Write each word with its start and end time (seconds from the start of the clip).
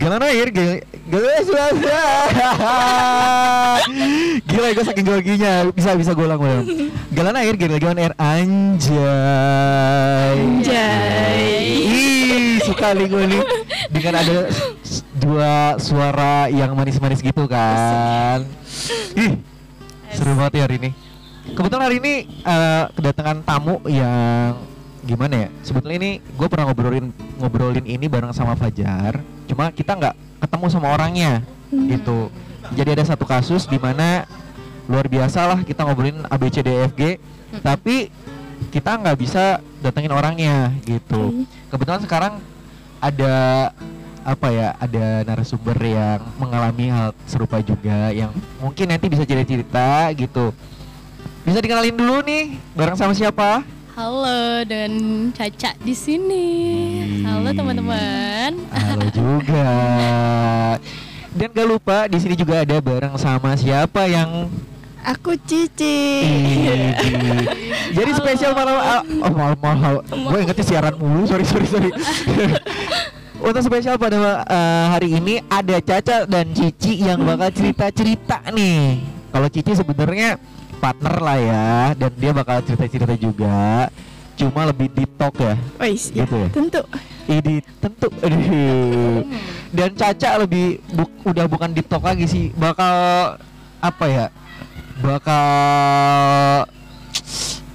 Galan 0.00 0.24
air 0.24 0.48
gila 0.48 0.80
gue 4.72 4.84
saking 4.88 5.04
groginya. 5.04 5.68
Bisa 5.76 5.92
bisa 5.92 6.16
gue 6.16 6.24
ulang 6.24 6.40
ulang. 6.40 6.64
Galan 7.12 7.36
air 7.36 7.52
gila 7.60 7.76
galan 7.76 8.00
air. 8.00 8.16
Anjay. 8.16 8.96
Anjay. 10.40 11.44
Ih 11.84 12.64
suka 12.64 12.96
nih 12.96 13.12
gue 13.12 13.28
nih. 13.28 13.42
Dengan 13.92 14.24
ada 14.24 14.48
dua 15.20 15.76
suara 15.76 16.48
yang 16.48 16.72
manis-manis 16.72 17.20
gitu 17.20 17.44
kan. 17.44 18.48
Ih 19.20 19.36
seru 20.16 20.32
banget 20.32 20.64
ya 20.64 20.64
hari 20.64 20.80
ini. 20.80 20.90
Kebetulan 21.52 21.84
hari 21.84 22.00
ini 22.00 22.14
eh, 22.24 22.84
kedatangan 22.96 23.44
tamu 23.44 23.84
yang 23.84 24.56
gimana 25.10 25.34
ya? 25.46 25.48
Sebetulnya 25.66 25.96
ini 25.98 26.10
gue 26.22 26.46
pernah 26.46 26.70
ngobrolin 26.70 27.10
ngobrolin 27.42 27.82
ini 27.82 28.06
bareng 28.06 28.30
sama 28.30 28.54
Fajar 28.54 29.18
cuma 29.50 29.74
kita 29.74 29.98
nggak 29.98 30.14
ketemu 30.38 30.66
sama 30.70 30.94
orangnya 30.94 31.42
gitu. 31.74 32.30
Jadi 32.78 32.94
ada 32.94 33.04
satu 33.10 33.26
kasus 33.26 33.66
di 33.66 33.82
mana 33.82 34.22
luar 34.86 35.10
biasa 35.10 35.50
lah 35.50 35.58
kita 35.66 35.82
ngobrolin 35.82 36.22
ABCDFG 36.30 37.18
tapi 37.66 38.14
kita 38.70 38.94
nggak 39.02 39.18
bisa 39.18 39.58
datengin 39.82 40.14
orangnya 40.14 40.70
gitu. 40.86 41.42
Kebetulan 41.66 42.02
sekarang 42.06 42.34
ada 43.02 43.34
apa 44.20 44.52
ya 44.52 44.76
ada 44.76 45.24
narasumber 45.24 45.80
yang 45.80 46.20
mengalami 46.36 46.92
hal 46.92 47.16
serupa 47.24 47.56
juga 47.64 48.12
yang 48.12 48.30
mungkin 48.60 48.92
nanti 48.92 49.08
bisa 49.08 49.26
jadi 49.26 49.42
cerita 49.42 50.12
gitu. 50.14 50.54
Bisa 51.42 51.58
dikenalin 51.58 51.96
dulu 51.96 52.20
nih 52.22 52.60
bareng 52.76 52.94
sama 52.94 53.16
siapa 53.16 53.64
Halo 54.00 54.64
dan 54.64 54.92
Caca 55.36 55.76
di 55.84 55.92
sini. 55.92 56.48
Halo 57.20 57.52
teman-teman. 57.52 58.56
Halo 58.72 59.06
juga. 59.20 59.68
Dan 61.36 61.48
gak 61.52 61.68
lupa 61.68 62.08
di 62.08 62.16
sini 62.16 62.32
juga 62.32 62.64
ada 62.64 62.80
bareng 62.80 63.12
sama 63.20 63.52
siapa 63.60 64.08
yang 64.08 64.48
Aku 65.04 65.36
Cici. 65.44 66.24
Ih, 66.24 66.96
Jadi 68.00 68.10
Halo. 68.16 68.20
spesial 68.24 68.56
malam 68.56 68.80
ah, 68.80 69.04
oh 69.04 69.32
malam 69.36 69.58
malam. 69.60 70.00
Gue 70.08 70.48
ingetnya 70.48 70.64
siaran 70.64 70.96
mulu. 70.96 71.28
Sorry 71.28 71.44
sorry 71.44 71.68
sorry. 71.68 71.92
Untuk 73.52 73.60
spesial 73.68 74.00
pada 74.00 74.16
eh, 74.48 74.84
hari 74.96 75.12
ini 75.12 75.44
ada 75.52 75.76
Caca 75.76 76.24
dan 76.24 76.48
Cici 76.56 77.04
yang 77.04 77.20
bakal 77.20 77.52
cerita-cerita 77.52 78.48
nih. 78.48 79.04
Kalau 79.28 79.48
Cici 79.52 79.76
sebenarnya 79.76 80.40
partner 80.80 81.14
lah 81.20 81.38
ya 81.38 81.68
dan 81.94 82.10
dia 82.16 82.32
bakal 82.32 82.64
cerita-cerita 82.64 83.14
juga. 83.14 83.86
Cuma 84.34 84.64
lebih 84.64 84.88
deep 84.88 85.12
talk 85.14 85.36
ya. 85.36 85.52
Wais, 85.76 86.08
ya, 86.10 86.24
Gitu 86.24 86.34
ya? 86.34 86.48
tentu. 86.48 86.80
Ini 87.28 87.54
tentu. 87.76 88.08
Dan 89.70 89.92
Caca 89.92 90.30
lebih 90.40 90.80
bu- 90.90 91.12
udah 91.22 91.44
bukan 91.44 91.70
deep 91.70 91.84
talk 91.86 92.00
lagi 92.02 92.24
sih, 92.24 92.48
bakal 92.56 92.90
apa 93.78 94.04
ya? 94.08 94.26
Bakal 94.98 96.64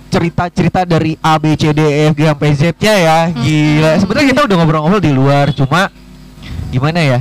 cerita-cerita 0.10 0.88
dari 0.88 1.20
A 1.20 1.36
B 1.38 1.54
C 1.54 1.70
D 1.70 1.82
E 1.84 2.10
F 2.10 2.16
G 2.16 2.22
sampai 2.26 2.50
Z 2.56 2.62
nya 2.82 2.94
ya. 2.98 3.18
Gila. 3.30 3.92
Sebenarnya 4.00 4.28
kita 4.34 4.42
udah 4.48 4.56
ngobrol-ngobrol 4.58 5.04
di 5.04 5.14
luar, 5.14 5.54
cuma 5.54 5.92
gimana 6.72 7.00
ya? 7.04 7.20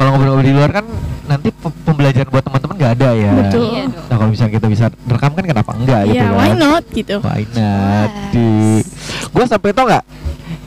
Kalau 0.00 0.16
ngobrol-ngobrol 0.16 0.40
di 0.42 0.54
luar 0.56 0.70
kan 0.72 0.84
nanti 1.26 1.52
pe- 1.52 1.76
pembelajaran 1.84 2.24
buat 2.26 2.40
teman-teman 2.40 2.74
nggak 2.74 2.92
ada 2.96 3.08
ya. 3.12 3.30
Betul. 3.36 3.64
Iya. 3.68 3.84
Nah 4.00 4.16
kalau 4.16 4.30
misalnya 4.32 4.52
kita 4.56 4.66
bisa 4.66 4.84
rekam 5.04 5.30
kan 5.30 5.44
kenapa 5.44 5.70
enggak 5.76 6.00
gitu 6.08 6.16
Ya, 6.16 6.24
kan? 6.24 6.32
why 6.34 6.50
not 6.56 6.84
gitu. 6.88 7.16
Why 7.20 7.42
not? 7.52 8.10
Yes. 8.32 8.86
Gue 9.28 9.44
sampai 9.44 9.70
tau 9.70 9.84
nggak? 9.84 10.04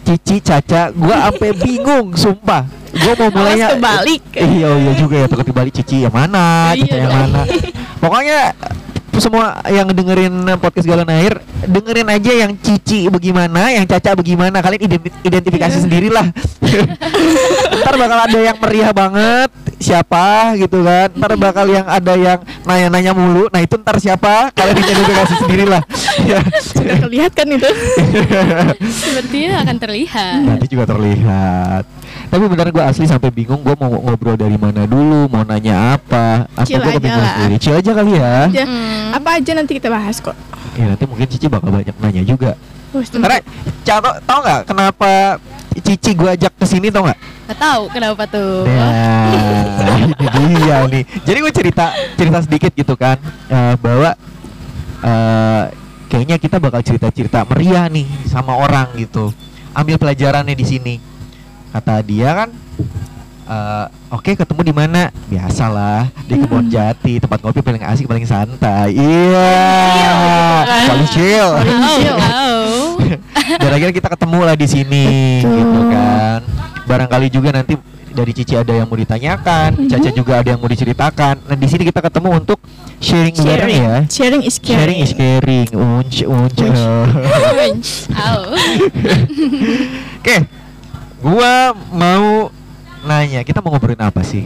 Cici 0.03 0.37
Caca, 0.37 0.91
gue 0.91 1.15
sampai 1.17 1.49
bingung, 1.65 2.13
sumpah. 2.13 2.61
Gue 2.93 3.13
mau 3.17 3.29
mulainya. 3.33 3.73
Kebalik. 3.73 4.21
Iya 4.35 4.69
iya 4.69 4.91
juga 4.93 5.15
ya 5.17 5.25
takut 5.25 5.45
dibalik 5.45 5.73
Cici 5.73 6.05
yang 6.05 6.13
mana, 6.13 6.71
Iya 6.71 6.85
Caca 6.85 6.97
yang 6.99 7.13
mana. 7.25 7.41
Pokoknya 7.97 8.39
semua 9.19 9.45
yang 9.67 9.85
dengerin 9.87 10.31
podcast 10.57 10.85
Galon 10.85 11.07
Air 11.07 11.37
dengerin 11.63 12.07
aja 12.07 12.31
yang 12.33 12.51
Cici 12.55 13.07
bagaimana, 13.07 13.69
yang 13.69 13.85
Caca 13.85 14.13
bagaimana. 14.13 14.59
Kalian 14.59 14.81
identi- 14.83 15.13
identifikasi 15.21 15.75
Iya. 15.75 15.83
sendirilah. 15.83 16.25
Ntar 17.79 17.95
bakal 17.95 18.19
ada 18.19 18.39
yang 18.39 18.57
meriah 18.57 18.91
banget 18.91 19.49
siapa 19.77 20.55
gitu 20.55 20.81
kan. 20.81 21.11
Ntar 21.11 21.31
bakal 21.35 21.65
yang 21.67 21.85
ada 21.85 22.13
yang 22.15 22.39
nanya-nanya 22.63 23.11
mulu. 23.11 23.47
Nah 23.47 23.59
itu 23.59 23.75
ntar 23.75 23.99
siapa? 23.99 24.49
Kalian 24.51 24.77
identifikasi 24.77 25.33
sendirilah. 25.39 25.81
Ya. 26.23 26.39
Sudah 26.59 26.95
kelihatan 27.01 27.45
itu. 27.53 27.69
Sepertinya 29.03 29.63
akan 29.63 29.75
terlihat. 29.77 30.39
Nanti 30.41 30.65
juga 30.67 30.85
terlihat. 30.87 31.83
Tapi 32.29 32.43
benar 32.49 32.67
gue 32.69 32.81
asli 32.81 33.05
sampai 33.05 33.29
bingung 33.29 33.61
gue 33.61 33.75
mau 33.77 33.93
ngobrol 33.93 34.33
dari 34.33 34.57
mana 34.57 34.89
dulu, 34.89 35.29
mau 35.29 35.45
nanya 35.45 35.97
apa. 35.97 36.49
Apa 36.49 36.65
gue 36.65 36.97
lah. 37.05 37.33
sendiri. 37.37 37.55
Chill 37.61 37.77
aja 37.77 37.91
kali 37.93 38.11
ya. 38.17 38.35
Ya, 38.49 38.65
Hmm. 38.65 39.02
Apa 39.11 39.29
aja 39.41 39.51
nanti 39.57 39.75
kita 39.75 39.91
bahas 39.91 40.23
kok. 40.23 40.37
Ya 40.79 40.93
nanti 40.93 41.03
mungkin 41.03 41.27
Cici 41.27 41.51
bakal 41.51 41.73
banyak 41.73 41.95
nanya 41.99 42.23
juga. 42.23 42.55
Tentu. 42.93 43.17
Karena 43.19 43.41
Cato 43.81 44.11
tau 44.29 44.39
nggak 44.45 44.61
kenapa 44.69 45.11
Cici 45.81 46.13
gue 46.13 46.29
ajak 46.29 46.53
ke 46.53 46.65
sini 46.69 46.93
tau 46.93 47.09
nggak? 47.09 47.19
Gak 47.49 47.59
tahu 47.59 47.83
kenapa 47.89 48.23
tuh. 48.29 48.63
Nah, 48.69 48.93
ini 50.37 50.55
dia 50.61 50.77
nih. 50.85 51.03
Jadi 51.25 51.37
gue 51.41 51.53
cerita 51.53 51.85
cerita 52.15 52.39
sedikit 52.45 52.71
gitu 52.71 52.93
kan 52.93 53.17
eh, 53.49 53.75
bahwa 53.81 54.13
eh, 55.01 55.63
kayaknya 56.07 56.37
kita 56.37 56.61
bakal 56.61 56.85
cerita-cerita 56.85 57.43
meriah 57.49 57.89
nih 57.89 58.05
sama 58.29 58.53
orang 58.53 58.93
gitu. 59.01 59.33
Ambil 59.73 59.97
pelajarannya 59.97 60.53
di 60.53 60.65
sini. 60.65 60.95
Kata 61.73 62.05
dia 62.05 62.29
kan 62.37 62.49
eh, 63.45 63.85
Oke 64.09 64.33
ketemu 64.33 64.61
di 64.61 64.73
mana? 64.73 65.09
Biasalah 65.25 66.05
di 66.23 66.37
kebun 66.37 66.69
jati 66.69 67.17
tempat 67.17 67.41
ngopi 67.41 67.59
paling 67.59 67.81
asik 67.81 68.05
paling 68.05 68.23
santai. 68.23 68.93
Iya, 68.93 69.49
paling 70.85 71.07
chill. 71.09 71.49
Tahu. 72.13 72.77
Dan 73.61 73.69
akhirnya 73.69 73.93
kita 73.93 74.09
ketemu 74.09 74.39
lah 74.41 74.55
di 74.55 74.67
sini 74.69 75.07
Betul. 75.41 75.57
gitu 75.57 75.79
kan. 75.89 76.39
Barangkali 76.83 77.27
juga 77.27 77.49
nanti 77.51 77.73
dari 78.13 78.29
Cici 78.29 78.53
ada 78.53 78.69
yang 78.69 78.85
mau 78.85 78.93
ditanyakan, 78.93 79.73
Mhm. 79.73 79.89
Caca 79.89 80.09
juga 80.13 80.33
ada 80.37 80.47
yang 80.53 80.61
mau 80.61 80.69
diceritakan. 80.69 81.33
Nah, 81.49 81.57
di 81.57 81.65
sini 81.65 81.89
kita 81.89 81.97
ketemu 81.97 82.29
untuk 82.37 82.61
sharing, 83.01 83.33
bareng 83.33 83.49
sharing. 83.57 83.81
ya. 83.81 83.95
Sharing 84.05 84.41
is 84.45 84.55
caring. 84.61 84.77
Sharing 84.77 84.99
is 85.01 85.11
caring. 85.17 85.67
Unc, 85.73 86.13
unc. 86.21 86.57
Unc. 86.61 87.85
Tahu. 88.13 88.43
Oke. 90.21 90.37
Gua 91.23 91.53
mau 91.89 92.53
nanya, 93.03 93.39
kita 93.41 93.59
mau 93.59 93.71
ngobrolin 93.71 93.99
apa 93.99 94.21
sih? 94.21 94.43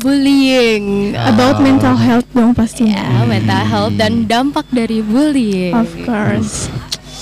Bullying. 0.00 1.12
About 1.12 1.60
Ah. 1.60 1.62
mental 1.62 1.94
health 1.94 2.28
dong 2.30 2.52
pastinya. 2.52 3.04
Ya, 3.04 3.20
mental 3.22 3.62
health 3.62 3.94
dan 3.94 4.24
dampak 4.24 4.64
dari 4.70 5.00
bullying. 5.00 5.72
Of 5.72 5.92
course. 6.02 6.72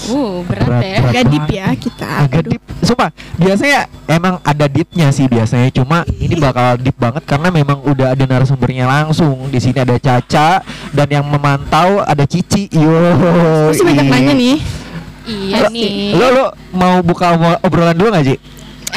Uh, 0.06 0.47
berat, 0.47 0.62
Berat, 0.64 0.78
ya. 0.80 0.94
berat. 0.94 1.10
Agak 1.10 1.24
deep 1.26 1.47
ya 1.50 1.66
kita. 1.74 2.06
Agak 2.22 2.41
Aduh. 2.41 2.50
deep. 2.54 2.62
Sumpah, 2.80 3.10
biasanya 3.34 3.80
emang 4.06 4.38
ada 4.41 4.64
deepnya 4.64 5.10
sih 5.10 5.26
biasanya. 5.26 5.68
Cuma 5.68 6.06
ini 6.14 6.38
bakal 6.38 6.78
deep 6.78 6.94
banget 6.94 7.26
karena 7.26 7.50
memang 7.50 7.82
udah 7.82 8.14
ada 8.14 8.24
narasumbernya 8.24 8.86
langsung. 8.86 9.50
Di 9.50 9.58
sini 9.58 9.74
ada 9.74 9.98
Caca 9.98 10.62
dan 10.88 11.08
yang 11.08 11.26
memantau 11.26 11.98
ada 12.00 12.22
Cici. 12.24 12.70
Yo. 12.70 12.86
Masih 13.68 13.84
banyak 13.84 14.06
nanya 14.06 14.32
nih. 14.32 14.56
Iya 15.26 15.66
nih. 15.68 16.14
Lo 16.14 16.26
lo 16.30 16.44
mau 16.70 17.02
buka 17.02 17.34
ob- 17.34 17.60
obrolan 17.60 17.92
dulu 17.92 18.14
gak 18.14 18.24
Ci? 18.24 18.36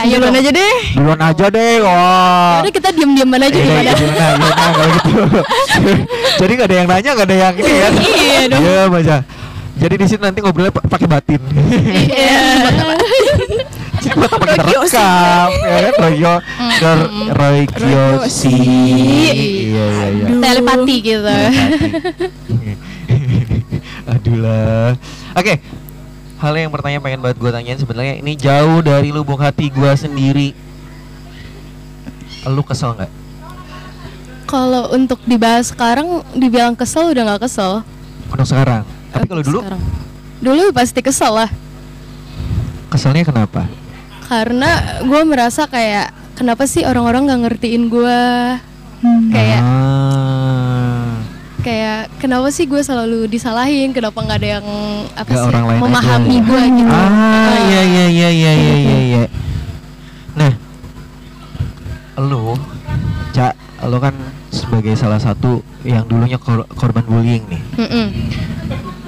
Ayo 0.02 0.18
Duluan 0.18 0.32
dong. 0.32 0.42
aja 0.42 0.52
deh. 0.52 0.76
Duluan 0.92 1.20
aja 1.22 1.46
deh. 1.48 1.74
Wah. 1.80 2.60
Udah 2.60 2.72
kita 2.72 2.90
diam-diaman 2.92 3.40
aja 3.40 3.54
Iya, 3.54 3.62
gimana? 3.62 3.82
iya, 3.82 3.94
gimana, 3.94 4.34
gimana 4.34 4.66
kalau 4.68 4.90
gitu. 4.92 5.12
Jadi 6.42 6.52
gak 6.56 6.66
ada 6.66 6.76
yang 6.76 6.88
nanya, 6.88 7.12
gak 7.14 7.28
ada 7.28 7.36
yang 7.38 7.54
ini 7.56 7.72
ya. 7.72 7.88
Iya 7.92 8.42
dong. 8.48 8.62
Iya, 8.62 8.82
baca. 8.88 9.18
Jadi 9.72 9.96
di 9.96 10.06
sini 10.06 10.22
nanti 10.22 10.40
ngobrolnya 10.40 10.70
pa- 10.72 10.86
pakai 10.88 11.08
batin. 11.08 11.42
Iya. 11.86 12.42
Jadi 14.02 14.16
buat 14.16 14.32
apa 14.32 14.46
kita 14.48 14.64
rekam, 14.66 15.50
ya 15.62 15.78
kan? 15.80 15.94
Roy 16.00 16.14
Yo- 16.18 16.42
Roy, 16.76 17.00
Roy 17.32 17.60
Kiyoshi. 17.68 18.50
Kiyoshi. 18.50 18.58
Iya, 19.70 19.86
iya, 19.86 20.10
iya. 20.10 20.28
Telepati 20.36 20.96
gitu. 21.00 21.30
Aduh 24.08 24.36
lah. 24.38 24.98
Oke. 25.34 25.54
Hal 26.42 26.58
yang 26.58 26.74
pertanyaan 26.74 27.06
pengen 27.06 27.22
banget 27.22 27.38
gue 27.38 27.52
tanyain 27.54 27.78
sebenarnya 27.78 28.18
ini 28.18 28.34
jauh 28.34 28.82
dari 28.82 29.14
lubuk 29.14 29.38
hati 29.38 29.70
gue 29.70 29.92
sendiri. 29.94 30.58
Lu 32.50 32.66
kesel 32.66 32.98
nggak? 32.98 33.12
Kalau 34.50 34.90
untuk 34.90 35.22
dibahas 35.30 35.70
sekarang 35.70 36.26
dibilang 36.34 36.74
kesel 36.74 37.14
udah 37.14 37.24
nggak 37.30 37.46
kesel. 37.46 37.86
Untuk 38.34 38.50
sekarang. 38.50 38.82
Tapi 39.14 39.26
kalau 39.30 39.44
dulu 39.46 39.60
Sekarang. 39.62 39.82
Dulu 40.42 40.64
pasti 40.74 41.00
kesel 41.06 41.46
lah. 41.46 41.50
keselnya 42.90 43.22
kenapa? 43.22 43.70
Karena 44.26 45.00
gue 45.06 45.22
merasa 45.24 45.70
kayak 45.70 46.10
kenapa 46.34 46.66
sih 46.66 46.82
orang-orang 46.84 47.30
nggak 47.30 47.42
ngertiin 47.46 47.84
gue? 47.88 48.20
Kayak 49.30 49.62
Ah. 49.62 49.91
Kayak 51.62 52.10
kenapa 52.18 52.50
sih 52.50 52.66
gue 52.66 52.82
selalu 52.82 53.26
disalahin? 53.26 53.90
Kenapa 53.90 54.18
nggak 54.18 54.38
ada 54.38 54.50
yang 54.60 54.68
apa 55.14 55.30
sih 55.30 55.42
orang 55.42 55.64
lain 55.66 55.80
memahami 55.80 56.36
aja. 56.36 56.46
gue 56.46 56.62
gitu? 56.74 56.92
Ah, 56.92 57.58
iya 57.64 57.82
iya 57.84 58.06
iya 58.08 58.30
iya 58.30 58.52
iya 58.54 58.76
iya 58.76 58.98
iya. 59.00 59.24
Nah, 60.32 60.52
lo, 62.18 62.58
Cak, 63.32 63.54
lo 63.84 63.98
kan 63.98 64.14
sebagai 64.50 64.94
salah 64.94 65.18
satu 65.18 65.62
yang 65.82 66.04
dulunya 66.06 66.36
kor- 66.36 66.68
korban 66.74 67.06
bullying 67.06 67.44
nih. 67.48 67.62
Mm-mm. 67.80 68.08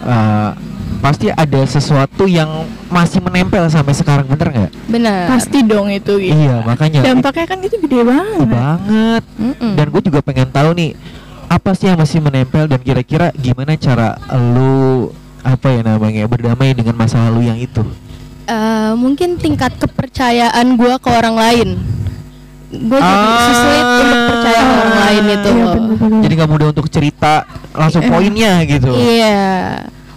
Eh, 0.03 0.51
pasti 0.99 1.27
ada 1.27 1.61
sesuatu 1.63 2.23
yang 2.23 2.47
masih 2.87 3.19
menempel 3.19 3.67
sampai 3.67 3.91
sekarang 3.91 4.23
bener 4.23 4.47
nggak? 4.47 4.71
benar 4.87 5.27
Pasti 5.27 5.59
dong 5.59 5.91
itu 5.91 6.15
gitu. 6.15 6.31
Iya 6.31 6.63
makanya 6.63 7.03
Dampaknya 7.03 7.43
kan 7.43 7.59
itu 7.59 7.75
gede 7.75 7.99
banget. 8.07 8.39
itu 8.39 8.47
banget. 8.47 9.23
Mm-mm. 9.35 9.71
Dan 9.75 9.85
gue 9.91 10.01
juga 10.01 10.19
pengen 10.23 10.47
tahu 10.47 10.71
nih 10.73 10.91
apa 11.53 11.77
sih 11.77 11.85
yang 11.85 12.01
masih 12.01 12.17
menempel 12.17 12.65
dan 12.65 12.81
kira-kira 12.81 13.29
gimana 13.37 13.77
cara 13.77 14.17
lu 14.33 15.13
apa 15.39 15.69
ya 15.69 15.81
namanya 15.85 16.25
berdamai 16.25 16.73
dengan 16.73 16.97
masa 16.97 17.29
lalu 17.29 17.45
yang 17.45 17.59
itu? 17.59 17.85
Eh, 18.43 18.91
mungkin 18.97 19.37
tingkat 19.37 19.77
kepercayaan 19.77 20.65
gua 20.73 20.97
ke 20.97 21.09
orang 21.09 21.37
lain 21.37 21.69
gue 22.73 22.97
jadi 22.97 23.05
Ah. 23.29 23.45
sulit 23.45 23.85
untuk 24.01 24.21
percaya 24.25 24.59
ke 24.59 24.73
orang 24.73 24.97
lain 24.97 25.23
itu 25.29 25.49
Iya. 25.53 25.69
Jadi 26.25 26.33
nggak 26.33 26.49
mudah 26.49 26.67
untuk 26.73 26.87
cerita 26.89 27.45
langsung 27.69 28.01
Eh. 28.01 28.09
poinnya 28.09 28.65
gitu. 28.65 28.89
Iya. 28.89 29.37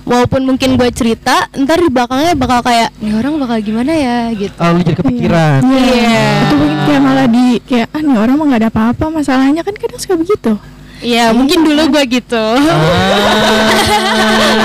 Walaupun 0.09 0.41
mungkin 0.41 0.81
gue 0.81 0.89
cerita, 0.89 1.51
ntar 1.53 1.77
di 1.77 1.91
belakangnya 1.93 2.33
bakal 2.33 2.63
kayak, 2.63 2.95
nih 2.97 3.13
orang 3.13 3.37
bakal 3.37 3.59
gimana 3.61 3.93
ya 3.93 4.19
gitu. 4.33 4.57
Oh, 4.57 4.73
lu 4.73 4.81
jadi 4.81 4.97
kepikiran. 4.97 5.61
Iya. 5.67 5.85
Iya. 5.85 6.25
Itu 6.41 6.55
mungkin 6.57 6.79
kayak 6.81 7.03
malah 7.05 7.27
di 7.29 7.45
kayak 7.61 7.87
ah 7.93 8.01
nih 8.01 8.17
orang 8.17 8.35
mah 8.35 8.47
nggak 8.49 8.61
ada 8.65 8.71
apa-apa 8.73 9.05
masalahnya 9.13 9.61
kan 9.61 9.75
kadang 9.77 10.01
suka 10.01 10.15
begitu. 10.17 10.53
Iya, 10.99 11.31
mungkin 11.31 11.61
dulu 11.61 11.83
gue 11.93 12.05
gitu. 12.11 12.45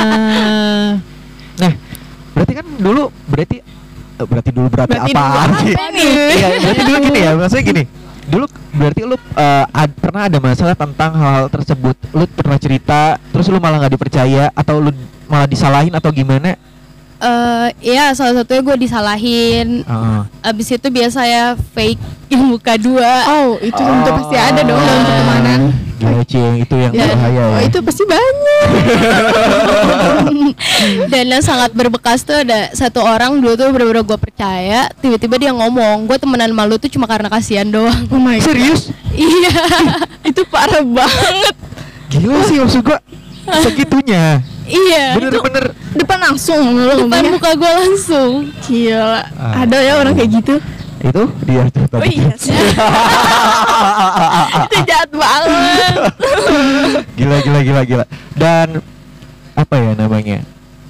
Ah. 0.01 0.98
Nah, 1.57 1.72
berarti 2.33 2.54
kan 2.56 2.66
dulu 2.78 3.04
berarti 3.25 3.57
eh, 3.60 4.25
berarti 4.25 4.50
dulu 4.50 4.68
berarti, 4.68 4.92
Berarti 4.92 5.12
apa? 5.12 5.22
dulu 5.22 5.38
apa 5.38 5.86
nih? 5.92 6.12
Iya, 6.31 6.48
berarti 6.57 6.81
dulu 6.81 6.98
gini 7.04 7.19
ya, 7.19 7.31
maksudnya 7.36 7.66
gini. 7.66 7.83
Dulu 8.22 8.45
berarti 8.72 9.01
lu 9.04 9.16
eh, 9.18 9.66
ad- 9.72 9.98
pernah 9.98 10.22
ada 10.25 10.38
masalah 10.39 10.75
tentang 10.75 11.12
hal 11.13 11.42
tersebut. 11.48 11.95
Lu 12.12 12.25
pernah 12.28 12.57
cerita, 12.57 13.00
terus 13.30 13.48
lu 13.48 13.60
malah 13.60 13.77
nggak 13.77 13.94
dipercaya 13.94 14.50
atau 14.51 14.80
lu 14.80 14.92
malah 15.25 15.45
disalahin 15.45 15.92
atau 15.92 16.10
gimana? 16.10 16.56
Eh, 17.22 17.68
Iya, 17.84 18.16
salah 18.16 18.34
satunya 18.36 18.62
gue 18.63 18.77
disalahin. 18.80 19.84
Heeh. 19.84 20.22
Abis 20.42 20.72
itu 20.72 20.88
biasa 20.88 21.22
ya 21.22 21.45
fake 21.75 22.01
yang 22.27 22.48
muka 22.48 22.74
dua. 22.75 23.13
Oh, 23.30 23.60
itu 23.60 23.75
tentu 23.75 24.10
Oh. 24.10 24.16
pasti 24.18 24.38
ada 24.38 24.62
dong 24.63 24.80
dalam 24.80 25.04
pertemanan. 25.04 25.60
Gila, 26.01 26.25
Cing, 26.25 26.53
itu 26.57 26.74
yang 26.74 26.92
Ya. 26.92 27.06
berbahaya 27.06 27.42
Oh, 27.45 27.50
ya. 27.53 27.59
itu 27.62 27.77
pasti 27.80 28.03
banyak. 28.03 28.68
Dan 31.12 31.25
yang 31.30 31.44
sangat 31.44 31.71
berbekas 31.71 32.21
tuh 32.21 32.42
ada 32.42 32.74
satu 32.74 33.00
orang 33.00 33.38
dulu 33.38 33.53
tuh 33.53 33.69
bener-bener 33.69 34.01
gue 34.01 34.18
percaya. 34.18 34.89
Tiba-tiba 34.98 35.38
dia 35.38 35.51
ngomong, 35.51 36.09
gue 36.09 36.18
temenan 36.18 36.51
malu 36.51 36.75
tuh 36.75 36.89
cuma 36.89 37.06
karena 37.06 37.30
kasihan 37.30 37.69
doang. 37.69 38.09
Oh 38.09 38.18
my 38.18 38.42
god. 38.42 38.50
Serius? 38.50 38.89
iya. 39.13 39.53
itu 40.24 40.42
parah 40.48 40.81
banget. 40.81 41.56
Gila 42.09 42.42
sih 42.44 42.57
maksud 42.57 42.81
gua 42.81 42.98
segitunya. 43.62 44.42
iya. 44.65 45.13
Bener-bener 45.15 45.77
Depan 45.92 46.18
langsung 46.24 46.63
Depan 46.71 47.24
muka 47.30 47.51
gue 47.53 47.71
langsung. 47.77 48.31
Gila. 48.65 49.21
Ah. 49.31 49.63
Ada 49.63 49.77
ya 49.80 49.94
orang 50.00 50.13
kayak 50.15 50.31
gitu. 50.33 50.56
Itu 51.01 51.24
dia 51.42 51.63
tuh 51.68 51.86
tadi. 51.88 52.00
Oh 52.00 52.07
iya 52.07 52.30
sih. 52.36 52.53
itu 54.62 54.77
jahat 54.83 55.09
banget. 55.12 55.94
gila 57.13 57.38
gila 57.39 57.59
gila 57.62 57.81
gila 57.83 58.06
dan 58.33 58.68
apa 59.53 59.75
ya 59.75 59.92
namanya 59.94 60.39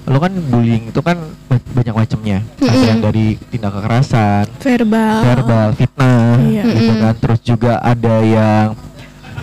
lo 0.02 0.18
kan 0.18 0.32
bullying 0.34 0.88
itu 0.88 0.98
kan 0.98 1.14
ba- 1.46 1.62
banyak 1.72 1.94
macamnya 1.94 2.38
ada 2.56 2.66
Mm-mm. 2.68 2.84
yang 2.84 2.98
dari 3.00 3.26
tindak 3.48 3.70
kekerasan 3.72 4.44
Verbal. 4.58 5.18
verbal 5.22 5.68
fitnah 5.72 6.42
Iya. 6.42 6.62
gitu 6.68 6.90
Mm-mm. 6.90 7.00
kan 7.00 7.14
terus 7.16 7.40
juga 7.40 7.72
ada 7.78 8.14
yang 8.20 8.66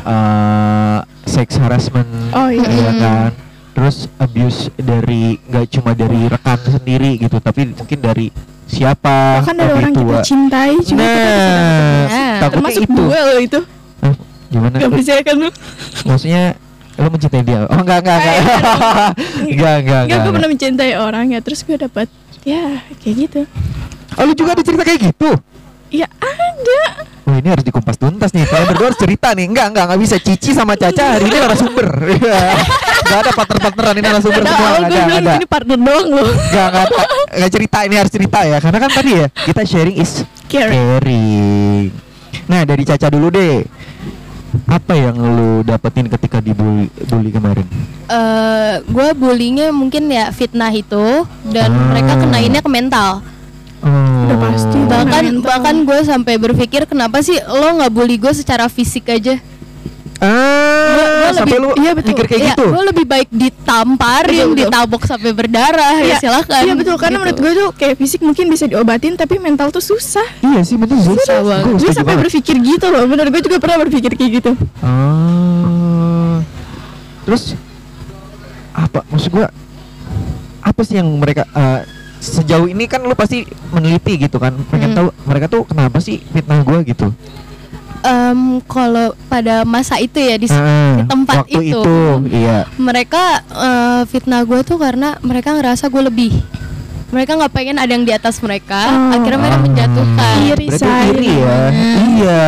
eh 0.02 0.98
sex 1.26 1.56
harassment 1.56 2.08
Oh, 2.32 2.50
iya. 2.50 2.60
Mm-mm. 2.62 2.98
kan 2.98 3.32
terus 3.72 4.12
abuse 4.18 4.68
dari 4.76 5.40
nggak 5.42 5.66
cuma 5.70 5.92
dari 5.94 6.28
rekan 6.28 6.60
sendiri 6.62 7.16
gitu 7.18 7.40
tapi 7.40 7.72
mungkin 7.72 8.00
dari 8.02 8.28
siapa? 8.70 9.42
Bahkan 9.42 9.56
dari 9.56 9.66
lebih 9.66 9.80
orang 9.80 9.92
kita 9.92 10.06
tua. 10.06 10.20
cintai 10.22 10.72
cuma 10.80 11.02
kita 11.02 11.30
nah 11.30 11.42
Nah, 12.06 12.38
takutnya 12.40 12.50
termasuk 12.54 12.84
itu. 12.86 13.02
gue 13.02 13.20
loh 13.20 13.40
itu. 13.40 13.60
Hah? 14.00 14.14
gimana? 14.48 14.76
Gak 14.76 14.90
percaya 14.92 15.22
kan 15.22 15.36
lu? 15.36 15.50
maksudnya 16.02 16.44
lo 16.96 17.08
mencintai 17.08 17.42
dia? 17.42 17.60
Oh 17.66 17.78
enggak 17.78 17.98
enggak 18.00 18.16
enggak. 18.16 18.22
Kayak- 18.24 18.46
enggak. 19.50 19.76
Enggak 19.76 19.76
Enggak, 20.06 20.20
gue 20.24 20.32
pernah 20.32 20.50
mencintai 20.50 20.94
orang 20.96 21.26
ya 21.30 21.40
Terus 21.40 21.60
gue 21.62 21.76
dapat 21.76 22.08
Ya 22.42 22.64
kayak 22.98 23.16
gitu. 23.20 23.42
Oh 24.16 24.24
lu 24.24 24.34
juga 24.34 24.52
ada 24.52 24.62
cerita 24.62 24.82
kayak 24.82 25.12
gitu 25.12 25.30
Ya 25.90 26.08
ada 26.16 26.82
Oh 27.24 27.36
ini 27.36 27.46
harus 27.46 27.62
dikumpas 27.62 27.94
tuntas 27.94 28.30
nih. 28.32 28.42
Kalian 28.44 28.68
berdua 28.68 28.90
harus 28.90 28.98
cerita 28.98 29.30
nih. 29.32 29.46
Enggak, 29.46 29.70
enggak, 29.70 29.86
enggak 29.86 30.02
bisa. 30.02 30.16
Cici 30.18 30.50
sama 30.50 30.74
Caca 30.74 31.14
hari 31.14 31.30
ini 31.30 31.38
narasumber. 31.38 31.88
Enggak 33.00 33.20
ada 33.22 33.32
partner-partneran 33.32 33.94
ini 33.96 34.04
narasumber 34.04 34.42
Ada 34.42 34.50
semua. 34.50 34.66
Enggak 34.68 34.82
gue 34.82 34.90
ada, 34.90 35.06
bilang 35.06 35.22
ada. 35.22 35.34
ini 35.36 35.46
partner 35.46 35.78
doang 35.80 36.08
loh 36.10 36.26
Enggak, 36.26 36.68
enggak, 36.68 36.84
ada. 36.84 36.98
enggak 37.32 37.52
cerita. 37.52 37.78
Ini 37.86 37.96
harus 37.96 38.12
cerita 38.12 38.40
ya. 38.44 38.58
Karena 38.58 38.80
kan 38.80 38.92
tadi 38.92 39.12
ya 39.14 39.28
kita 39.30 39.62
sharing 39.64 39.96
is 39.96 40.12
Caring. 40.48 40.74
caring. 40.74 41.84
Nah 42.48 42.62
dari 42.64 42.84
Caca 42.84 43.08
dulu 43.08 43.28
deh. 43.30 43.62
Apa 44.66 44.94
yang 44.96 45.14
lu 45.16 45.62
dapetin 45.62 46.10
ketika 46.10 46.42
dibully 46.42 46.90
bully 47.06 47.30
kemarin? 47.30 47.66
eh 48.10 48.82
gue 48.82 49.08
bullyingnya 49.14 49.70
mungkin 49.70 50.10
ya 50.10 50.34
fitnah 50.34 50.74
itu 50.74 51.22
dan 51.46 51.70
Ah. 51.70 51.94
mereka 51.94 52.18
kenainnya 52.18 52.58
ke 52.60 52.68
mental. 52.68 53.22
Oh. 53.80 54.24
Udah 54.26 54.38
pasti. 54.44 54.78
Bahkan 54.78 55.24
mental. 55.26 55.46
bahkan 55.46 55.76
gue 55.82 56.00
sampai 56.04 56.36
berpikir 56.36 56.84
kenapa 56.84 57.20
sih 57.20 57.40
lo 57.40 57.78
nggak 57.78 57.90
bully 57.90 58.16
gue 58.16 58.34
secara 58.34 58.68
fisik 58.68 59.08
aja? 59.08 59.40
Ah, 60.20 60.28
Gua- 60.92 61.12
gua 61.18 61.30
sampai 61.32 61.56
lebih- 61.56 61.64
lu 61.64 61.70
iya, 61.80 61.92
betul. 61.96 62.12
mikir 62.12 62.26
kayak 62.28 62.42
Iya, 62.42 62.52
gitu. 62.52 62.66
gue 62.68 62.84
lebih 62.86 63.06
baik 63.08 63.30
ditamparin, 63.32 64.28
Betul, 64.28 64.52
betul. 64.52 64.60
ditabok 64.68 65.02
sampai 65.06 65.32
berdarah 65.32 65.96
ya 65.98 66.06
Iya, 66.06 66.16
silakan. 66.20 66.60
Iya 66.60 66.74
betul 66.76 66.96
karena 67.00 67.16
Gitu. 67.16 67.24
menurut 67.24 67.40
gue 67.40 67.52
tuh 67.56 67.70
kayak 67.74 67.96
fisik 67.96 68.20
mungkin 68.20 68.46
bisa 68.46 68.66
diobatin 68.66 69.16
tapi 69.16 69.40
mental 69.40 69.72
tuh 69.72 69.80
susah. 69.80 70.28
Iya 70.42 70.60
sih 70.62 70.76
betul 70.76 71.00
sih. 71.00 71.16
Susah 71.16 71.40
banget. 71.40 71.64
Gua 71.66 71.80
Gue 71.80 71.88
sampai 71.90 72.04
banget. 72.14 72.24
berpikir 72.28 72.56
gitu 72.60 72.86
loh. 72.86 73.04
Bener 73.06 73.26
gue 73.30 73.42
juga 73.42 73.58
pernah 73.58 73.78
berpikir 73.80 74.12
kayak 74.14 74.32
gitu. 74.38 74.52
Oh. 74.84 76.36
Terus 77.24 77.44
apa 78.72 79.00
maksud 79.06 79.30
gua 79.30 79.48
apa 80.60 80.82
sih 80.84 80.96
yang 80.96 81.08
mereka 81.14 81.48
eh, 81.50 81.80
sejauh 82.20 82.68
ini 82.68 82.84
kan 82.84 83.00
lu 83.00 83.12
pasti 83.12 83.44
meneliti 83.70 84.20
gitu 84.20 84.38
kan 84.38 84.52
pengen 84.68 84.92
Hmm. 84.92 84.98
tahu 84.98 85.08
mereka 85.24 85.46
tuh 85.48 85.64
kenapa 85.64 85.98
sih 85.98 86.20
fitnah 86.26 86.62
gua 86.62 86.80
gitu 86.82 87.10
Em, 88.00 88.64
kalau 88.64 89.12
pada 89.28 89.68
masa 89.68 90.00
itu 90.00 90.16
ya 90.16 90.40
di, 90.40 90.48
Ah, 90.48 90.96
di 90.96 91.04
tempat 91.04 91.36
waktu 91.44 91.60
itu, 91.68 91.84
itu 91.84 92.00
iya 92.32 92.64
mereka 92.80 93.24
eh, 93.44 94.02
fitnah 94.08 94.40
gue 94.42 94.64
tuh 94.64 94.80
karena 94.80 95.20
mereka 95.20 95.52
ngerasa 95.52 95.88
gue 95.88 96.08
lebih. 96.08 96.32
Mereka 97.12 97.36
nggak 97.36 97.52
pengen 97.52 97.76
ada 97.76 97.90
yang 97.90 98.08
di 98.08 98.14
atas 98.14 98.40
mereka, 98.40 98.88
Oh. 98.88 99.12
akhirnya 99.12 99.36
mereka 99.36 99.60
menjatuhkan. 99.60 100.34
Iri, 100.48 100.68
iri 101.12 101.32
ya 101.36 101.58
iya 102.16 102.44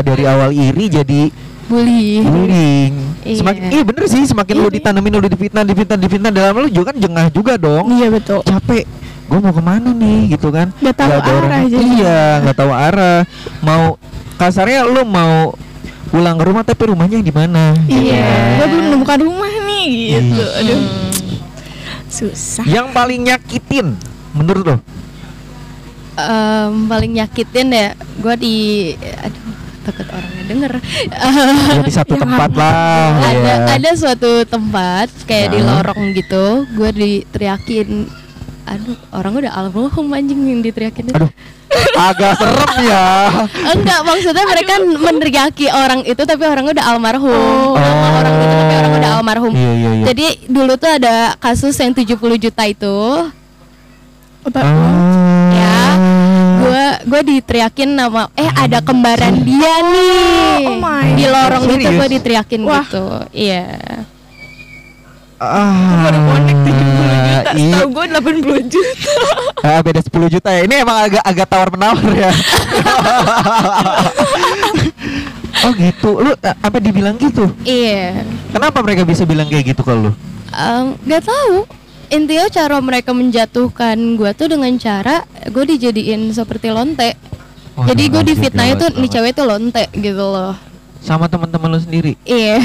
dari 0.00 0.24
awal 0.24 0.50
iri 0.52 0.86
jadi 0.86 1.20
Bully. 1.72 2.20
bullying 2.20 2.94
Iya. 3.22 3.36
semakin 3.38 3.60
iya 3.70 3.82
bener 3.82 4.04
sih 4.04 4.22
semakin 4.22 4.54
lu 4.54 4.66
Iri. 4.66 4.76
ditanamin 4.76 5.12
lu 5.14 5.24
difitnah 5.24 5.62
difitnah 5.62 5.96
difitnah 5.96 6.30
dalam 6.30 6.52
lu 6.54 6.68
juga 6.68 6.90
kan 6.90 6.96
jengah 6.98 7.26
juga 7.28 7.56
dong 7.56 7.88
Iya 7.88 8.10
betul. 8.10 8.40
capek 8.42 8.84
gue 9.24 9.38
mau 9.38 9.50
ke 9.50 9.62
mana 9.62 9.90
nih 9.90 10.18
gitu 10.30 10.48
kan 10.48 10.68
Nggak 10.76 10.92
tahu 10.94 11.08
orang- 11.08 11.24
arah 11.42 11.62
jadi. 11.64 11.84
iya 11.96 12.20
nggak 12.42 12.56
tahu 12.58 12.70
arah 12.70 13.18
mau 13.60 13.96
kasarnya 14.34 14.84
lu 14.84 15.02
mau 15.02 15.56
pulang 16.06 16.36
ke 16.36 16.44
rumah 16.44 16.62
tapi 16.62 16.82
rumahnya 16.86 17.18
di 17.18 17.32
mana 17.32 17.72
gitu 17.82 17.96
Iya. 18.04 18.20
kan. 18.20 18.52
Gue 18.52 18.66
belum 18.68 18.84
menemukan 18.86 19.18
rumah 19.22 19.52
nih 19.64 19.86
gitu. 20.10 20.42
Iya. 20.44 20.58
Aduh. 20.60 20.76
Hmm. 20.76 21.10
Susah. 22.06 22.64
yang 22.66 22.92
paling 22.92 23.24
nyakitin 23.24 23.96
menurut 24.30 24.64
lo 24.66 24.76
Em, 26.12 26.72
paling 26.84 27.08
nyakitin 27.14 27.72
ya 27.72 27.88
gue 27.96 28.34
di 28.36 28.56
aduh 29.16 29.51
takut 29.82 30.06
orangnya 30.08 30.44
denger. 30.46 30.72
Ya 31.68 31.80
di 31.80 31.92
satu 31.92 32.14
tempat 32.22 32.50
lah 32.52 32.72
ada 33.20 33.38
ya. 33.42 33.56
ada 33.72 33.90
suatu 33.92 34.42
tempat 34.44 35.08
kayak 35.24 35.48
di 35.50 35.60
Nah. 35.60 35.78
lorong 35.78 36.12
gitu 36.12 36.44
gue 36.70 36.90
diteriakin. 36.90 38.06
Aduh 38.62 38.94
orang 39.10 39.32
udah 39.36 39.52
almarhum 39.52 40.06
anjing 40.08 40.38
yang 40.40 40.60
diteriakin. 40.60 41.10
Aduh 41.10 41.30
agak 41.92 42.36
serem 42.36 42.70
ya. 42.84 43.06
Enggak 43.68 44.00
maksudnya 44.02 44.44
mereka 44.44 44.74
meneriaki 44.78 45.66
orang 45.68 46.04
itu 46.04 46.22
tapi 46.22 46.44
orang 46.44 46.68
udah 46.68 46.84
almarhum. 46.86 47.32
Oh. 47.32 47.74
nama 47.74 48.08
orang 48.18 48.34
itu 48.34 48.54
tapi 48.54 48.74
orang 48.76 48.92
udah 48.94 49.10
almarhum. 49.14 49.52
Iya 49.52 49.72
iya 49.72 49.90
iya. 49.92 50.04
Jadi 50.06 50.26
dulu 50.46 50.72
tuh 50.76 50.90
ada 50.90 51.14
kasus 51.36 51.74
yang 51.74 51.90
70 51.90 52.12
juta 52.38 52.62
itu. 52.64 52.96
Otak 54.42 54.62
Ah. 54.62 55.11
Gue 57.02 57.20
diteriakin 57.20 57.90
nama 57.92 58.30
eh 58.32 58.46
ada 58.48 58.78
kembaran 58.78 59.42
dia 59.42 59.74
nih 59.84 60.62
Oh 60.66 60.78
my 60.78 61.12
di 61.12 61.24
lorong 61.24 61.62
itu 61.64 61.74
Serius? 61.76 61.96
gue 61.96 62.08
diteriakin 62.12 62.60
Wah. 62.62 62.84
gitu 62.84 63.04
iya 63.32 63.66
ah, 65.36 66.06
baru 66.06 66.18
connect 66.22 66.60
70 66.62 66.70
juta. 67.26 67.50
iya. 67.52 67.74
Tahu 67.74 67.88
gue 67.90 68.04
80 68.06 68.70
juta. 68.70 69.10
Ah, 69.62 69.78
beda 69.78 70.00
10 70.00 70.10
juta 70.28 70.48
ya 70.50 70.60
ini 70.62 70.74
emang 70.76 70.98
agak 71.00 71.22
agak 71.22 71.46
tawar 71.46 71.68
menawar 71.70 72.02
ya 72.12 72.30
Oh 75.62 75.70
gitu. 75.72 76.18
Lu 76.18 76.34
apa 76.42 76.76
dibilang 76.78 77.14
gitu? 77.16 77.46
iya 77.62 78.26
Kenapa 78.50 78.82
mereka 78.82 79.02
bisa 79.02 79.22
bilang 79.22 79.46
kayak 79.46 79.70
gitu 79.70 79.82
ke 79.82 79.92
lu? 79.92 80.10
Em, 80.50 80.98
nggak 81.00 81.22
tahu 81.22 81.62
intinya 82.12 82.46
cara 82.46 82.76
mereka 82.78 83.10
menjatuhkan 83.10 83.96
gue 84.14 84.30
tuh 84.32 84.46
dengan 84.46 84.70
cara 84.76 85.24
gue 85.44 85.64
dijadiin 85.66 86.28
seperti 86.30 86.68
lonte 86.68 87.16
Oh, 87.72 87.88
jadi 87.88 88.04
gue 88.06 88.22
difitnah 88.28 88.68
itu 88.68 88.84
nih 88.92 89.08
cewek 89.08 89.32
tuh 89.32 89.48
lonte 89.48 89.88
gitu 89.90 90.20
loh 90.22 90.52
Sama 91.00 91.24
teman-teman 91.24 91.72
lu 91.72 91.80
sendiri. 91.80 92.20
iya 92.22 92.60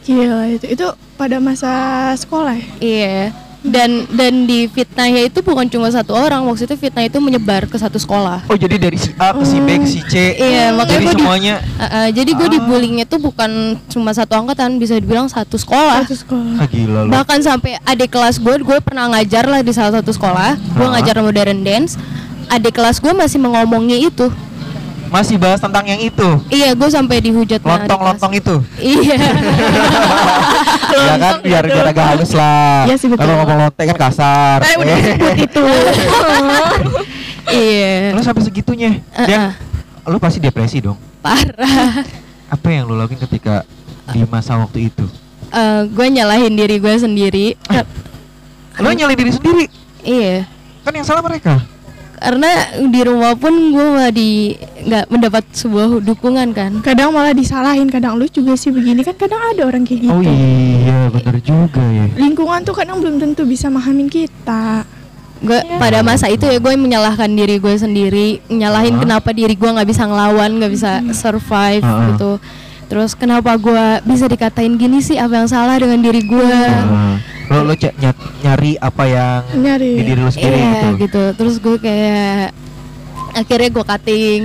Gila 0.00 0.44
itu. 0.50 0.64
Itu 0.70 0.86
pada 1.14 1.36
masa 1.36 1.72
sekolah 2.14 2.52
ya? 2.52 2.68
iya 2.80 3.18
dan 3.62 4.08
dan 4.08 4.44
di 4.44 4.64
fitnahnya 4.66 5.20
itu 5.22 5.38
bukan 5.38 5.66
cuma 5.66 5.86
satu 5.86 6.12
orang 6.12 6.40
maksudnya 6.42 6.74
fitnah 6.74 7.02
itu 7.02 7.16
menyebar 7.16 7.64
ke 7.64 7.76
satu 7.76 7.96
sekolah 7.96 8.48
Oh 8.48 8.56
jadi 8.56 8.76
dari 8.76 8.96
si 8.96 9.12
A 9.14 9.30
ke 9.30 9.44
si 9.44 9.58
B 9.58 9.68
ke 9.74 9.84
si 9.84 10.00
C. 10.02 10.32
Iya, 10.32 10.72
makanya 10.72 10.88
Jadi 10.90 11.04
gua 11.04 11.12
di- 11.12 11.20
semuanya. 11.20 11.54
Uh, 11.60 11.84
uh, 11.84 12.06
jadi 12.08 12.30
gue 12.32 12.40
Ah. 12.42 12.52
dibullying 12.52 12.96
itu 12.98 13.16
bukan 13.16 13.50
cuma 13.86 14.10
satu 14.10 14.32
angkatan 14.34 14.76
bisa 14.76 14.96
dibilang 14.96 15.26
satu 15.26 15.54
sekolah 15.54 16.02
Satu 16.02 16.16
sekolah. 16.18 16.56
Ah 16.56 16.66
gila 16.66 17.00
bahkan 17.06 17.38
sampai 17.38 17.76
adik 17.82 18.10
kelas 18.10 18.36
gue 18.36 18.54
gue 18.58 18.78
pernah 18.80 19.06
ngajar 19.08 19.44
lah 19.44 19.60
di 19.60 19.70
salah 19.70 19.92
satu 19.94 20.08
sekolah 20.08 20.56
gue 20.56 20.80
Ah. 20.82 20.90
ngajar 20.94 21.20
modern 21.20 21.60
dance 21.60 22.00
adik 22.48 22.72
kelas 22.72 22.96
gue 22.96 23.12
masih 23.12 23.38
mengomongnya 23.38 24.00
itu 24.00 24.32
Masih 25.10 25.36
bahas 25.36 25.58
tentang 25.58 25.82
yang 25.84 25.98
itu. 25.98 26.28
iya 26.48 26.70
gue 26.70 26.86
sampai 26.86 27.18
dihujat 27.18 27.58
Lontong-lontong 27.60 28.30
itu. 28.32 28.62
iya 28.78 29.18
ya 30.90 31.14
kan 31.18 31.34
biar 31.42 31.64
biar 31.66 31.86
agak 31.88 32.06
halus 32.08 32.30
lah. 32.30 32.86
Iya 32.86 32.94
sih, 32.94 33.10
betul. 33.10 33.26
Kalau 33.26 33.34
ngomong 33.42 33.58
lonteng 33.60 33.86
kan 33.90 33.98
kasar. 34.00 34.58
Eh 34.62 34.74
udah 34.74 34.86
Eh. 34.90 35.02
disebut 35.02 35.34
itu. 35.40 35.62
iya 37.52 38.14
Lu 38.14 38.22
sampai 38.22 38.42
segitunya. 38.42 38.90
Uh-uh. 39.10 39.26
Dan 39.26 39.40
lu 40.06 40.16
pasti 40.16 40.38
depresi 40.38 40.78
dong. 40.78 40.96
parah 41.20 42.06
Apa 42.48 42.66
yang 42.70 42.86
lu 42.86 42.94
lakuin 42.94 43.18
ketika 43.20 43.62
di 44.08 44.22
masa 44.24 44.56
waktu 44.56 44.88
itu? 44.88 45.04
gue 45.90 46.06
nyalahin 46.08 46.54
diri 46.54 46.78
gue 46.78 46.94
sendiri 46.94 47.58
Lu 48.78 48.88
nyalain 48.88 49.18
diri 49.18 49.34
sendiri. 49.34 49.66
iya 50.00 50.46
Kan 50.80 50.94
yang 50.94 51.02
salah 51.04 51.20
mereka. 51.20 51.58
Karena 52.20 52.50
di 52.84 53.00
rumah 53.00 53.32
pun 53.32 53.50
gue 53.70 53.86
nggak 53.90 54.12
di 54.12 54.52
nggak 54.82 55.04
mendapat 55.08 55.44
sebuah 55.50 55.98
dukungan 55.98 56.52
kan 56.52 56.72
Kadang 56.80 57.10
malah 57.10 57.32
disalahin, 57.32 57.88
kadang 57.88 58.14
lu 58.14 58.26
juga 58.26 58.54
sih 58.54 58.68
begini 58.68 59.00
kan 59.00 59.12
kadang 59.14 59.40
ada 59.40 59.64
orang 59.64 59.82
kayak 59.82 60.00
gitu. 60.02 60.12
Oh 60.12 60.20
iya, 60.20 61.08
bener 61.08 61.36
juga 61.40 61.80
ya. 61.80 62.04
Lingkungan 62.14 62.60
tuh 62.62 62.72
kadang 62.72 63.00
belum 63.00 63.16
tentu 63.18 63.42
bisa 63.44 63.66
mahamin 63.66 64.06
kita. 64.06 64.84
gue 65.40 65.56
Iya. 65.56 65.80
pada 65.80 65.98
masa 66.02 66.28
itu 66.28 66.44
ya 66.44 66.60
gue 66.60 66.76
menyalahkan 66.76 67.24
diri 67.26 67.56
gue 67.56 67.72
sendiri 67.74 68.44
nyalahin 68.46 68.92
Ah. 68.94 69.00
kenapa 69.00 69.32
diri 69.32 69.56
gue 69.56 69.64
nggak 69.66 69.88
bisa 69.88 70.04
ngelawan 70.04 70.52
nggak 70.54 70.68
bisa 70.68 70.90
survive 71.10 71.80
Ah. 71.80 72.12
gitu 72.12 72.36
terus 72.90 73.14
kenapa 73.14 73.54
gue 73.54 73.78
bisa 74.02 74.26
dikatain 74.26 74.74
gini 74.74 74.98
sih 74.98 75.14
apa 75.14 75.30
yang 75.36 75.46
salah 75.46 75.78
dengan 75.78 76.02
diri 76.02 76.20
gue 76.20 76.42
Nah, 76.42 77.22
lo 77.48 77.64
lo 77.64 77.74
ny- 77.74 77.96
nyari 78.40 78.72
apa 78.76 79.02
yang 79.04 79.42
Nyari. 79.56 79.92
di 79.92 80.02
diri 80.04 80.20
lo 80.20 80.28
sendiri 80.28 80.54
iya 80.54 80.70
gitu. 80.70 80.88
gitu 81.00 81.22
terus 81.34 81.54
gue 81.56 81.76
kayak 81.78 82.50
akhirnya 83.32 83.68
gue 83.68 83.84
cutting 83.84 84.42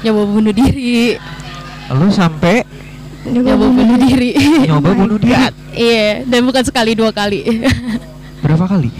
nyoba 0.00 0.22
bunuh 0.24 0.50
diri 0.52 1.18
Lo 1.88 2.06
sampai 2.08 2.66
nyoba 3.24 3.54
bunuh 3.56 3.98
diri 4.00 4.30
nyoba 4.64 4.88
bunuh 4.92 5.16
diri 5.16 5.34
iya 5.78 6.22
dan 6.24 6.42
bukan 6.42 6.62
sekali 6.62 6.94
dua 6.94 7.10
kali 7.10 7.42
berapa 8.42 8.66
kali? 8.66 8.90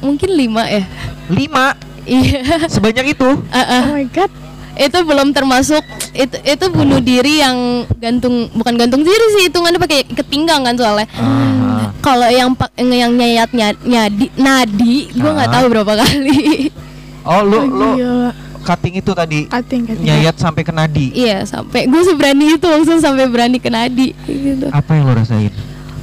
mungkin 0.00 0.30
lima 0.30 0.64
ya 0.66 0.84
Lima. 1.28 1.72
iya 2.02 2.42
Sebanyak 2.66 3.14
itu. 3.14 3.28
Ah, 3.48 3.62
ah. 3.62 3.82
Oh 3.86 3.94
my 3.94 4.06
god. 4.10 4.28
Itu 4.74 4.98
belum 4.98 5.30
termasuk 5.30 5.84
itu 6.12 6.36
itu 6.38 6.64
bunuh 6.68 6.98
diri 6.98 7.38
yang 7.38 7.56
gantung 7.94 8.48
bukan 8.50 8.74
gantung 8.74 9.00
diri 9.00 9.24
sih 9.34 9.42
hitungannya 9.46 9.76
pakai 9.76 10.04
ikat 10.06 10.26
pinggang 10.26 10.62
kan 10.62 10.74
soalnya 10.74 11.04
Ah. 11.14 11.92
kalau 11.98 12.24
yang 12.26 12.50
pak- 12.50 12.72
yang 12.74 13.12
nyayat 13.12 13.50
nya- 13.50 13.76
nyadi 13.78 14.26
nadi 14.34 14.96
gue 15.10 15.30
nggak 15.30 15.46
Ah. 15.46 15.54
tahu 15.54 15.64
berapa 15.68 15.92
kali 15.98 16.72
Oh 17.22 17.40
lo 17.40 17.54
Oh, 17.54 17.64
lo 17.64 17.88
gila. 17.94 18.30
cutting 18.62 18.94
itu 18.96 19.12
tadi 19.12 19.46
Cutting, 19.46 19.82
cutting. 19.84 20.02
nyayat 20.02 20.34
sampai 20.34 20.62
ke 20.62 20.70
nadi. 20.70 21.06
iya 21.12 21.44
sampai 21.44 21.84
gue 21.84 22.02
seberani 22.02 22.54
itu 22.54 22.64
langsung 22.64 22.96
sampai 22.96 23.26
berani 23.26 23.56
ke 23.56 23.68
nadi 23.68 24.10
gitu 24.24 24.66
Apa 24.68 24.90
yang 24.94 25.04
lo 25.04 25.14
rasain? 25.14 25.52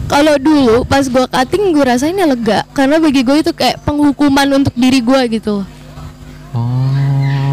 kalau 0.06 0.38
dulu 0.38 0.84
pas 0.84 1.04
gue 1.04 1.26
cutting 1.28 1.70
gue 1.70 1.84
rasainnya 1.84 2.26
lega 2.26 2.66
karena 2.72 2.98
bagi 2.98 3.22
gue 3.22 3.38
itu 3.40 3.52
kayak 3.52 3.82
penghukuman 3.84 4.48
untuk 4.56 4.74
diri 4.74 5.00
gue 5.00 5.22
gitu. 5.32 5.62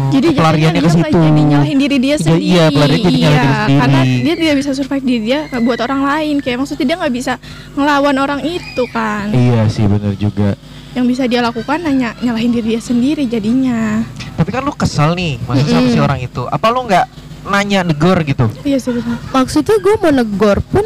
Jadi 0.07 0.27
pelariannya 0.31 0.79
ke 0.79 0.89
situ. 0.89 1.07
jadi 1.09 1.41
nyalahin 1.43 1.77
diri 1.77 1.97
dia 1.97 2.09
Iya, 2.09 2.17
sendiri. 2.17 2.43
iya, 2.43 2.63
pelarian 2.67 2.99
jadi 2.99 3.17
nyalahin 3.17 3.37
diri 3.37 3.53
sendiri. 3.53 3.77
Karena 3.77 3.99
dia 4.03 4.33
tidak 4.35 4.55
bisa 4.55 4.69
survive 4.71 5.03
diri 5.03 5.21
dia 5.23 5.39
buat 5.57 5.79
orang 5.79 6.01
lain. 6.03 6.35
Kayak 6.39 6.57
maksudnya 6.59 6.85
dia 6.85 6.97
nggak 6.97 7.13
bisa 7.13 7.33
ngelawan 7.73 8.15
orang 8.17 8.41
itu 8.41 8.83
kan. 8.87 9.25
Iya 9.29 9.61
sih 9.67 9.85
bener 9.85 10.13
juga. 10.13 10.55
Yang 10.91 11.05
bisa 11.07 11.23
dia 11.25 11.41
lakukan 11.41 11.79
hanya 11.81 12.15
nyalahin 12.19 12.51
diri 12.51 12.67
dia 12.73 12.81
sendiri 12.81 13.23
jadinya. 13.23 14.01
Tapi 14.33 14.49
kan 14.49 14.61
lu 14.61 14.71
kesel 14.71 15.13
nih, 15.13 15.37
masa 15.43 15.63
sama 15.63 15.85
si 15.85 15.93
Mm-mm. 15.93 16.03
orang 16.03 16.19
itu. 16.19 16.41
Apa 16.43 16.67
lu 16.67 16.83
nggak 16.83 17.05
nanya 17.47 17.79
negor 17.81 18.17
gitu? 18.21 18.45
Iya 18.61 18.77
sih 18.77 18.91
betul. 18.91 19.15
maksudnya 19.29 19.77
gue 19.77 19.95
mau 19.95 20.11
negor 20.11 20.57
pun 20.61 20.83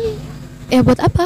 ya 0.68 0.80
buat 0.80 1.00
apa 1.00 1.26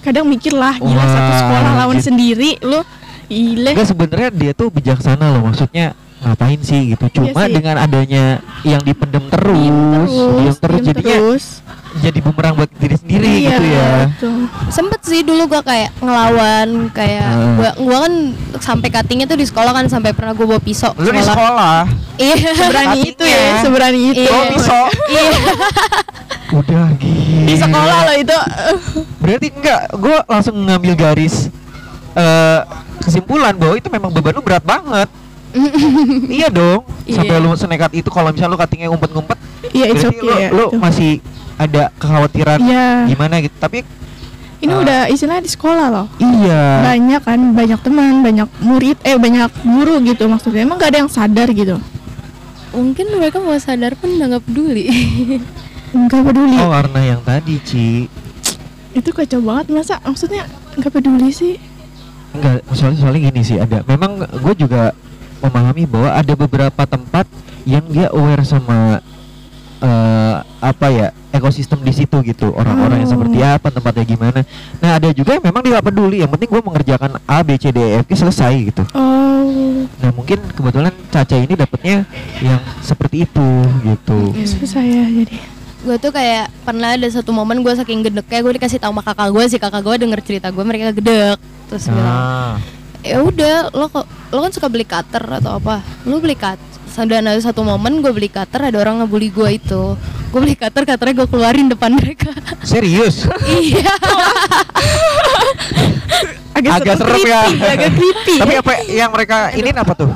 Kadang 0.00 0.24
mikir 0.24 0.52
lah 0.52 0.76
gila 0.76 0.96
Wah, 0.96 1.06
satu 1.06 1.32
sekolah 1.38 1.72
lawan 1.76 1.96
gitu. 1.96 2.08
sendiri 2.08 2.50
lu 2.62 2.80
gile. 3.26 3.72
Enggak 3.72 3.84
sebenarnya 3.86 4.28
dia 4.30 4.52
tuh 4.52 4.68
bijaksana 4.68 5.28
loh 5.30 5.44
maksudnya 5.44 5.92
ngapain 6.20 6.60
sih 6.60 6.80
gitu 6.90 7.04
cuma 7.10 7.32
Iya 7.32 7.48
sih. 7.48 7.54
dengan 7.54 7.76
adanya 7.78 8.24
yang 8.60 8.80
dipendem 8.80 9.24
terus 9.26 9.56
Diem 9.56 9.78
diem 10.36 10.54
terus, 10.54 10.76
diem 10.76 10.86
jadinya 10.86 11.16
terus. 11.16 11.44
jadi 11.96 12.18
bumerang 12.20 12.54
buat 12.54 12.70
diri 12.72 12.94
sendiri 12.94 13.24
Iya, 13.26 13.40
gitu 13.50 13.64
ya 13.66 13.88
betul. 14.06 14.32
sempet 14.68 15.00
sih 15.02 15.20
dulu 15.20 15.42
gua 15.46 15.60
kayak 15.60 15.90
ngelawan 15.96 16.68
kayak 16.90 17.24
Hmm. 17.26 17.56
gua 17.56 17.70
gua 17.74 17.98
kan 18.04 18.14
sampai 18.58 18.88
cuttingnya 18.90 19.26
tuh 19.26 19.34
di 19.34 19.44
sekolah 19.44 19.72
kan 19.72 19.84
sampai 19.86 20.12
pernah 20.12 20.30
gua 20.30 20.46
bawa 20.46 20.60
pisau 20.60 20.92
lu 20.94 21.08
di 21.08 21.18
sekolah 21.18 21.88
iya 22.16 22.36
Seberani 22.52 23.00
itu 23.06 23.24
ya, 23.24 23.42
seberani 23.58 24.00
itu. 24.06 24.20
Iya. 24.20 24.30
oh 24.30 24.44
pisau 24.50 24.84
iya 25.08 25.22
udah 26.50 26.84
gila 26.94 27.46
Di 27.46 27.54
sekolah 27.56 27.98
lo 28.02 28.14
itu. 28.14 28.38
berarti 29.16 29.46
enggak 29.50 29.80
gue 29.94 30.16
langsung 30.26 30.56
ngambil 30.58 30.94
garis 30.94 31.46
eh 32.12 32.60
kesimpulan 33.00 33.54
bahwa 33.54 33.74
itu 33.74 33.88
memang 33.88 34.10
beban 34.10 34.34
lu 34.34 34.42
berat 34.42 34.60
banget 34.60 35.08
iya 36.32 36.48
dong 36.48 36.86
Iya. 37.04 37.16
sampai 37.20 37.36
lu 37.38 37.50
senekat 37.52 37.90
itu 37.92 38.06
kalau 38.06 38.30
misalnya 38.30 38.54
lu 38.54 38.58
cuttingnya 38.58 38.88
ngumpet-ngumpet 38.88 39.38
Iya, 39.70 39.84
it's 39.88 40.00
berarti 40.00 40.16
okay 40.16 40.22
lu, 40.22 40.34
ya. 40.36 40.48
lu 40.50 40.64
itu. 40.64 40.78
masih 40.78 41.10
ada 41.56 41.82
kekhawatiran 41.96 42.58
Iya. 42.60 42.88
gimana 43.06 43.34
gitu 43.38 43.56
tapi 43.56 43.80
Ini 44.60 44.70
Ah. 44.70 44.82
udah 44.84 45.00
istilahnya 45.08 45.40
di 45.40 45.48
sekolah 45.48 45.86
loh. 45.88 46.06
iya 46.20 46.84
banyak 46.84 47.22
kan 47.22 47.40
banyak 47.50 47.80
teman 47.80 48.20
banyak 48.20 48.44
murid 48.60 49.00
eh 49.00 49.16
banyak 49.16 49.48
guru 49.62 50.04
gitu 50.04 50.28
maksudnya 50.28 50.62
emang 50.62 50.76
gak 50.76 50.92
ada 50.92 51.00
yang 51.00 51.08
sadar 51.08 51.48
gitu 51.48 51.80
mungkin 52.70 53.08
mereka 53.10 53.40
mau 53.40 53.56
sadar 53.56 53.96
pun 53.96 54.12
udah 54.12 54.26
nggak 54.30 54.44
peduli 54.44 54.84
nggak 55.96 56.22
peduli 56.22 56.56
oh 56.56 56.70
karena 56.70 57.00
yang 57.08 57.20
tadi 57.20 57.56
Ci 57.58 58.06
itu 58.92 59.10
kacau 59.10 59.40
banget 59.40 59.66
masa 59.72 59.96
maksudnya 60.00 60.44
nggak 60.76 60.92
peduli 60.92 61.30
sih 61.30 61.56
Enggak, 62.30 62.62
soalnya, 62.70 62.98
soalnya 63.00 63.20
gini 63.26 63.42
sih 63.42 63.58
ada. 63.58 63.82
Memang 63.82 64.22
gue 64.22 64.54
juga 64.54 64.94
memahami 65.40 65.84
bahwa 65.88 66.10
ada 66.12 66.32
beberapa 66.36 66.82
tempat 66.86 67.26
yang 67.64 67.84
dia 67.88 68.08
aware 68.12 68.44
sama 68.44 69.00
eh 69.80 70.36
apa 70.60 70.86
ya 70.92 71.08
ekosistem 71.32 71.80
di 71.80 71.92
situ 71.94 72.20
gitu 72.20 72.52
orang-orang 72.52 73.00
yang 73.00 73.10
seperti 73.10 73.38
apa 73.40 73.72
tempatnya 73.72 74.04
gimana. 74.04 74.40
Nah 74.76 75.00
ada 75.00 75.08
juga 75.16 75.40
yang 75.40 75.44
memang 75.48 75.64
dia 75.64 75.80
gak 75.80 75.88
peduli. 75.88 76.20
Yang 76.20 76.36
penting 76.36 76.50
gue 76.52 76.62
mengerjakan 76.68 77.10
A 77.24 77.40
B 77.40 77.56
C 77.56 77.72
D 77.72 77.80
E 77.80 78.04
F 78.04 78.04
G 78.04 78.12
selesai 78.12 78.52
gitu. 78.60 78.84
oh 78.92 79.88
Nah 80.04 80.10
mungkin 80.12 80.36
kebetulan 80.52 80.92
Caca 81.08 81.36
ini 81.40 81.54
dapetnya 81.56 82.04
yang 82.44 82.60
seperti 82.84 83.24
itu 83.24 83.48
gitu. 83.84 84.36
susah 84.44 84.84
ya 84.84 85.04
jadi 85.08 85.36
gue 85.80 85.96
tuh 85.96 86.12
kayak 86.12 86.52
pernah 86.60 86.92
ada 86.92 87.08
satu 87.08 87.32
momen 87.32 87.64
gue 87.64 87.72
saking 87.72 88.04
gedeknya 88.04 88.44
gue 88.44 88.52
dikasih 88.60 88.76
tahu 88.76 88.92
sama 88.92 89.00
kakak 89.00 89.28
gue 89.32 89.44
sih 89.48 89.56
kakak 89.56 89.80
gue 89.80 89.94
denger 90.04 90.20
cerita 90.20 90.52
gue 90.52 90.60
mereka 90.60 90.92
gedek 90.92 91.40
terus 91.72 91.88
bilang 91.88 92.04
Ah, 92.04 92.54
ya 93.00 93.18
udah 93.20 93.70
lo 93.70 93.86
kok 93.86 94.04
lo 94.30 94.38
kan 94.40 94.52
suka 94.52 94.68
beli 94.68 94.84
cutter 94.84 95.22
atau 95.22 95.56
apa 95.56 95.78
lo 96.04 96.18
beli 96.18 96.34
cutter 96.34 96.68
dan 97.00 97.24
ada 97.24 97.40
satu 97.40 97.62
momen 97.62 98.00
gue 98.00 98.10
beli 98.10 98.28
cutter 98.28 98.60
ada 98.62 98.76
orang 98.76 99.00
ngebully 99.00 99.30
gue 99.30 99.48
itu 99.56 99.82
gue 100.30 100.40
beli 100.40 100.52
cutter 100.52 100.84
cutternya 100.84 101.14
gue 101.16 101.28
keluarin 101.28 101.66
depan 101.66 101.90
mereka 101.92 102.28
serius? 102.60 103.24
iya 103.56 103.88
Agak 106.50 107.00
serem 107.00 107.16
creepy, 107.16 107.30
ya. 107.30 107.72
agak 107.72 107.90
creepy 107.94 108.36
Tapi 108.36 108.54
apa 108.58 108.72
yang 108.84 109.10
mereka 109.10 109.36
ini 109.54 109.70
apa 109.72 109.94
tuh? 109.96 110.10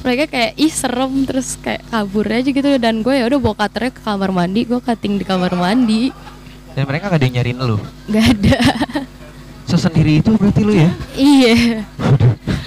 mereka 0.00 0.24
kayak 0.28 0.52
ih 0.54 0.68
serem 0.68 1.24
terus 1.24 1.56
kayak 1.58 1.80
kabur 1.88 2.24
aja 2.24 2.44
gitu 2.44 2.68
dan 2.76 3.00
gue 3.00 3.14
ya 3.14 3.24
udah 3.24 3.40
bawa 3.40 3.56
cutternya 3.58 3.88
ke 3.90 4.00
kamar 4.00 4.30
mandi 4.30 4.60
gue 4.64 4.76
cutting 4.76 5.16
di 5.16 5.24
kamar 5.24 5.52
mandi 5.52 6.12
Dan 6.72 6.84
mereka 6.84 7.08
gak 7.08 7.20
ada 7.20 7.24
yang 7.24 7.34
nyariin 7.40 7.58
lu. 7.58 7.76
gak 8.08 8.24
ada 8.32 8.58
Sesendiri 9.74 10.12
itu 10.16 10.30
berarti 10.32 10.60
lu 10.60 10.72
ya? 10.72 10.90
iya 11.12 11.82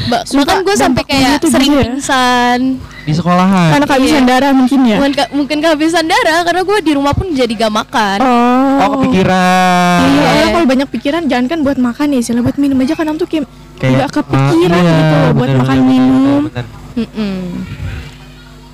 ba 0.08 0.24
bahkan 0.24 0.60
gue 0.62 0.72
sampai 0.74 1.04
kayak 1.04 1.40
sering 1.42 1.72
ya. 1.74 1.84
pingsan 1.84 2.60
di 3.02 3.12
sekolahan. 3.12 3.72
Karena 3.72 3.86
kehabisan 3.86 4.20
Iya. 4.20 4.30
darah 4.30 4.52
mungkin 4.52 4.80
ya. 4.84 4.98
Mungkin, 4.98 5.14
ke- 5.14 5.32
mungkin 5.32 5.58
kehabisan 5.58 6.04
darah 6.04 6.44
karena 6.44 6.60
gue 6.62 6.78
di 6.82 6.92
rumah 6.92 7.12
pun 7.12 7.28
jadi 7.30 7.48
gak 7.50 7.72
makan. 7.74 8.20
Oh. 8.20 8.76
Oh, 8.78 8.90
kepikiran. 8.98 10.00
Iya, 10.02 10.12
Iya. 10.12 10.28
orang 10.30 10.50
kalau 10.54 10.68
banyak 10.68 10.88
pikiran 10.90 11.22
jangan 11.26 11.46
kan 11.48 11.60
buat 11.62 11.78
makan 11.78 12.08
ya, 12.10 12.20
sila 12.22 12.40
buat 12.42 12.56
minum 12.58 12.76
aja 12.78 12.94
kadang 12.94 13.16
tuh 13.16 13.24
kayak 13.26 13.48
Kayak 13.78 13.92
nggak 13.94 14.12
kepikiran 14.12 14.76
ah, 14.76 14.84
iya, 14.84 14.98
gitu 14.98 15.16
loh 15.16 15.32
buat 15.34 15.48
bener, 15.48 15.58
makan 15.58 15.78
bener, 15.78 15.88
minum. 15.88 16.12
bener, 16.12 16.42
bener, 16.42 16.66
bener. 16.66 16.66
Mm-mm. 16.98 17.36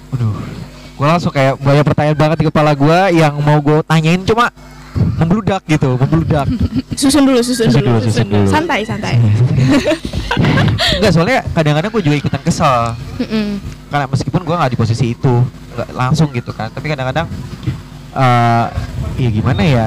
Waduh, 0.09 0.33
gue 0.95 1.07
langsung 1.07 1.31
kayak 1.31 1.53
banyak 1.55 1.83
pertanyaan 1.83 2.17
banget 2.17 2.37
di 2.39 2.45
kepala 2.47 2.71
gue 2.73 2.99
yang 3.13 3.33
mau 3.37 3.57
gue 3.59 3.77
tanyain 3.83 4.21
cuma 4.23 4.49
membludak 4.93 5.61
gitu, 5.65 5.95
membludak. 5.95 6.45
Susun 6.99 7.23
dulu, 7.23 7.39
susun, 7.39 7.67
Susun 7.67 7.81
dulu. 7.81 7.97
dulu, 7.97 8.05
susun 8.05 8.27
dulu. 8.27 8.45
Santai, 8.45 8.81
santai. 8.81 9.15
Enggak 10.93 11.11
soalnya 11.11 11.39
kadang-kadang 11.51 11.89
gue 11.91 12.03
juga 12.03 12.15
ikutan 12.17 12.41
kesel 12.41 12.93
Mm-mm. 13.19 13.57
karena 13.87 14.05
meskipun 14.07 14.41
gue 14.41 14.55
nggak 14.55 14.71
di 14.71 14.77
posisi 14.77 15.05
itu 15.11 15.33
nggak 15.71 15.89
langsung 15.91 16.29
gitu 16.31 16.49
kan 16.49 16.69
tapi 16.69 16.85
kadang-kadang 16.87 17.29
eh 18.11 18.65
ya 19.15 19.29
gimana 19.29 19.61
ya 19.61 19.85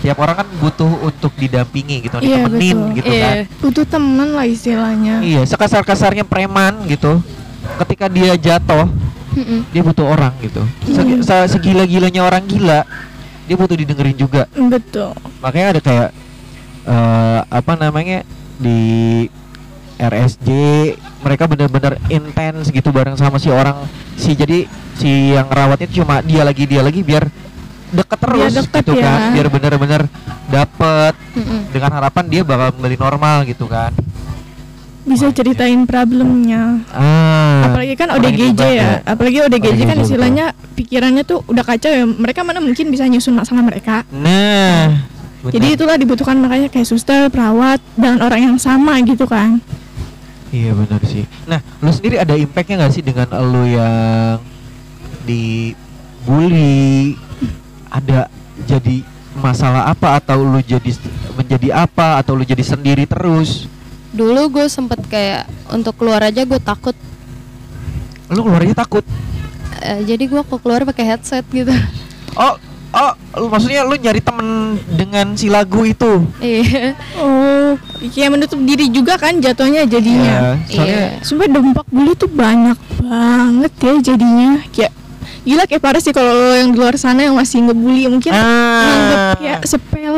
tiap 0.00 0.16
orang 0.16 0.36
kan 0.38 0.48
butuh 0.58 0.88
untuk 1.02 1.32
didampingi 1.34 2.08
gitu 2.08 2.16
Iya, 2.18 2.40
ditemenin 2.40 2.76
betul. 2.78 2.96
gitu 2.96 3.10
Iya. 3.10 3.20
kan 3.22 3.36
Butuh 3.60 3.84
temen 3.86 4.28
lah 4.32 4.46
istilahnya. 4.46 5.14
iya 5.20 5.42
sekasar-kasarnya 5.44 6.24
preman 6.24 6.80
gitu 6.86 7.20
ketika 7.78 8.08
dia 8.08 8.32
jatuh 8.34 8.88
Mm-mm. 9.30 9.60
dia 9.68 9.82
butuh 9.82 10.06
orang 10.06 10.32
gitu 10.40 10.64
se- 11.20 11.48
segila-gilanya 11.50 12.22
orang 12.22 12.42
gila 12.42 12.88
dia 13.50 13.58
butuh 13.58 13.74
didengerin 13.74 14.14
juga 14.14 14.46
Betul. 14.54 15.10
makanya 15.42 15.74
ada 15.74 15.80
kayak 15.82 16.08
eh 16.86 17.40
apa 17.50 17.72
namanya 17.74 18.22
di 18.62 18.78
RSJ 19.98 20.48
mereka 21.26 21.50
benar-benar 21.50 21.98
intens 22.06 22.70
gitu 22.70 22.94
bareng 22.94 23.18
sama 23.18 23.42
si 23.42 23.50
orang 23.50 23.90
si 24.14 24.38
jadi 24.38 24.70
si 24.94 25.34
yang 25.34 25.50
rawatnya 25.50 25.90
cuma 25.90 26.22
dia 26.22 26.46
lagi 26.46 26.62
dia 26.64 26.80
lagi 26.80 27.02
biar 27.02 27.26
deket 27.90 28.18
terus 28.22 28.54
deket 28.54 28.86
gitu 28.86 28.94
ya. 28.96 29.02
kan 29.02 29.20
biar 29.34 29.46
bener-bener 29.50 30.02
dapet 30.46 31.14
Mm-mm. 31.34 31.74
dengan 31.74 31.90
harapan 31.98 32.24
dia 32.30 32.42
bakal 32.46 32.70
kembali 32.78 32.96
normal 33.02 33.36
gitu 33.50 33.66
kan 33.66 33.90
Bisa 35.10 35.26
ceritain 35.34 35.80
problemnya. 35.90 36.78
ah 36.94 37.66
Apalagi 37.66 37.94
kan 37.98 38.14
ODGJ 38.14 38.62
ya. 38.62 38.90
Apalagi 39.02 39.42
ODGJ 39.42 39.80
kan 39.82 39.96
betul. 39.98 40.06
istilahnya 40.06 40.46
pikirannya 40.78 41.22
tuh 41.26 41.42
udah 41.50 41.64
kacau 41.66 41.90
ya. 41.90 42.06
Mereka 42.06 42.46
mana 42.46 42.62
mungkin 42.62 42.94
bisa 42.94 43.04
nyusun 43.10 43.34
masalah 43.34 43.66
mereka. 43.66 44.06
nah 44.14 45.02
bener. 45.40 45.56
Jadi 45.56 45.66
itulah 45.72 45.96
dibutuhkan 45.96 46.36
makanya 46.36 46.68
kayak 46.68 46.86
suster, 46.86 47.32
perawat 47.32 47.80
dengan 47.96 48.22
orang 48.22 48.54
yang 48.54 48.56
sama 48.60 49.00
gitu 49.02 49.24
kan. 49.24 49.58
Iya 50.50 50.74
benar 50.74 51.00
sih. 51.06 51.24
Nah, 51.46 51.62
lu 51.78 51.90
sendiri 51.94 52.18
ada 52.18 52.34
impactnya 52.34 52.82
nggak 52.82 52.92
sih 52.92 53.02
dengan 53.06 53.30
lu 53.38 53.64
yang 53.70 54.42
dibully? 55.22 57.14
Ada 57.90 58.26
jadi 58.66 59.02
masalah 59.38 59.90
apa 59.90 60.18
atau 60.18 60.42
lu 60.42 60.58
jadi 60.62 60.90
menjadi 61.38 61.86
apa 61.86 62.18
atau 62.18 62.34
lu 62.34 62.42
jadi 62.42 62.62
sendiri 62.62 63.06
terus? 63.06 63.70
Dulu 64.10 64.50
gue 64.50 64.66
sempet 64.66 64.98
kayak 65.06 65.46
untuk 65.70 65.94
keluar 65.94 66.22
aja 66.22 66.42
gue 66.42 66.58
takut. 66.58 66.96
Lu 68.30 68.42
keluarnya 68.42 68.74
takut. 68.74 69.06
Eh, 69.80 70.02
jadi 70.04 70.26
gue 70.26 70.42
kok 70.42 70.60
keluar 70.60 70.82
pakai 70.84 71.14
headset 71.14 71.46
gitu. 71.50 71.72
Oh, 72.38 72.54
oh, 72.94 73.12
lu 73.38 73.46
maksudnya 73.50 73.82
lu 73.86 73.94
nyari 73.98 74.22
temen 74.22 74.78
dengan 74.92 75.34
si 75.34 75.50
lagu 75.50 75.82
itu? 75.86 76.26
Iya. 76.38 76.94
Oh, 77.18 77.74
kayak 77.98 78.30
menutup 78.34 78.58
diri 78.62 78.86
juga 78.90 79.18
kan 79.18 79.38
jatuhnya 79.38 79.86
jadinya. 79.86 80.58
Iya, 80.66 80.74
soalnya 80.74 80.98
Iya. 80.98 81.24
Sumpah 81.26 81.46
dampak 81.50 81.86
bully 81.90 82.12
tuh 82.18 82.30
banyak 82.30 82.78
banget 83.02 83.72
ya 83.78 83.94
jadinya. 84.14 84.50
Kayak 84.70 84.92
gila 85.40 85.64
kayak 85.64 85.82
parah 85.82 86.02
sih 86.02 86.12
kalau 86.12 86.32
lo 86.36 86.52
yang 86.52 86.70
di 86.70 86.78
luar 86.78 86.94
sana 87.00 87.24
yang 87.24 87.32
masih 87.32 87.64
ngebully 87.64 88.04
mungkin 88.12 88.30
nganggep 88.36 89.16
ah, 89.16 89.32
kayak 89.40 89.60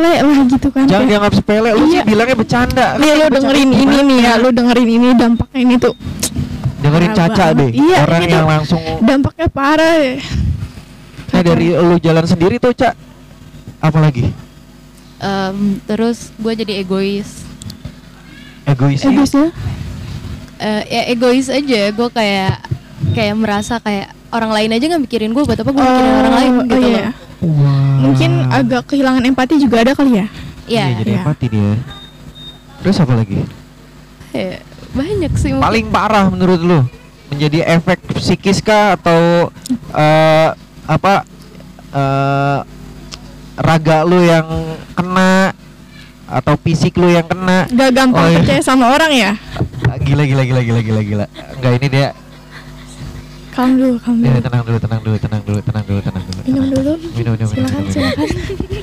sepele 0.02 0.26
lah 0.28 0.46
gitu 0.48 0.68
kan. 0.68 0.84
jangan 0.84 0.98
Kayak, 0.98 1.08
dianggap 1.08 1.32
sepele. 1.32 1.68
Lu 1.70 1.84
sih 1.84 1.92
Iya. 1.92 2.02
bilangnya 2.02 2.36
bercanda. 2.36 2.86
Nih 2.92 3.10
lo 3.10 3.22
Bercanda 3.22 3.34
dengerin 3.38 3.70
ini 3.72 3.98
nih 4.02 4.18
ya, 4.20 4.32
lo 4.36 4.48
dengerin 4.50 4.88
ini 4.90 5.08
dampaknya 5.14 5.58
ini 5.60 5.74
tuh 5.78 5.94
dengerin 6.78 7.08
Parah 7.08 7.18
Caca 7.24 7.44
banget. 7.44 7.56
deh. 7.56 7.70
Iya, 7.72 7.96
Orang 8.00 8.20
gitu. 8.20 8.32
yang 8.32 8.46
langsung 8.48 8.80
dampaknya 9.00 9.46
parah 9.48 9.94
ya. 9.96 10.14
Nah 11.28 11.40
dari 11.40 11.66
lu 11.70 11.96
jalan 11.96 12.24
sendiri 12.24 12.56
tuh 12.58 12.72
Cak 12.72 12.94
Apa 13.80 13.98
lagi? 13.98 14.30
Em, 15.18 15.58
terus 15.84 16.30
gue 16.36 16.52
jadi 16.52 16.80
egois. 16.80 17.46
Egois 18.62 18.98
ya? 18.98 19.08
Egoisnya? 19.08 19.50
Eh, 20.56 20.82
ya 20.88 21.02
egois 21.08 21.46
aja. 21.48 21.90
Gue 21.90 22.08
kayak 22.08 22.62
kayak 23.10 23.34
merasa 23.34 23.78
kayak 23.78 24.14
orang 24.30 24.50
lain 24.50 24.70
aja 24.72 24.84
nggak 24.88 25.02
mikirin 25.02 25.30
gue 25.30 25.42
buat 25.42 25.54
apa 25.56 25.66
gue 25.66 25.82
mikirin 25.82 26.14
orang 26.16 26.34
lain 26.36 26.52
Oh, 26.52 26.62
gitu 26.64 26.78
iya. 26.80 27.04
loh. 27.04 27.14
Wah. 27.42 27.98
Mungkin 28.00 28.30
agak 28.48 28.86
kehilangan 28.86 29.22
empati 29.24 29.58
juga 29.58 29.82
ada 29.82 29.92
kali 29.92 30.16
ya. 30.16 30.26
Iya. 30.64 30.84
Iya, 30.86 30.94
jadi 31.02 31.10
Iya. 31.10 31.18
empati 31.20 31.46
dia. 31.46 31.72
Terus 32.80 32.96
apa 32.98 33.12
lagi? 33.14 33.38
Ya, 34.30 34.62
banyak 34.90 35.32
sih. 35.36 35.50
mungkin. 35.50 35.66
Paling 35.66 35.86
parah 35.88 36.26
menurut 36.26 36.60
lu 36.60 36.80
menjadi 37.28 37.64
efek 37.66 37.98
psikis 38.14 38.60
kah 38.60 38.94
atau 38.94 39.50
eh, 39.90 40.48
apa 40.84 41.24
eh, 41.90 42.58
raga 43.54 43.98
lu 44.02 44.20
yang 44.20 44.46
kena 44.92 45.52
atau 46.24 46.54
fisik 46.56 46.96
lu 46.96 47.10
yang 47.10 47.26
kena? 47.26 47.66
Gak 47.68 47.90
gampang 47.92 48.24
Oh, 48.24 48.30
iya. 48.30 48.38
percaya 48.40 48.62
sama 48.62 48.88
orang 48.88 49.12
ya. 49.12 49.30
Gila 50.00 50.24
gila 50.24 50.42
gila 50.42 50.62
gila 50.62 50.80
gila 50.80 51.00
gila. 51.02 51.26
Enggak 51.58 51.72
ini 51.76 51.86
dia. 51.88 52.08
Calm 53.52 53.76
dulu, 53.76 53.94
calm 54.00 54.16
dia 54.16 54.32
dulu. 54.32 54.40
tenang 54.40 54.62
dulu, 54.64 54.78
tenang 54.78 55.00
dulu, 55.02 55.16
tenang 55.18 55.42
dulu, 55.42 55.60
tenang 55.60 55.84
dulu, 55.84 56.00
tenang 56.00 56.24
dulu. 56.24 56.40
Minum 56.42 56.64
dulu. 56.66 56.92
Minum, 57.12 57.12
minum, 57.12 57.36
minum, 57.36 57.48
Silakan, 57.48 57.68
minum, 57.76 57.84
minum. 57.84 57.92
silakan. 57.92 58.26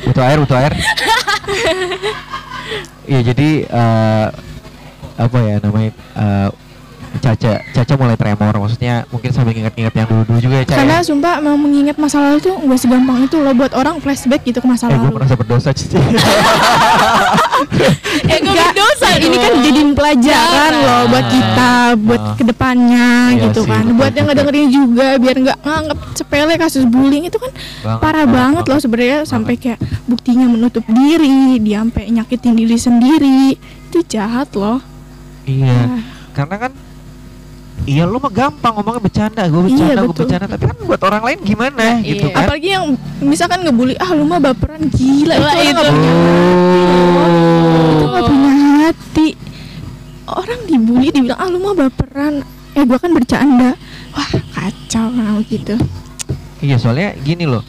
butuh 0.06 0.24
air 0.24 0.38
butuh 0.38 0.58
air 0.58 0.74
Iya 3.10 3.20
jadi 3.26 3.50
eh, 3.66 4.26
apa 5.18 5.38
ya 5.42 5.56
namanya 5.58 5.90
eh, 6.16 6.50
Caca 7.10 7.58
Caca 7.74 7.94
mulai 7.98 8.14
tremor 8.14 8.54
maksudnya 8.56 9.02
mungkin 9.10 9.34
sambil 9.34 9.52
ingat-ingat 9.52 9.90
yang 9.92 10.06
dulu-dulu 10.06 10.38
juga 10.40 10.56
ya 10.56 10.66
Caca 10.68 10.78
Karena 10.78 10.96
ya? 10.96 11.04
sumpah 11.04 11.34
emang 11.36 11.58
mengingat 11.58 11.98
masa 11.98 12.22
lalu 12.22 12.38
tuh 12.40 12.54
nggak 12.56 12.78
segampang 12.78 13.18
itu 13.20 13.36
loh 13.36 13.52
buat 13.52 13.74
orang 13.74 13.98
flashback 13.98 14.46
gitu 14.46 14.62
ke 14.62 14.68
masa 14.68 14.86
eh 14.86 14.94
gue 14.94 15.02
lalu. 15.02 15.18
merasa 15.18 15.34
berdosa 15.34 15.74
Cici 15.74 15.98
Ya 18.22 18.38
gue 18.40 18.54
Berdosa 19.20 19.28
ini 19.28 19.38
kan 19.38 19.52
dong. 19.52 19.64
jadi 19.64 19.80
pelajaran 19.92 20.50
Jangan. 20.72 20.74
loh 20.82 21.02
buat 21.06 21.26
kita, 21.30 21.72
buat 22.00 22.22
Ah. 22.22 22.34
ke 22.34 22.44
depannya 22.46 23.08
Iya 23.30 23.42
gitu 23.44 23.60
sih, 23.60 23.70
kan. 23.70 23.82
betul 23.82 23.94
buat 23.94 24.08
yang 24.08 24.16
juga. 24.16 24.24
ngedengerin 24.30 24.68
juga 24.70 25.08
biar 25.16 25.36
nggak 25.40 25.58
nganggap 25.60 25.98
sepele 26.14 26.54
kasus 26.56 26.84
bullying 26.84 27.26
itu 27.26 27.38
kan 27.38 27.52
Banget, 27.82 28.00
parah 28.00 28.26
banget, 28.26 28.64
loh 28.66 28.80
sebenarnya 28.80 29.20
sampai 29.24 29.54
kayak 29.56 29.80
buktinya 30.06 30.46
menutup 30.46 30.86
diri, 30.86 31.30
dia 31.58 31.80
sampai 31.80 32.04
nyakitin 32.10 32.54
diri 32.56 32.78
sendiri. 32.78 33.42
Itu 33.86 34.00
jahat 34.04 34.54
loh. 34.54 34.80
Iya 35.44 35.76
Ah. 35.90 36.00
karena 36.34 36.58
kan 36.60 36.72
Iya 37.82 38.04
lu 38.04 38.20
mah 38.20 38.30
gampang 38.30 38.76
ngomongnya 38.76 39.02
bercanda, 39.02 39.42
gue 39.42 39.56
Iya, 39.56 39.66
bercanda, 39.66 39.94
gue 39.96 40.10
betul. 40.10 40.24
bercanda 40.28 40.46
Tapi 40.48 40.64
kan 40.68 40.78
buat 40.84 41.02
orang 41.02 41.24
lain 41.24 41.40
gimana 41.42 41.84
Iya. 41.96 42.06
gitu 42.06 42.26
kan 42.28 42.44
Apalagi 42.44 42.70
yang 42.70 42.84
misalkan 43.20 43.60
ngebully, 43.62 43.96
ah 43.96 44.12
lu 44.12 44.24
mah 44.26 44.38
baperan 44.38 44.84
gila 44.90 45.32
Lah, 45.34 45.56
itu 45.56 45.64
itu. 45.64 45.80
nggak 45.80 45.96
punya 45.96 46.12
itu 47.90 47.96
Oh 47.96 48.10
nggak 48.10 48.24
punya 48.28 48.49
hati. 48.90 49.38
Orang 50.30 50.66
dibully 50.66 51.14
dibilang 51.14 51.38
ah 51.38 51.48
lu 51.50 51.62
mah 51.62 51.78
baperan. 51.78 52.42
Eh 52.74 52.86
gua 52.86 52.98
kan 52.98 53.14
bercanda. 53.14 53.78
Wah 54.14 54.30
kacau 54.54 55.10
nah, 55.14 55.38
gitu. 55.46 55.78
Iya 56.60 56.76
soalnya 56.76 57.16
gini 57.24 57.48
loh 57.48 57.64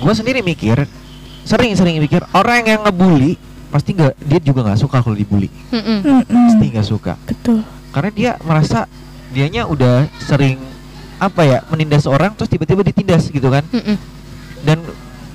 Gue 0.00 0.12
sendiri 0.16 0.40
mikir 0.40 0.88
Sering-sering 1.44 2.00
mikir 2.00 2.24
Orang 2.32 2.64
yang 2.64 2.80
ngebully 2.80 3.36
Pasti 3.68 3.92
nggak 3.92 4.16
dia 4.24 4.40
juga 4.40 4.64
nggak 4.64 4.80
suka 4.80 5.04
kalau 5.04 5.12
dibully 5.12 5.52
Mm-mm. 5.68 6.24
Pasti 6.24 6.64
Mm-mm. 6.64 6.72
nggak 6.72 6.88
suka 6.88 7.12
Betul. 7.28 7.60
Karena 7.92 8.10
dia 8.10 8.30
merasa 8.40 8.88
Dianya 9.36 9.68
udah 9.68 10.08
sering 10.24 10.56
Apa 11.20 11.44
ya 11.44 11.58
Menindas 11.68 12.08
orang 12.08 12.32
Terus 12.40 12.48
tiba-tiba 12.48 12.80
ditindas 12.80 13.28
gitu 13.28 13.52
kan 13.52 13.64
Mm-mm. 13.68 13.96
Dan 14.64 14.80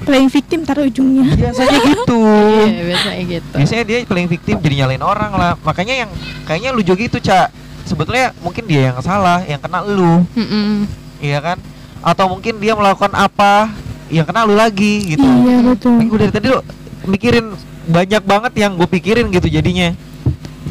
Playing 0.10 0.28
victim 0.28 0.60
taruh 0.64 0.84
ujungnya. 0.84 1.26
biasanya 1.32 1.78
gitu 1.94 2.22
Iya 2.66 2.84
biasanya 2.84 3.24
gitu. 3.30 3.56
Biasanya 3.56 3.84
dia 3.86 3.98
paling 4.04 4.28
victim 4.28 4.56
jadi 4.58 4.76
nyalain 4.80 5.04
orang 5.04 5.32
lah 5.32 5.52
Makanya 5.62 5.96
yang 5.96 6.10
Kayaknya 6.44 6.70
lu 6.74 6.82
juga 6.82 6.98
gitu 7.00 7.18
Cak 7.20 7.48
Sebetulnya 7.86 8.34
mungkin 8.40 8.66
dia 8.66 8.90
yang 8.90 8.98
salah 9.00 9.42
Yang 9.44 9.62
kena 9.64 9.80
lu. 9.82 10.26
Iya 11.20 11.40
kan 11.40 11.58
Atau 12.02 12.26
mungkin 12.28 12.58
dia 12.58 12.74
melakukan 12.74 13.14
apa 13.14 13.70
Yang 14.08 14.26
kena 14.28 14.44
lu 14.44 14.54
lagi 14.54 15.14
gitu 15.14 15.22
Iya 15.22 15.62
betul. 15.64 16.02
Gue 16.04 16.18
dari 16.18 16.34
tadi 16.34 16.48
lo 16.50 16.66
mikirin 17.02 17.54
banyak 17.86 18.22
banget 18.22 18.54
yang 18.56 18.76
gue 18.76 18.86
pikirin 18.86 19.30
gitu 19.30 19.48
jadinya. 19.48 19.90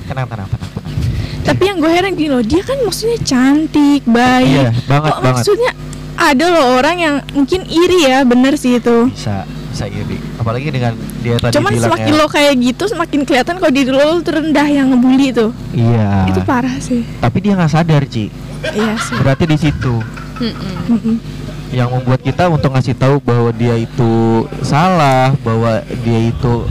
Tenang, 0.05 0.27
tenang, 0.27 0.47
tenang, 0.47 0.71
tenang. 0.71 0.95
Tapi 1.43 1.63
yang 1.65 1.77
gue 1.77 1.89
heran 1.89 2.13
gini 2.13 2.31
loh, 2.31 2.45
dia 2.45 2.63
kan 2.63 2.79
maksudnya 2.79 3.19
cantik, 3.19 4.05
baik. 4.05 4.47
Iya, 4.47 4.71
banget, 4.87 5.11
Kok 5.11 5.19
banget. 5.19 5.35
maksudnya 5.35 5.73
ada 6.19 6.45
loh 6.51 6.83
orang 6.83 6.97
yang 6.99 7.15
mungkin 7.31 7.63
iri 7.65 8.11
ya, 8.11 8.27
bener 8.27 8.59
sih 8.59 8.83
itu. 8.83 9.07
Bisa, 9.15 9.47
bisa 9.47 9.87
iri. 9.87 10.19
Apalagi 10.37 10.69
dengan 10.69 10.99
dia 11.23 11.39
tadi 11.39 11.55
Cuman 11.55 11.71
semakin 11.79 12.13
ya. 12.13 12.19
lo 12.19 12.27
kayak 12.27 12.55
gitu, 12.59 12.85
semakin 12.91 13.23
kelihatan 13.23 13.55
kalau 13.63 13.71
diri 13.71 13.95
lo 13.95 14.19
tuh 14.19 14.35
rendah 14.35 14.67
yang 14.67 14.91
ngebully 14.91 15.31
tuh. 15.31 15.55
Iya. 15.71 16.27
Itu 16.27 16.43
parah 16.43 16.75
sih. 16.83 17.07
Tapi 17.23 17.39
dia 17.39 17.55
nggak 17.55 17.71
sadar, 17.71 18.03
Ci. 18.05 18.29
Iya 18.59 18.99
sih. 18.99 19.15
berarti 19.23 19.47
di 19.47 19.55
situ 19.55 20.03
Mm-mm. 20.43 20.75
Mm-mm. 20.91 21.17
yang 21.71 21.95
membuat 21.95 22.27
kita 22.27 22.51
untuk 22.51 22.75
ngasih 22.75 22.99
tahu 22.99 23.23
bahwa 23.23 23.55
dia 23.55 23.79
itu 23.79 24.11
salah 24.67 25.31
bahwa 25.47 25.79
dia 26.03 26.27
itu 26.27 26.67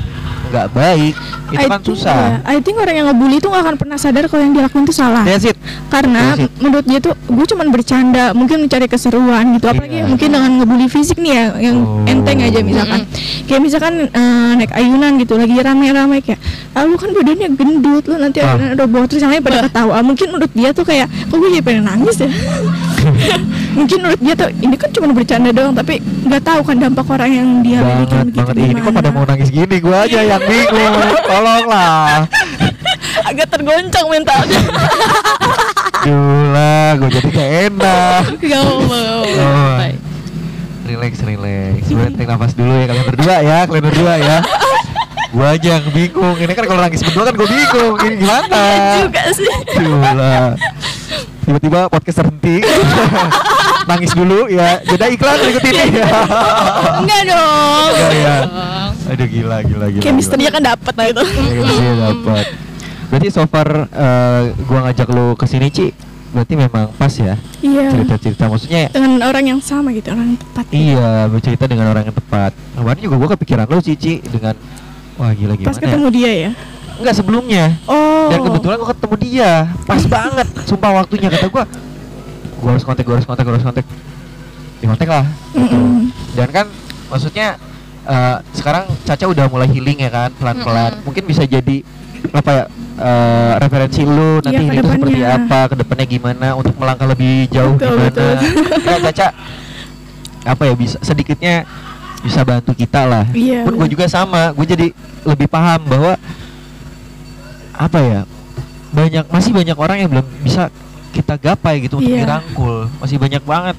nggak 0.48 0.68
baik 0.72 1.14
itu 1.48 1.64
I 1.64 1.68
kan 1.68 1.80
think, 1.80 1.88
susah 1.96 2.16
ya, 2.18 2.36
I 2.44 2.58
think 2.60 2.76
orang 2.76 2.92
yang 2.94 3.08
ngebully 3.08 3.40
itu 3.40 3.48
gak 3.48 3.64
akan 3.64 3.76
pernah 3.80 3.96
sadar 3.96 4.28
kalau 4.28 4.44
yang 4.44 4.52
dilakuin 4.52 4.84
itu 4.84 4.92
salah. 4.92 5.24
That's 5.24 5.48
it. 5.48 5.56
Karena 5.88 6.36
That's 6.36 6.44
it. 6.44 6.52
menurut 6.60 6.84
dia 6.84 7.00
tuh 7.00 7.16
gue 7.16 7.46
cuman 7.48 7.68
bercanda, 7.72 8.36
mungkin 8.36 8.68
mencari 8.68 8.84
keseruan 8.86 9.56
gitu. 9.56 9.72
Apalagi 9.72 10.04
Iya. 10.04 10.12
mungkin 10.12 10.28
dengan 10.28 10.52
ngebully 10.60 10.88
fisik 10.88 11.16
nih 11.18 11.32
ya, 11.32 11.46
yang 11.72 11.78
Oh. 11.80 12.04
enteng 12.04 12.44
aja 12.44 12.60
misalkan. 12.60 13.08
Kayak 13.48 13.62
misalkan 13.64 13.94
eh, 14.08 14.52
naik 14.60 14.72
ayunan 14.76 15.12
gitu, 15.18 15.40
lagi 15.40 15.56
rame-rame 15.56 16.20
kayak, 16.20 16.40
ah 16.76 16.84
lu 16.84 17.00
kan 17.00 17.16
badannya 17.16 17.48
gendut, 17.56 18.04
lu 18.04 18.16
nanti 18.20 18.44
Ah. 18.44 18.60
udah 18.76 18.84
bawah 18.86 19.08
terus 19.08 19.24
yang 19.24 19.32
lain 19.32 19.40
pada 19.40 19.72
ketawa. 19.72 20.04
Mungkin 20.04 20.28
menurut 20.28 20.52
dia 20.52 20.70
tuh 20.72 20.84
kayak, 20.84 21.08
kok 21.08 21.36
gue 21.38 21.48
jadi 21.48 21.64
pengen 21.64 21.88
nangis 21.88 22.20
ya. 22.20 22.28
mungkin 23.78 23.98
menurut 24.02 24.22
dia 24.26 24.34
tuh 24.34 24.50
ini 24.58 24.76
kan 24.76 24.90
cuma 24.90 25.14
bercanda 25.14 25.50
doang, 25.54 25.74
tapi 25.78 26.02
nggak 26.02 26.42
tahu 26.42 26.62
kan 26.66 26.76
dampak 26.82 27.06
orang 27.14 27.32
yang 27.32 27.50
dia 27.62 27.80
banget 27.86 28.26
begitu 28.26 28.42
banget. 28.42 28.56
ini 28.74 28.80
kok 28.82 28.94
pada 28.98 29.10
mau 29.14 29.24
nangis 29.30 29.50
gini? 29.54 29.76
Gua 29.78 29.98
aja 30.10 30.20
yang 30.26 30.42
bingung. 30.42 30.94
Tolonglah. 31.30 32.26
Agak 33.28 33.48
tergoncang 33.54 34.08
mentalnya. 34.10 34.62
Gila, 36.08 36.80
gue 37.04 37.10
jadi 37.20 37.30
gak 37.36 37.50
enak. 37.68 38.22
Gak 38.40 38.64
mau. 38.64 39.22
Oh. 39.28 39.78
Relax, 40.88 41.14
relax. 41.28 41.84
Gue 41.84 42.06
tarik 42.16 42.28
nafas 42.32 42.54
dulu 42.56 42.72
ya 42.72 42.86
kalian 42.88 43.06
berdua 43.12 43.36
ya 43.44 43.58
Kalian 43.68 43.84
berdua 43.92 44.14
ya. 44.16 44.38
Gue 45.36 45.44
aja 45.44 45.70
yang 45.82 45.88
bingung. 45.92 46.36
Ini 46.40 46.54
kan 46.56 46.64
kalau 46.64 46.80
nangis 46.80 47.04
berdua 47.04 47.24
kan 47.28 47.34
gue 47.36 47.48
bingung. 47.52 47.94
Ini 48.00 48.16
gimana? 48.24 48.64
Juga 49.04 49.24
sih. 49.36 49.52
Gila 49.76 50.56
Tiba-tiba 51.48 51.80
podcast 51.88 52.18
terhenti 52.24 52.60
Nangis 53.88 54.12
dulu 54.12 54.46
ya 54.48 54.84
Jeda 54.84 55.08
iklan 55.08 55.36
berikut 55.40 55.64
ini 55.64 55.80
ya 55.96 56.08
Enggak 57.00 57.22
dong. 57.26 57.90
Enggak 57.90 58.14
ya. 58.14 58.36
Aduh 59.08 59.24
gila, 59.26 59.58
gila, 59.64 59.86
gila 59.88 60.04
Chemistry-nya 60.04 60.52
kan 60.52 60.62
dapat 60.62 60.94
gitu. 61.08 61.24
Iya 61.24 61.92
dapat. 62.04 62.46
Berarti 63.08 63.28
so 63.32 63.48
far 63.48 63.68
eh, 63.88 64.42
gua 64.62 64.80
ngajak 64.84 65.08
lu 65.08 65.32
ke 65.34 65.48
sini 65.48 65.72
Ci, 65.72 65.96
berarti 66.30 66.54
memang 66.54 66.92
pas 66.94 67.14
ya 67.16 67.40
Iya. 67.58 67.88
cerita-cerita. 67.90 68.52
Maksudnya 68.52 68.92
Dengan 68.92 69.24
orang 69.24 69.48
yang 69.48 69.60
sama 69.64 69.96
gitu, 69.96 70.12
orang 70.12 70.36
yang 70.36 70.40
tepat. 70.40 70.66
iya 70.70 71.10
bercerita 71.26 71.64
dengan 71.66 71.88
orang 71.88 72.04
yang 72.04 72.16
tepat. 72.16 72.52
Kemarin 72.76 73.00
juga 73.00 73.16
gua 73.16 73.30
kepikiran 73.34 73.66
lu 73.66 73.80
Cici 73.80 74.20
dengan 74.22 74.60
wah 75.16 75.32
gila 75.32 75.56
gimana 75.56 75.72
Pas 75.72 75.80
ketemu 75.80 76.08
dia 76.12 76.28
ya. 76.28 76.42
ya? 76.44 76.52
Enggak 77.00 77.16
sebelumnya. 77.16 77.64
Oh. 77.88 78.28
Dan 78.28 78.44
kebetulan 78.44 78.76
gua 78.76 78.90
ketemu 78.92 79.16
dia. 79.18 79.52
Pas 79.88 80.04
banget. 80.04 80.48
Sumpah 80.68 80.92
waktunya 80.94 81.32
kata 81.32 81.48
gua 81.48 81.64
gua 82.58 82.70
harus 82.74 82.84
kontak, 82.84 83.04
gua 83.04 83.16
harus 83.16 83.26
kontak, 83.26 83.44
gua 83.44 83.56
harus 83.56 83.66
kontak. 83.66 83.86
Di 84.78 84.86
kontak 84.86 85.08
lah. 85.08 85.26
gitu. 85.52 85.78
Dan 86.34 86.50
kan 86.52 86.66
maksudnya 87.08 87.48
eh, 88.04 88.36
sekarang 88.54 88.86
Caca 89.04 89.26
udah 89.26 89.46
mulai 89.48 89.68
healing 89.68 89.98
ya 90.00 90.10
kan 90.10 90.30
pelan-pelan. 90.34 91.02
Mungkin 91.02 91.24
bisa 91.24 91.44
jadi 91.44 91.82
apa 92.34 92.52
ya 92.52 92.64
eh, 92.98 93.54
referensi 93.58 94.02
lu 94.02 94.42
nanti 94.42 94.58
Iya, 94.58 94.68
ini 94.68 94.78
tuh 94.80 94.92
seperti 94.92 95.16
ke 95.16 95.22
depannya. 95.22 95.46
apa, 95.48 95.60
ke 95.70 95.76
depannya 95.78 96.06
gimana 96.06 96.48
untuk 96.54 96.74
melangkah 96.76 97.08
lebih 97.08 97.48
jauh 97.48 97.78
Betul, 97.78 97.94
gimana. 97.94 98.06
betul. 98.10 98.34
Ya 98.84 98.98
Caca 99.10 99.28
apa 100.48 100.64
ya 100.64 100.74
bisa 100.74 100.98
sedikitnya 101.02 101.56
bisa 102.18 102.42
bantu 102.42 102.74
kita 102.74 103.06
lah. 103.06 103.26
Iya, 103.30 103.62
Pun 103.64 103.78
gue 103.78 103.90
juga 103.94 104.10
sama, 104.10 104.50
gue 104.52 104.66
jadi 104.66 104.88
lebih 105.24 105.46
paham 105.46 105.86
bahwa 105.86 106.18
apa 107.78 108.00
ya 108.02 108.22
banyak 108.90 109.26
masih 109.30 109.52
banyak 109.54 109.78
orang 109.78 109.98
yang 110.02 110.10
belum 110.10 110.26
bisa 110.42 110.74
kita 111.10 111.34
gapai 111.36 111.82
gitu 111.82 111.98
untuk 111.98 112.10
Iya. 112.10 112.24
dirangkul 112.24 112.88
masih 112.98 113.18
banyak 113.18 113.42
banget 113.42 113.78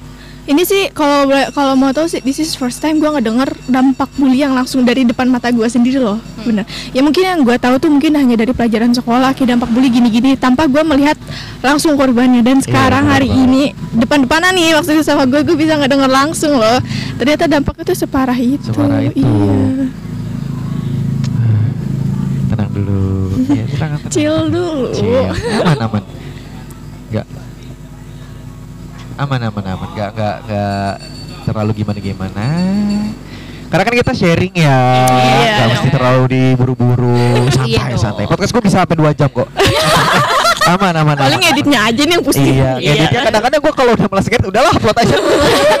Ini 0.49 0.65
sih 0.65 0.89
kalau 0.89 1.29
kalau 1.53 1.77
mau 1.77 1.93
tahu 1.93 2.09
sih 2.09 2.25
this 2.25 2.41
is 2.41 2.57
first 2.57 2.81
time 2.81 2.97
gue 2.97 3.05
ngedenger 3.05 3.53
dampak 3.69 4.09
bully 4.17 4.41
yang 4.41 4.57
langsung 4.57 4.81
dari 4.81 5.05
depan 5.05 5.29
mata 5.29 5.53
gue 5.53 5.61
sendiri 5.61 6.01
loh. 6.01 6.17
Bener. 6.41 6.65
Ya 6.89 7.05
mungkin 7.05 7.21
yang 7.21 7.45
gue 7.45 7.53
tahu 7.53 7.77
tuh 7.77 7.93
mungkin 7.93 8.17
hanya 8.17 8.33
dari 8.33 8.49
pelajaran 8.49 8.89
sekolah 8.89 9.37
kayak 9.37 9.45
dampak 9.45 9.69
bully 9.69 9.93
gini-gini 9.93 10.33
tanpa 10.33 10.65
gue 10.65 10.81
melihat 10.81 11.13
langsung 11.61 11.93
korbannya 11.93 12.41
dan 12.41 12.65
sekarang 12.65 13.05
bener 13.05 13.13
hari 13.13 13.29
banget. 13.29 13.45
ini 13.45 13.61
depan-depanan 13.93 14.57
nih 14.57 14.73
waktu 14.73 14.97
itu 14.97 15.03
sama 15.05 15.29
gue 15.29 15.37
gue 15.45 15.53
bisa 15.53 15.77
ngedenger 15.77 16.09
langsung 16.09 16.57
loh. 16.57 16.81
Ternyata 17.21 17.45
dampaknya 17.45 17.83
tuh 17.85 17.97
separah 18.01 18.39
itu. 18.41 18.73
Separah 18.73 19.05
itu. 19.05 19.21
Iya. 19.21 19.85
tenang 22.49 22.69
dulu 22.73 23.01
ya 23.53 23.65
tenang 23.69 23.91
tenang 24.01 24.09
Chill 24.09 24.37
dulu. 24.49 24.89
Chill. 24.97 25.29
aman 25.61 25.77
aman 25.77 26.03
nggak 27.09 27.25
aman 29.19 29.39
aman 29.51 29.63
aman 29.67 29.89
nggak 29.91 30.09
nggak 30.15 30.35
nggak 30.47 30.93
terlalu 31.43 31.71
gimana 31.75 31.99
gimana 31.99 32.47
karena 33.69 33.83
kan 33.85 33.95
kita 33.95 34.13
sharing 34.13 34.55
ya 34.55 34.81
Iya 35.05 35.53
nggak 35.53 35.67
mesti 35.69 35.89
terlalu 35.91 36.23
diburu-buru 36.25 37.17
santai 37.51 37.77
Iya 37.91 37.97
santai 37.97 38.23
podcast 38.25 38.51
gue 38.51 38.63
bisa 38.63 38.81
sampai 38.81 38.97
dua 38.97 39.11
jam 39.11 39.29
kok 39.29 39.45
aman 40.73 40.93
aman 40.95 41.15
aman 41.17 41.17
Paling 41.17 41.41
editnya 41.43 41.79
aja 41.81 42.01
nih 42.05 42.13
yang 42.13 42.21
pusing. 42.21 42.45
Iya, 42.45 42.77
editnya 42.77 43.25
kadang-kadang 43.25 43.57
gue 43.57 43.73
kalau 43.73 43.91
udah 43.97 44.05
malas 44.05 44.29
edit 44.29 44.45
udahlah 44.45 44.69
upload 44.69 44.97
aja. 45.01 45.17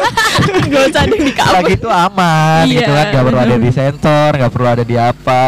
Gak 0.73 0.81
usah 0.89 1.01
ada 1.05 1.13
di 1.13 1.29
cover. 1.29 1.53
Lagi 1.61 1.73
itu 1.77 1.89
aman 1.89 2.63
Iya, 2.65 2.73
gitu 2.73 2.91
kan, 2.97 3.05
nggak 3.05 3.23
perlu 3.29 3.37
ada 3.37 3.55
di 3.59 3.69
sensor, 3.69 4.31
nggak 4.33 4.49
perlu 4.49 4.65
ada 4.67 4.81
di 4.81 4.95
apa. 4.97 5.43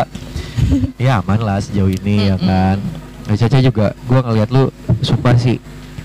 ya 1.02 1.26
aman 1.26 1.40
lah 1.42 1.58
sejauh 1.58 1.90
ini 1.90 2.30
ya 2.30 2.36
Mm-mm. 2.38 2.46
kan. 2.46 2.78
Nah, 3.26 3.34
Caca 3.34 3.58
juga, 3.58 3.88
gue 3.98 4.20
ngeliat 4.22 4.50
lu 4.54 4.64
sumpah 5.02 5.36
sih, 5.38 5.58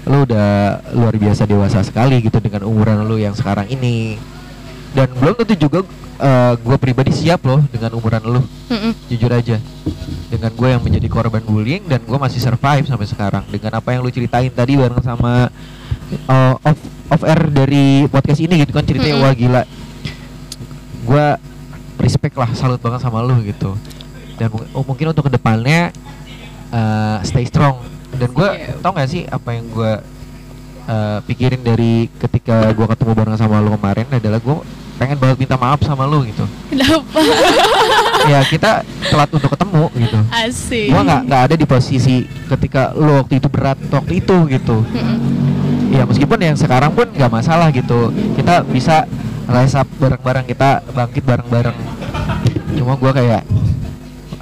lu 0.08 0.24
udah 0.26 0.80
luar 0.96 1.14
biasa 1.16 1.44
dewasa 1.44 1.80
sekali 1.84 2.20
gitu 2.24 2.40
dengan 2.40 2.66
umuran 2.66 3.04
lu 3.04 3.20
yang 3.20 3.36
sekarang 3.36 3.68
ini. 3.70 4.16
Dan 4.96 5.12
belum 5.16 5.36
tentu 5.36 5.54
juga 5.68 5.84
gue 6.56 6.76
pribadi 6.80 7.12
siap 7.12 7.44
loh 7.44 7.60
dengan 7.68 7.92
umuran 7.92 8.24
lu, 8.24 8.40
Mm-mm. 8.72 8.92
jujur 9.12 9.28
aja. 9.28 9.60
Dengan 10.32 10.50
gue 10.56 10.68
yang 10.72 10.80
menjadi 10.80 11.08
korban 11.12 11.44
bullying 11.44 11.84
dan 11.84 12.00
gue 12.00 12.18
masih 12.18 12.40
survive 12.40 12.88
sampai 12.88 13.04
sekarang 13.04 13.44
dengan 13.52 13.76
apa 13.76 13.92
yang 13.92 14.00
lu 14.00 14.08
ceritain 14.08 14.48
tadi 14.48 14.80
bareng 14.80 15.04
sama 15.04 15.52
uh, 16.24 16.54
off 16.64 16.78
off 17.10 17.22
air 17.22 17.40
dari 17.50 18.06
podcast 18.10 18.40
ini 18.42 18.62
gitu 18.62 18.72
kan 18.74 18.82
ceritanya 18.82 19.20
Mm-mm. 19.20 19.26
wah 19.26 19.34
gila 19.34 19.62
gue 21.06 21.26
respect 22.02 22.34
lah 22.34 22.50
salut 22.54 22.82
banget 22.82 23.00
sama 23.02 23.22
lu 23.22 23.38
gitu 23.46 23.74
dan 24.36 24.52
oh, 24.52 24.84
mungkin 24.84 25.14
untuk 25.14 25.30
ke 25.30 25.32
depannya 25.32 25.94
uh, 26.74 27.18
stay 27.22 27.46
strong 27.46 27.80
dan 28.16 28.30
gue 28.32 28.48
Iya. 28.48 28.72
tau 28.80 28.92
gak 28.92 29.08
sih 29.08 29.22
apa 29.24 29.48
yang 29.52 29.66
gue 29.68 29.92
uh, 30.86 31.18
pikirin 31.24 31.60
dari 31.60 32.08
ketika 32.16 32.72
gue 32.72 32.86
ketemu 32.88 33.12
bareng 33.12 33.36
sama 33.36 33.60
lu 33.60 33.70
kemarin 33.76 34.06
adalah 34.10 34.40
gue 34.40 34.56
pengen 34.96 35.20
banget 35.20 35.36
minta 35.44 35.56
maaf 35.60 35.80
sama 35.84 36.08
lu 36.08 36.24
gitu 36.24 36.48
Kenapa? 36.72 37.20
ya 38.32 38.40
kita 38.48 38.80
telat 39.12 39.28
untuk 39.28 39.52
ketemu 39.52 39.84
gitu 39.92 40.18
Asik. 40.32 40.88
gua 40.88 41.00
nggak 41.04 41.20
nggak 41.28 41.42
ada 41.52 41.54
di 41.54 41.66
posisi 41.68 42.24
ketika 42.24 42.96
lo 42.96 43.20
waktu 43.20 43.36
itu 43.36 43.48
berat 43.52 43.76
waktu 43.92 44.24
itu 44.24 44.36
gitu 44.48 44.76
Mm-mm. 44.88 45.18
ya 45.92 46.08
meskipun 46.08 46.40
yang 46.40 46.56
sekarang 46.56 46.96
pun 46.96 47.12
nggak 47.12 47.28
masalah 47.28 47.68
gitu 47.70 48.08
kita 48.40 48.64
bisa 48.64 49.04
up 49.46 49.88
bareng-bareng 50.00 50.48
kita 50.48 50.80
bangkit 50.90 51.22
bareng-bareng 51.22 51.76
cuma 52.74 52.96
gua 52.96 53.12
kayak 53.12 53.44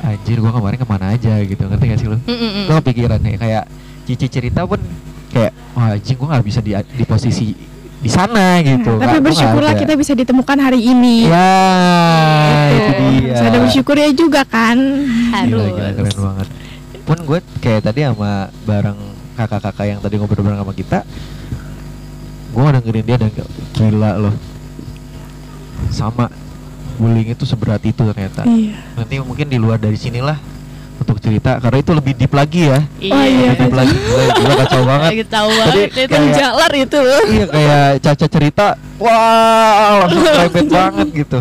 anjir 0.04 0.36
gua 0.38 0.52
kemarin 0.52 0.76
ke 0.76 0.86
mana 0.86 1.16
aja 1.16 1.34
gitu 1.40 1.64
ngerti 1.64 1.84
gak 1.88 1.98
sih 1.98 2.08
lo 2.12 2.18
Mm-mm. 2.20 2.68
gua 2.68 2.76
kepikiran 2.84 3.18
nih 3.18 3.34
kayak 3.40 3.64
cici 4.04 4.26
cerita 4.28 4.68
pun 4.68 4.76
kayak 5.32 5.56
wah 5.72 5.96
anjing 5.96 6.16
gua 6.20 6.36
nggak 6.36 6.44
bisa 6.44 6.60
di 6.60 6.76
di 6.76 7.04
posisi 7.08 7.56
di 8.04 8.10
sana 8.12 8.60
gitu 8.60 9.00
tapi 9.00 9.16
bersyukurlah 9.16 9.72
kita 9.80 9.96
bisa 9.96 10.12
ditemukan 10.12 10.58
hari 10.60 10.92
ini. 10.92 11.24
ya 11.24 11.48
Gitu. 12.68 12.76
itu 12.76 12.92
dia 13.00 13.32
Harus 13.32 13.48
ada 13.48 13.58
bersyukur 13.64 13.96
ya 13.96 14.10
juga 14.12 14.42
kan. 14.44 14.76
Harus. 15.32 15.72
Gila, 15.72 15.72
gila, 15.72 15.90
keren 15.96 16.16
banget. 16.20 16.48
Pun 17.04 17.18
gue 17.24 17.38
kayak 17.60 17.80
tadi 17.80 18.00
sama 18.04 18.30
bareng 18.64 18.98
kakak-kakak 19.34 19.86
yang 19.88 19.98
tadi 20.04 20.14
ngobrol 20.20 20.44
bareng 20.44 20.60
sama 20.60 20.74
kita, 20.76 20.98
gue 22.52 22.62
dengerin 22.76 23.04
dia 23.08 23.16
dan 23.16 23.30
gila 23.72 24.10
loh. 24.20 24.34
Sama 25.88 26.28
bullying 26.96 27.28
itu 27.34 27.44
seberat 27.44 27.82
itu 27.84 28.02
ternyata. 28.02 28.42
Iya. 28.46 28.76
Nanti 28.96 29.14
mungkin 29.20 29.46
di 29.50 29.58
luar 29.58 29.78
dari 29.78 29.98
sinilah 29.98 30.38
untuk 30.94 31.18
cerita 31.18 31.58
karena 31.58 31.78
itu 31.82 31.92
lebih 31.92 32.12
deep 32.14 32.32
lagi 32.32 32.70
ya. 32.70 32.78
Oh, 32.80 33.22
iya, 33.24 33.50
lebih 33.52 33.56
deep 33.58 33.74
kacau. 33.74 33.80
lagi. 33.82 33.96
Gila, 33.98 34.24
gila 34.38 34.54
kacau 34.62 34.82
banget. 34.86 35.10
Tadi 35.10 35.24
banget 35.42 35.90
itu. 35.90 36.14
Menjalar 36.14 36.72
itu. 36.72 37.00
iya 37.34 37.44
kayak 37.50 37.86
Caca 38.04 38.26
cerita, 38.30 38.66
wah 39.02 40.06
langsung 40.06 40.22
private 40.22 40.70
banget 40.78 41.08
gitu. 41.12 41.38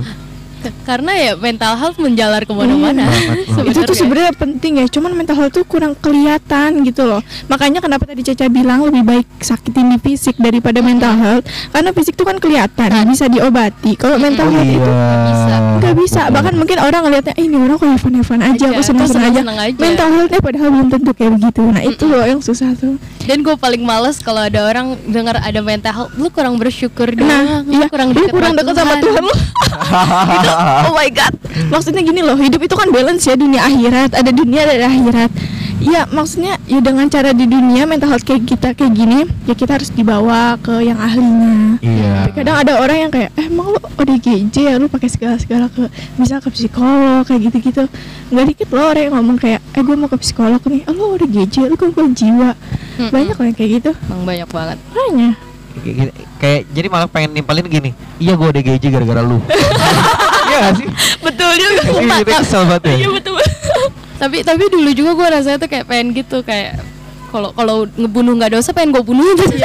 Karena 0.84 1.12
ya 1.12 1.32
mental 1.34 1.74
health 1.76 1.98
menjalar 1.98 2.44
ke 2.44 2.52
mana-mana. 2.52 3.06
Banget. 3.06 3.70
itu 3.70 3.80
tuh 3.84 3.96
sebenarnya 3.96 4.34
penting 4.34 4.80
ya 4.80 4.86
cuman 4.88 5.12
mental 5.14 5.36
health 5.36 5.54
tuh 5.54 5.64
kurang 5.64 5.94
kelihatan 5.96 6.84
gitu 6.84 7.04
loh. 7.04 7.20
Makanya 7.48 7.80
kenapa 7.80 8.04
tadi 8.04 8.22
Caca 8.22 8.48
bilang 8.48 8.84
lebih 8.84 9.04
baik 9.04 9.28
sakitin 9.40 9.90
di 9.90 9.98
fisik 9.98 10.36
daripada 10.38 10.80
mental 10.80 11.14
health 11.14 11.44
karena 11.70 11.90
fisik 11.92 12.14
tuh 12.14 12.24
kan 12.24 12.38
kelihatan 12.38 12.90
Kan. 12.90 13.06
bisa 13.08 13.26
diobati. 13.26 13.96
Kalau 13.96 14.16
mental 14.16 14.46
Oh 14.46 14.52
health 14.52 14.68
iya, 14.68 14.78
itu 14.78 14.92
bisa. 15.24 15.56
nggak 15.80 15.96
bisa. 15.98 16.22
Bahkan 16.30 16.54
mungkin 16.54 16.78
orang 16.78 17.02
ngelihatnya 17.04 17.34
"Eh, 17.36 17.46
ini 17.46 17.56
orang 17.56 17.76
kok 17.76 17.88
Evan 17.88 18.14
Evan 18.16 18.40
aja. 18.42 18.66
aku 18.66 18.74
kok 18.74 18.84
senang 18.84 19.08
senang 19.08 19.24
aja. 19.24 19.42
seneng-seneng 19.42 19.58
aja. 19.58 19.80
mental 19.80 20.08
healthnya 20.10 20.40
padahal 20.40 20.68
belum 20.70 20.88
tentu 20.90 21.12
kayak 21.12 21.32
begitu. 21.34 21.62
Nah 21.66 21.82
itu 21.82 22.04
loh 22.06 22.24
yang 22.24 22.40
susah 22.40 22.70
tuh. 22.76 22.96
Dan 23.24 23.40
gue 23.40 23.56
paling 23.56 23.80
males 23.82 24.20
kalau 24.20 24.42
ada 24.42 24.60
orang 24.62 25.00
dengar 25.08 25.40
ada 25.40 25.60
mental 25.60 25.94
health, 25.94 26.12
lu 26.14 26.28
kurang 26.28 26.60
bersyukur 26.60 27.08
nah 27.14 27.24
doang, 27.24 27.64
iya. 27.66 27.80
lu 27.80 27.86
kurang 27.88 28.10
lu 28.12 28.20
deket, 28.20 28.34
kurang 28.36 28.54
dekat 28.54 28.76
sama 28.76 28.94
Tuhan. 29.00 29.24
Lu. 29.24 29.32
Itu, 29.32 30.52
oh 30.88 30.94
my 30.94 31.10
god. 31.10 31.34
Maksudnya 31.70 32.02
gini 32.02 32.20
loh 32.20 32.36
hidup 32.36 32.60
itu 32.60 32.74
kan 32.74 32.90
balance 32.90 33.24
ya 33.24 33.34
dunia 33.34 33.62
akhirat 33.62 34.14
ada 34.14 34.30
dunia 34.30 34.64
ada 34.64 34.86
akhirat. 34.86 35.32
Ya 35.80 36.08
maksudnya 36.08 36.56
ya 36.64 36.80
dengan 36.80 37.06
cara 37.06 37.32
di 37.32 37.44
dunia 37.44 37.84
mental 37.84 38.08
health 38.08 38.24
kayak 38.24 38.46
kita 38.46 38.72
kayak 38.72 38.94
gini 38.94 39.28
ya 39.44 39.52
kita 39.52 39.76
harus 39.76 39.90
dibawa 39.90 40.56
ke 40.58 40.80
yang 40.82 40.96
ahlinya. 40.96 41.76
Iya. 41.78 42.14
Tapi 42.24 42.32
kadang 42.34 42.56
ada 42.58 42.74
orang 42.78 42.98
yang 43.00 43.12
kayak 43.12 43.30
eh, 43.34 43.46
emang 43.46 43.68
lu 43.68 43.80
ODGJ 43.94 44.56
ya? 44.64 44.76
Lu 44.76 44.88
pakai 44.88 45.08
segala 45.08 45.36
segala 45.36 45.68
ke 45.68 45.84
misal 46.16 46.40
ke 46.40 46.48
psikolog 46.50 47.24
kayak 47.24 47.52
gitu 47.52 47.58
gitu 47.62 47.84
nggak 48.32 48.46
dikit 48.50 48.70
loh 48.72 48.90
orang 48.90 49.04
yang 49.04 49.14
ngomong 49.14 49.38
kayak 49.38 49.60
eh 49.70 49.82
gue 49.82 49.94
mau 49.94 50.08
ke 50.08 50.16
psikolog 50.18 50.62
nih. 50.64 50.88
Oh, 50.88 50.94
lu 50.94 51.04
ODGJ 51.18 51.68
lu 51.68 51.76
gangguan 51.76 52.12
jiwa. 52.12 52.56
Mm-mm. 52.94 53.10
banyak 53.10 53.36
loh 53.36 53.46
yang 53.46 53.58
kayak 53.58 53.72
gitu. 53.78 53.92
Emang 54.08 54.24
banyak 54.24 54.50
banget. 54.50 54.78
hanya 54.94 55.30
Kayak 55.74 55.96
gini- 56.00 56.16
kayak 56.38 56.62
jadi 56.70 56.88
malah 56.88 57.10
pengen 57.10 57.34
nimpalin 57.34 57.66
gini 57.66 57.92
iya 58.18 58.38
gue 58.38 58.46
udah 58.46 58.62
gaji 58.62 58.88
gara-gara 58.88 59.20
lu 59.20 59.42
iya 60.54 60.62
gak 60.64 60.74
sih? 60.78 60.88
Betul 61.26 61.52
juga 61.56 61.82
Iya, 61.84 62.16
kita 62.22 62.38
kesel 62.40 62.62
banget 62.64 62.84
ya 62.86 63.10
betul. 63.10 63.36
Tapi 64.22 64.38
tapi 64.40 64.64
dulu 64.70 64.90
juga 64.94 65.12
gue 65.14 65.28
rasanya 65.36 65.58
tuh 65.58 65.68
kayak 65.68 65.84
pengen 65.84 66.14
gitu 66.14 66.40
kayak 66.40 66.80
kalau 67.28 67.50
kalau 67.52 67.90
ngebunuh 67.92 68.38
nggak 68.38 68.54
dosa 68.54 68.72
pengen 68.72 68.94
gue 68.94 69.04
bunuh 69.04 69.26
gitu. 69.36 69.58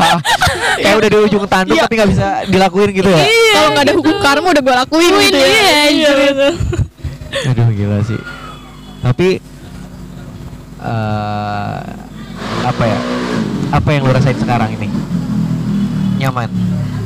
kayak 0.84 0.94
udah 0.94 1.08
di 1.08 1.18
ujung 1.18 1.44
tanduk 1.48 1.74
Iya. 1.74 1.82
tapi 1.82 1.94
nggak 1.96 2.10
bisa 2.12 2.26
dilakuin 2.46 2.90
gitu 2.92 3.08
ya? 3.08 3.24
Kalau 3.24 3.68
nggak 3.72 3.84
ada 3.88 3.94
hukum 3.96 4.16
karma 4.20 4.48
udah 4.52 4.62
gue 4.62 4.74
lakuin 4.76 5.12
gitu 5.24 5.38
ya. 5.40 5.48
iya, 5.48 5.72
anjir. 5.88 6.16
gitu. 6.30 6.48
aduh 7.48 7.68
gila 7.72 7.98
sih. 8.04 8.20
Tapi 9.02 9.28
eh 10.82 11.80
apa 12.62 12.84
ya? 12.84 12.98
Apa 13.72 13.88
yang 13.88 14.02
lu 14.04 14.12
rasain 14.12 14.36
sekarang 14.36 14.76
ini 14.76 14.86
nyaman? 16.22 16.48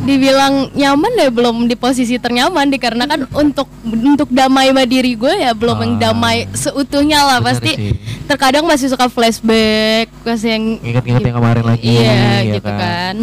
Dibilang 0.03 0.55
nyaman 0.71 1.13
ya 1.13 1.29
belum 1.29 1.57
di 1.65 1.75
posisi 1.75 2.15
ternyaman 2.15 2.69
dikarenakan 2.69 3.27
untuk 3.33 3.67
untuk 3.83 4.29
damai 4.29 4.71
sama 4.71 4.85
diri 4.85 5.13
gue 5.13 5.35
ya 5.37 5.51
belum 5.51 5.77
yang 5.77 5.95
Ah. 5.95 6.01
damai 6.07 6.47
seutuhnya 6.53 7.21
lah. 7.21 7.39
Pasti 7.41 7.73
sih. 7.73 7.93
terkadang 8.25 8.63
masih 8.63 8.87
suka 8.87 9.07
flashback 9.07 10.07
masih 10.23 10.49
yang 10.53 10.65
Ingat-ingat 10.81 11.23
yang 11.23 11.37
kemarin 11.37 11.65
lagi, 11.65 11.83
iya 11.83 12.15
ya 12.41 12.55
gitu 12.55 12.69
kan, 12.69 13.15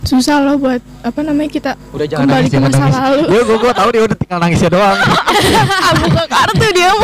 susah 0.00 0.40
loh 0.40 0.56
buat 0.56 0.80
apa 1.00 1.20
namanya 1.20 1.50
kita 1.52 1.70
udah 1.90 2.06
jangan 2.06 2.24
kembali 2.24 2.38
nangis 2.38 2.48
ke 2.48 2.54
jangan 2.54 2.70
masa 2.70 2.80
nangis. 2.80 2.96
lalu. 2.96 3.22
Gue 3.28 3.42
gue 3.44 3.56
gue 3.58 3.72
tahu 3.72 3.88
dia 3.92 4.02
udah 4.02 4.16
tinggal 4.16 4.38
nangisnya 4.40 4.70
doang. 4.72 4.98
Buka 6.00 6.24
kartu 6.26 6.66
dia. 6.72 6.90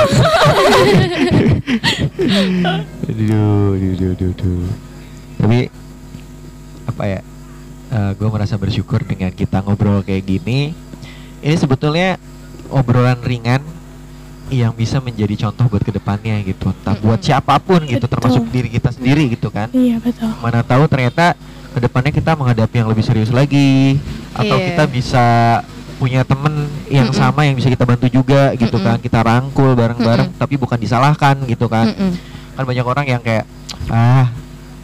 Aduh, 3.05 3.75
aduh, 3.75 4.11
aduh, 4.11 4.31
aduh. 4.31 4.65
tapi 5.37 5.59
apa 6.85 7.03
ya 7.07 7.21
gue 8.15 8.29
merasa 8.29 8.55
bersyukur 8.57 9.03
dengan 9.03 9.31
kita 9.31 9.63
ngobrol 9.63 10.03
kayak 10.03 10.25
gini 10.25 10.75
ini 11.41 11.57
sebetulnya 11.57 12.17
obrolan 12.69 13.21
ringan 13.21 13.63
yang 14.53 14.77
bisa 14.77 15.01
menjadi 15.01 15.49
contoh 15.49 15.73
buat 15.73 15.83
ke 15.83 15.93
depannya 15.93 16.37
gitu 16.45 16.69
entah 16.69 16.93
buat 17.01 17.17
Mm-mm. 17.17 17.29
siapa 17.33 17.57
pun 17.59 17.81
gitu 17.87 18.05
Betul. 18.05 18.13
termasuk 18.13 18.43
diri 18.53 18.69
kita 18.69 18.93
sendiri 18.93 19.33
gitu 19.33 19.49
kan 19.49 19.73
iya 19.73 19.97
betul 19.97 20.29
mana 20.39 20.61
tahu 20.61 20.85
ternyata 20.85 21.33
ke 21.75 21.81
depannya 21.81 22.13
kita 22.13 22.37
menghadapi 22.37 22.77
yang 22.77 22.89
lebih 22.93 23.03
serius 23.03 23.33
lagi 23.33 23.99
atau 24.37 24.57
Iya. 24.61 24.65
kita 24.71 24.85
bisa 24.87 25.27
punya 25.97 26.27
temen 26.27 26.69
yang 26.93 27.09
Mm-mm. 27.09 27.19
sama 27.19 27.49
yang 27.49 27.57
bisa 27.57 27.73
kita 27.73 27.89
bantu 27.89 28.07
juga 28.13 28.53
gitu 28.55 28.77
Mm-mm. 28.77 28.87
kan 28.87 28.99
kita 29.01 29.19
rangkul 29.25 29.73
bareng-bareng 29.73 30.29
Mm-mm. 30.35 30.43
tapi 30.43 30.55
bukan 30.61 30.77
disalahkan 30.77 31.41
gitu 31.49 31.67
kan 31.71 31.89
Mm-mm. 31.89 32.13
kan 32.55 32.65
banyak 32.69 32.85
orang 32.85 33.07
yang 33.09 33.23
kayak 33.25 33.49
ah 33.89 34.29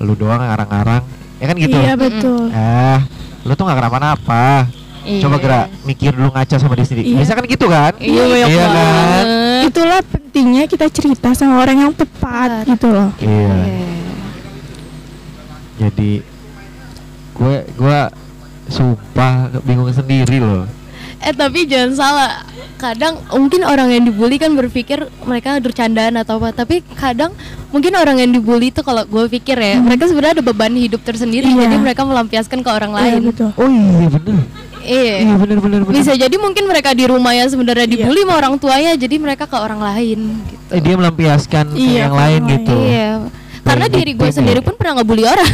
lu 0.00 0.16
doang 0.16 0.40
ngarang-ngarang 0.40 1.04
ya 1.40 1.46
kan 1.48 1.56
gitu? 1.56 1.74
Iya 1.74 1.94
betul. 1.96 2.52
Ah 2.52 3.00
lu 3.40 3.52
tuh 3.56 3.64
gak 3.64 3.78
kenapa-napa. 3.80 4.68
Coba 5.00 5.36
Iya. 5.36 5.42
gerak 5.42 5.66
mikir 5.82 6.12
dulu 6.12 6.28
ngaca 6.28 6.56
sama 6.60 6.76
diri 6.76 6.84
sendiri. 6.84 7.06
Iya. 7.08 7.18
bisa 7.18 7.32
kan 7.32 7.44
gitu 7.48 7.66
kan? 7.66 7.92
Iya, 7.96 8.22
banyak 8.22 8.48
iya 8.52 8.66
kan? 8.68 9.24
itulah 9.64 10.00
pentingnya 10.04 10.64
kita 10.68 10.86
cerita 10.92 11.32
sama 11.32 11.56
orang 11.56 11.88
yang 11.88 11.92
tepat 11.96 12.68
Tepat. 12.68 12.68
gitu 12.68 12.88
loh. 12.92 13.08
Iya. 13.16 13.48
Iya. 13.48 13.88
jadi 15.80 16.10
gue 17.32 17.54
gue 17.72 17.98
sumpah 18.68 19.32
bingung 19.64 19.88
sendiri 19.88 20.36
loh 20.36 20.68
Eh 21.20 21.32
tapi 21.32 21.64
jangan 21.64 21.92
salah. 21.92 22.32
Kadang 22.76 23.20
mungkin 23.28 23.60
orang 23.62 23.92
yang 23.92 24.02
dibully 24.02 24.40
kan 24.40 24.56
berpikir 24.56 25.04
mereka 25.22 25.60
bercandaan 25.60 26.16
atau 26.16 26.40
apa. 26.40 26.56
Tapi 26.56 26.80
kadang 26.94 27.36
mungkin 27.68 27.92
orang 27.92 28.18
yang 28.18 28.32
dibully 28.32 28.68
itu 28.68 28.80
kalau 28.80 29.04
gue 29.04 29.28
pikir 29.30 29.54
ya 29.54 29.76
Hmm. 29.76 29.84
Mereka 29.84 30.08
sebenarnya 30.08 30.40
ada 30.40 30.44
beban 30.44 30.72
hidup 30.72 31.00
tersendiri. 31.00 31.44
Iya. 31.44 31.68
Jadi 31.68 31.76
mereka 31.76 32.02
melampiaskan 32.02 32.64
ke 32.64 32.70
orang 32.70 32.92
Iya, 32.92 33.00
lain. 33.20 33.20
betul. 33.28 33.50
Oh 33.54 33.68
iya 33.68 34.08
bener. 34.08 34.34
Iya. 34.80 35.16
Iya 35.20 35.34
bener 35.36 35.58
bener 35.60 35.80
bener. 35.84 35.94
Bisa 35.94 36.12
jadi 36.16 36.36
mungkin 36.36 36.64
mereka 36.64 36.96
di 36.96 37.04
rumah 37.04 37.36
yang 37.36 37.52
sebenarnya 37.52 37.84
Iya. 37.84 37.92
dibully 38.00 38.24
sama 38.24 38.34
orang 38.34 38.54
tuanya 38.56 38.92
Jadi 38.96 39.16
mereka 39.16 39.44
ke 39.44 39.56
orang 39.56 39.78
lain 39.78 40.18
gitu. 40.42 40.72
Eh, 40.72 40.80
dia 40.80 40.94
melampiaskan 40.96 41.64
ke 41.68 41.76
Iya, 41.76 41.92
yang 42.00 42.10
ke 42.10 42.16
lain 42.16 42.40
orang 42.40 42.52
gitu. 42.56 42.74
Iya 42.80 43.10
Karena 43.60 43.86
diri 43.86 44.12
gue 44.16 44.26
victim 44.26 44.38
sendiri 44.42 44.60
ya? 44.60 44.66
pun 44.66 44.74
pernah 44.74 44.92
ngebully 45.00 45.24
orang 45.28 45.50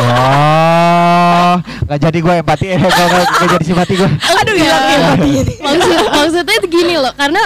oh 0.00 1.54
nggak 1.86 1.98
jadi 2.00 2.18
gue 2.18 2.34
empati 2.42 2.64
eh 2.70 2.78
nggak 2.80 3.50
jadi 3.54 3.64
simpati 3.64 3.94
gue 3.94 4.08
aduh 4.08 4.54
Iya. 4.56 4.76
empati 4.76 5.30
Maksud, 5.66 5.98
maksudnya 6.10 6.54
itu 6.58 6.68
gini 6.70 6.94
loh 6.96 7.12
karena 7.14 7.42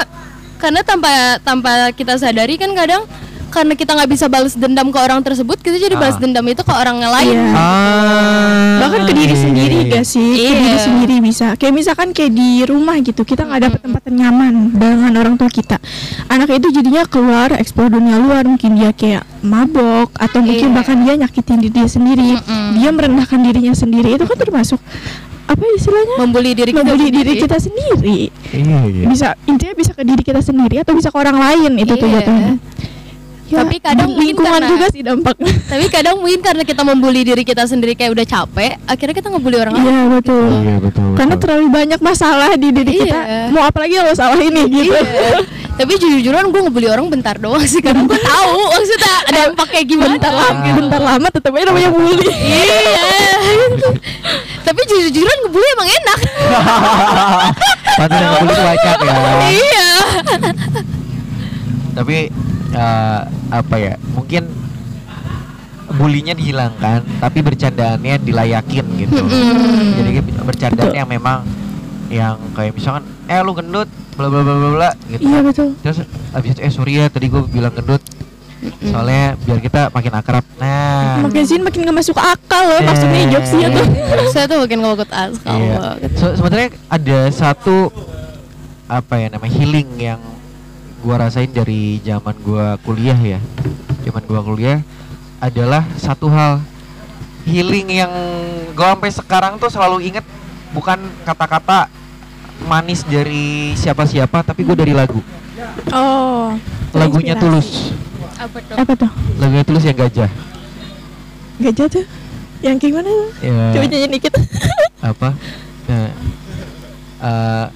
karena 0.61 0.81
tanpa 0.85 1.11
tanpa 1.41 1.91
kita 1.93 2.21
sadari 2.21 2.55
kan 2.61 2.71
kadang 2.77 3.03
karena 3.51 3.75
kita 3.75 3.93
nggak 3.93 4.09
bisa 4.09 4.27
balas 4.27 4.55
dendam 4.55 4.89
ke 4.89 4.97
orang 4.97 5.21
tersebut 5.21 5.59
kita 5.59 5.77
jadi 5.77 5.95
balas 5.95 6.15
Ah. 6.15 6.21
dendam 6.21 6.43
itu 6.45 6.63
ke 6.63 6.73
orang 6.73 6.97
lain 6.99 7.37
Iya. 7.37 7.53
ah 7.53 8.79
bahkan 8.81 9.01
ke 9.05 9.13
diri 9.13 9.31
iya, 9.31 9.41
sendiri 9.41 9.77
iya, 9.77 9.85
iya. 9.85 9.93
gak 9.93 10.05
sih 10.07 10.31
ke 10.31 10.41
Iya. 10.41 10.55
diri 10.57 10.79
sendiri 10.81 11.15
bisa 11.21 11.47
kayak 11.55 11.75
misalkan 11.75 12.09
kayak 12.11 12.33
di 12.33 12.51
rumah 12.63 12.97
gitu 12.99 13.23
kita 13.23 13.43
nggak 13.43 13.61
dapet 13.63 13.81
tempat 13.81 14.03
yang 14.05 14.17
nyaman 14.21 14.53
dengan 14.73 15.13
orang 15.17 15.35
tua 15.35 15.49
kita 15.49 15.77
anak 16.27 16.49
itu 16.53 16.71
jadinya 16.73 17.03
keluar 17.05 17.51
eksplor 17.53 17.91
dunia 17.91 18.17
luar 18.17 18.43
mungkin 18.45 18.75
dia 18.75 18.91
kayak 18.91 19.23
mabok 19.41 20.15
atau 20.15 20.41
mungkin 20.41 20.71
Iya. 20.71 20.77
bahkan 20.77 20.97
dia 20.99 21.15
nyakitin 21.17 21.59
diri 21.61 21.73
dia 21.73 21.87
sendiri 21.87 22.31
Mm-mm. 22.33 22.69
dia 22.77 22.91
merendahkan 22.91 23.39
dirinya 23.41 23.75
sendiri 23.75 24.15
itu 24.15 24.25
kan 24.25 24.37
termasuk 24.37 24.81
apa 25.45 25.67
istilahnya 25.69 26.15
membuli 26.17 26.55
diri 26.55 26.71
kita 26.71 26.81
membuli 26.81 27.05
sendiri. 27.05 27.27
diri 27.27 27.43
kita 27.43 27.57
sendiri 27.59 28.19
iya 28.53 28.79
iya 28.87 29.05
bisa 29.05 29.29
intinya 29.45 29.75
bisa 29.75 29.91
ke 29.91 30.03
diri 30.03 30.23
kita 30.23 30.39
sendiri 30.41 30.79
atau 30.79 30.95
bisa 30.95 31.11
ke 31.11 31.19
orang 31.19 31.37
lain 31.37 31.75
itu 31.77 31.91
tuh 31.93 32.07
Iya. 32.07 32.15
jatuhnya 32.17 32.53
Ya, 33.51 33.67
Tapi 33.67 33.77
kadang 33.79 34.15
lingkungan 34.15 34.47
karena- 34.57 34.71
juga 34.71 34.87
sih 34.89 35.03
dampaknya 35.03 35.51
tapi 35.73 35.87
kadang 35.87 36.17
mungkin 36.17 36.39
karena 36.39 36.63
kita 36.63 36.83
membuli 36.83 37.21
diri 37.21 37.43
kita 37.43 37.67
sendiri 37.67 37.93
kayak 37.93 38.15
udah 38.15 38.23
capek 38.23 38.79
akhirnya 38.85 39.11
kita 39.13 39.29
ngebully 39.29 39.59
orang 39.59 39.75
lain 39.75 39.85
iya 39.85 40.03
betul 40.09 40.45
iya 40.57 40.77
betul 40.79 41.09
karena 41.13 41.35
betul. 41.35 41.43
terlalu 41.43 41.67
banyak 41.69 42.01
masalah 42.01 42.51
di 42.55 42.69
diri 42.71 42.93
Iya. 42.93 43.03
kita 43.03 43.19
mau 43.51 43.65
apalagi 43.65 43.99
lo 43.99 44.13
salah 44.13 44.39
ini 44.39 44.63
gitu. 44.65 44.95
Iya. 44.95 45.43
tapi 45.75 45.93
jujur-jujuran 45.97 46.47
gue 46.47 46.61
ngebully 46.63 46.89
orang 46.89 47.07
bentar 47.09 47.35
doang 47.37 47.65
sih 47.65 47.81
karena 47.81 48.05
gue 48.05 48.19
tahu 48.19 48.55
maksudnya 48.71 49.15
dampak 49.27 49.67
kayak 49.67 49.87
gimana. 49.89 50.15
Bentar 50.15 50.31
lama 50.31 50.71
bentar 50.71 51.01
lama 51.01 51.27
tetap 51.27 51.51
aja 51.51 51.65
namanya 51.67 51.91
bully. 51.91 52.29
Iya. 52.31 53.09
Tapi 54.61 54.81
jujur-jujuran 54.85 55.37
ngebully 55.43 55.69
emang 55.73 55.89
enak. 55.91 56.19
Yang 57.99 58.31
ngebully 58.31 58.53
tuh 58.53 58.63
banyak 58.63 58.99
ya. 59.01 59.15
Iya. 59.49 59.89
Tapi 61.91 62.17
eh, 62.73 63.21
apa 63.51 63.77
ya 63.77 63.95
mungkin 64.11 64.47
bulinya 65.91 66.33
dihilangkan 66.33 67.03
tapi 67.19 67.43
bercandaannya 67.43 68.23
dilayakin 68.23 68.87
gitu. 68.97 69.23
Jadi 69.93 70.11
bercandaan 70.41 70.95
yang 70.95 71.09
memang 71.09 71.43
yang 72.07 72.39
kayak 72.53 72.75
misalkan 72.75 73.03
eh 73.27 73.39
lu 73.39 73.51
gendut 73.53 73.87
bla 74.15 74.27
bla 74.27 74.41
bla 74.41 74.55
bla 74.55 74.71
bla 74.73 74.91
gitu. 75.09 75.21
Iya 75.21 75.39
betul. 75.43 75.69
Terus 75.83 75.99
abis 76.31 76.51
itu 76.53 76.61
eh 76.61 76.71
sorry 76.71 76.93
ya 76.97 77.07
tadi 77.07 77.27
gue 77.27 77.43
bilang 77.45 77.75
gendut. 77.75 77.99
Soalnya 78.61 79.41
biar 79.41 79.59
kita 79.59 79.89
makin 79.89 80.13
akrab. 80.15 80.45
Nah. 80.61 81.25
Makin 81.25 81.43
sini 81.43 81.65
makin 81.65 81.81
gak 81.81 81.97
masuk 81.97 82.13
akal 82.15 82.61
loh 82.69 82.81
maksudnya 82.85 83.19
Eh. 83.19 83.31
jokesnya 83.33 83.69
tuh. 83.73 83.87
Saya 84.37 84.45
tuh 84.47 84.59
makin 84.61 84.79
ngokut 84.81 85.11
askal 85.11 85.57
Iya. 85.57 85.79
Se- 86.13 86.35
sebenarnya 86.37 86.69
ada 86.87 87.19
satu 87.33 87.91
apa 88.85 89.15
ya 89.17 89.27
namanya 89.27 89.55
healing 89.55 89.89
yang 89.97 90.21
gua 91.01 91.17
rasain 91.19 91.49
dari 91.49 91.99
zaman 92.01 92.37
gua 92.41 92.77
kuliah 92.81 93.17
ya. 93.17 93.41
Zaman 94.01 94.23
gua 94.25 94.41
kuliah 94.41 94.79
adalah 95.39 95.85
satu 95.95 96.29
hal 96.29 96.61
healing 97.43 97.89
yang 97.91 98.13
gua 98.73 98.93
sampai 98.93 99.11
sekarang 99.11 99.53
tuh 99.57 99.69
selalu 99.69 100.07
inget 100.07 100.25
bukan 100.71 100.97
kata-kata 101.23 101.89
manis 102.63 103.01
dari 103.03 103.73
siapa-siapa 103.75 104.45
tapi 104.45 104.63
gua 104.63 104.77
dari 104.77 104.93
lagu. 104.93 105.21
oh 105.91 106.57
Lagunya. 106.91 107.35
Tulus. 107.35 107.95
apa 108.35 108.57
tuh 108.59 108.75
apa 108.75 108.93
tuh 108.97 109.11
Lagunya 109.37 109.63
Tulus 109.63 109.85
yang 109.85 109.97
gajah. 109.97 110.31
gajah 111.59 111.87
tuh 111.91 112.05
yang 112.61 112.77
kayak 112.77 112.93
gimana 112.93 113.09
tuh 113.09 113.29
Ya, 113.41 113.65
coba 113.71 113.85
nyanyi 113.87 114.09
dikit 114.11 114.33
apa? 115.01 115.29
Nah, 115.91 116.07
eh, 117.21 117.67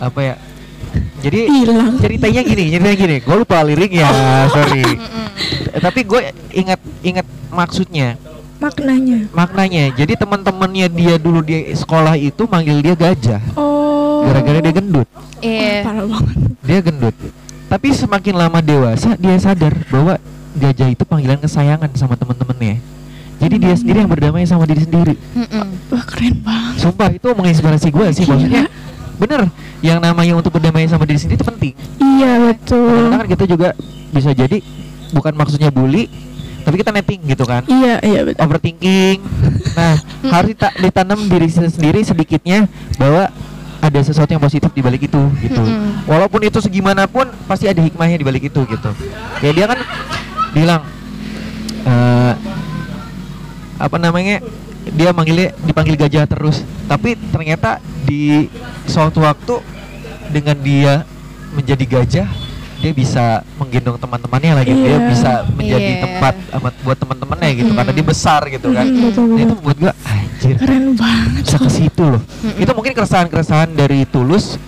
apa 0.00 0.18
ya 0.18 0.34
jadi 1.22 1.40
Hilang. 1.46 1.94
ceritanya 1.96 2.40
gini 2.42 2.64
ceritanya 2.68 2.96
gini 2.98 3.16
gue 3.18 3.36
lupa 3.36 3.62
liriknya 3.62 4.08
sorry 4.48 4.82
Eh, 5.72 5.80
tapi 5.80 6.04
gue 6.04 6.20
ingat 6.52 6.76
ingat 7.00 7.24
maksudnya 7.48 8.20
Maknanya. 8.58 9.32
maknanya 9.32 9.88
jadi 9.92 10.12
teman-temannya 10.14 10.86
dia 10.86 11.16
dulu 11.16 11.40
di 11.40 11.72
sekolah 11.72 12.14
itu 12.14 12.44
manggil 12.44 12.78
dia 12.78 12.92
gajah 12.92 13.40
Oh. 13.54 14.22
gara-gara 14.22 14.60
dia 14.60 14.70
gendut 14.70 15.08
Iya. 15.40 15.80
parah 15.82 16.04
banget. 16.04 16.36
dia 16.60 16.78
gendut 16.80 17.16
tapi 17.66 17.88
semakin 17.90 18.34
lama 18.36 18.60
dewasa 18.60 19.16
dia 19.16 19.32
sadar 19.36 19.72
bahwa 19.88 20.20
gajah 20.54 20.88
itu 20.90 21.02
panggilan 21.02 21.40
kesayangan 21.40 21.88
sama 21.94 22.14
teman-temannya 22.14 22.78
jadi 23.40 23.54
dia 23.56 23.74
sendiri 23.74 23.98
yang 23.98 24.12
berdamai 24.12 24.44
sama 24.44 24.62
diri 24.62 24.84
sendiri 24.84 25.14
Mm-mm. 25.32 25.66
Wah, 25.88 26.04
keren 26.04 26.36
banget. 26.38 26.76
sumpah 26.78 27.08
itu 27.10 27.28
menginspirasi 27.28 27.88
gue 27.88 28.06
sih 28.12 28.22
Gila. 28.22 28.32
maksudnya 28.36 28.62
bener 29.22 29.46
yang 29.78 30.02
namanya 30.02 30.34
untuk 30.34 30.50
berdamai 30.50 30.90
sama 30.90 31.06
diri 31.06 31.22
sendiri 31.22 31.38
itu 31.38 31.46
penting. 31.46 31.74
Iya, 32.02 32.32
betul. 32.50 32.90
karena 32.90 33.16
kan 33.22 33.28
kita 33.30 33.44
juga 33.46 33.68
bisa 34.10 34.34
jadi 34.34 34.58
bukan 35.14 35.32
maksudnya 35.38 35.70
bully 35.70 36.10
tapi 36.62 36.78
kita 36.78 36.90
netting 36.94 37.22
gitu 37.26 37.42
kan. 37.46 37.62
Iya, 37.66 38.02
iya 38.02 38.20
betul. 38.26 38.42
overthinking. 38.42 39.18
Nah 39.78 39.94
harus 40.30 40.48
dita- 40.54 40.74
ditanam 40.78 41.18
diri 41.26 41.48
sendiri 41.50 42.02
sedikitnya 42.02 42.66
bahwa 42.98 43.30
ada 43.82 43.98
sesuatu 43.98 44.30
yang 44.30 44.42
positif 44.42 44.70
di 44.70 44.78
balik 44.78 45.10
itu 45.10 45.22
gitu. 45.42 45.58
Mm-mm. 45.58 46.06
walaupun 46.06 46.38
itu 46.46 46.62
segimanapun 46.62 47.26
pasti 47.50 47.66
ada 47.66 47.82
hikmahnya 47.82 48.14
di 48.14 48.26
balik 48.26 48.46
itu 48.46 48.62
gitu. 48.62 48.90
Kayak 49.42 49.54
dia 49.58 49.66
kan 49.66 49.78
bilang 50.54 50.82
eh 51.82 52.34
apa 53.82 53.96
namanya 53.98 54.38
dia 54.86 55.10
manggilnya 55.10 55.50
dipanggil 55.66 55.98
gajah 55.98 56.30
terus. 56.30 56.62
Tapi 56.86 57.18
ternyata 57.34 57.82
di 58.12 58.46
suatu 58.84 59.24
waktu 59.24 59.54
dengan 60.28 60.56
dia 60.58 60.94
menjadi 61.50 61.84
gajah 61.90 62.28
dia 62.78 62.90
bisa 62.92 63.24
menggendong 63.54 63.94
teman-temannya 63.96 64.52
lagi 64.58 64.72
dia 64.74 64.90
Iya. 64.90 65.06
bisa 65.06 65.30
menjadi 65.48 65.86
Iya. 65.88 66.00
tempat 66.02 66.34
amat 66.52 66.74
buat 66.82 66.98
teman-temannya 66.98 67.48
gitu 67.54 67.64
Mm-mm. 67.64 67.78
karena 67.78 67.92
dia 67.92 68.04
besar 68.04 68.40
gitu 68.48 68.68
kan 68.70 68.84
Mm, 68.84 69.00
betul, 69.06 69.22
Nah, 69.24 69.36
itu 69.38 69.44
betul. 69.46 69.54
membuat 69.54 69.76
gua 69.78 69.92
anjir 70.04 70.54
Keren 70.58 70.86
banget. 70.92 71.42
bisa 71.42 71.56
ke 71.58 71.70
situ 71.70 72.02
loh 72.04 72.20
Mm-mm. 72.20 72.58
itu 72.58 72.70
mungkin 72.72 72.92
keresahan-keresahan 72.92 73.70
dari 73.72 74.00
tulus 74.04 74.58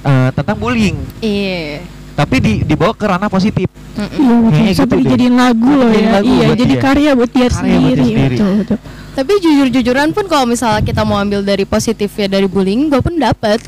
eh, 0.00 0.30
tentang 0.32 0.56
bullying 0.56 0.96
Iya. 1.18 1.82
Tapi 2.18 2.36
di 2.42 2.52
dibawa 2.66 2.90
ke 2.98 3.06
ranah 3.06 3.30
positif. 3.30 3.70
Iya. 3.94 4.34
Kayaknya 4.50 4.74
Sampai 4.74 4.96
gitu 4.98 5.02
dijadiin 5.06 5.34
lagu 5.38 5.70
loh 5.70 5.86
ya. 5.86 6.18
lagu 6.18 6.26
Iya, 6.26 6.46
jadi 6.58 6.74
dia. 6.74 6.82
karya 6.82 7.10
buat 7.14 7.30
dia 7.30 7.46
Karya 7.46 7.54
buat 7.54 7.54
dia 7.54 7.78
sendiri. 7.78 8.02
sendiri. 8.02 8.36
Betul, 8.36 8.52
betul. 8.58 8.78
Tapi 9.14 9.32
jujur-jujuran 9.38 10.08
pun 10.10 10.24
kalau 10.26 10.46
misalnya 10.46 10.82
kita 10.82 11.02
mau 11.06 11.18
ambil 11.18 11.42
dari 11.42 11.62
positifnya 11.62 12.26
dari 12.26 12.46
bullying, 12.46 12.90
gue 12.90 12.98
pun 12.98 13.14
dapat. 13.14 13.62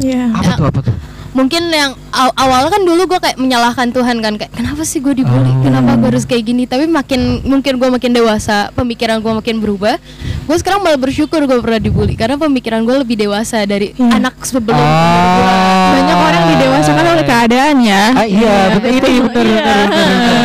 Iya. 0.00 0.32
apa 0.32 0.50
tuh 0.56 0.64
apa 0.64 0.80
tuh 0.80 0.96
Mungkin 1.30 1.62
yang 1.68 1.94
aw- 2.10 2.34
awalnya 2.34 2.70
kan 2.70 2.82
dulu 2.82 3.06
gue 3.06 3.18
kayak 3.18 3.36
menyalahkan 3.36 3.88
Tuhan 3.88 4.18
kan 4.18 4.34
kayak 4.34 4.50
kenapa 4.50 4.82
sih 4.82 4.98
gue 4.98 5.14
dibully, 5.14 5.46
Oh. 5.48 5.62
kenapa 5.62 5.94
gue 5.94 6.08
harus 6.10 6.24
kayak 6.24 6.42
gini. 6.44 6.64
Tapi 6.64 6.84
makin 6.84 7.20
mungkin 7.42 7.76
gue 7.76 7.88
makin 7.88 8.10
dewasa, 8.10 8.68
pemikiran 8.72 9.18
gue 9.18 9.32
makin 9.32 9.56
berubah. 9.56 9.94
Gue 10.42 10.56
sekarang 10.56 10.80
malah 10.80 10.96
bersyukur 10.96 11.38
gue 11.40 11.54
pernah 11.56 11.78
dibully 11.78 12.14
karena 12.14 12.34
pemikiran 12.34 12.82
gue 12.82 12.96
lebih 12.98 13.14
dewasa 13.16 13.62
dari 13.62 13.92
Iya. 13.92 14.10
anak 14.12 14.42
sebelum 14.42 14.74
Ah. 14.74 15.92
Banyak 15.92 16.18
orang 16.18 16.44
didewasakan 16.48 17.04
oleh 17.08 17.24
keadaan 17.24 17.76
ya. 17.80 18.02
ah 18.12 18.24
iya 18.24 18.38
Iya, 18.40 18.54
betul 18.72 18.90
betul. 18.90 18.98
itu 19.06 19.22
betul 19.22 19.44
Iya. 19.46 19.54
betul 19.54 19.78
betul 19.78 20.08
betul 20.10 20.40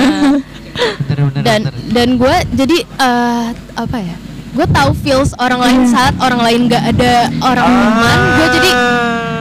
betul 1.01 1.23
betul 1.25 1.41
dan 1.41 1.59
dan 1.89 2.07
gue 2.15 2.35
jadi 2.53 2.77
eh, 2.83 3.45
apa 3.75 3.97
ya? 3.97 4.15
Gue 4.51 4.67
tahu 4.67 4.91
feels 4.97 5.35
orang 5.35 5.59
lain 5.59 5.81
saat 5.85 6.13
orang 6.17 6.39
lain 6.39 6.59
nggak 6.65 6.83
ada 6.89 7.13
orang 7.41 7.67
teman. 7.67 8.17
Gue 8.35 8.47
jadi 8.53 8.71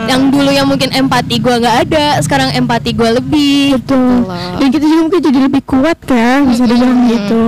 yang 0.06 0.22
dulu 0.28 0.50
yang 0.50 0.64
mungkin 0.64 0.90
empati 0.90 1.36
gue 1.36 1.54
nggak 1.56 1.76
ada, 1.84 2.06
sekarang 2.18 2.52
empati 2.52 2.90
gue 2.90 3.10
lebih. 3.12 3.76
Betul. 3.76 4.24
Gitu. 4.24 4.58
Dan 4.58 4.68
kita 4.70 4.84
juga 4.84 5.00
mungkin 5.02 5.20
jadi 5.22 5.38
lebih 5.42 5.62
kuat 5.62 5.98
kan, 6.00 6.38
bisa 6.46 6.62
dibilang 6.62 6.98
Mm-mm. 6.98 7.10
gitu. 7.10 7.44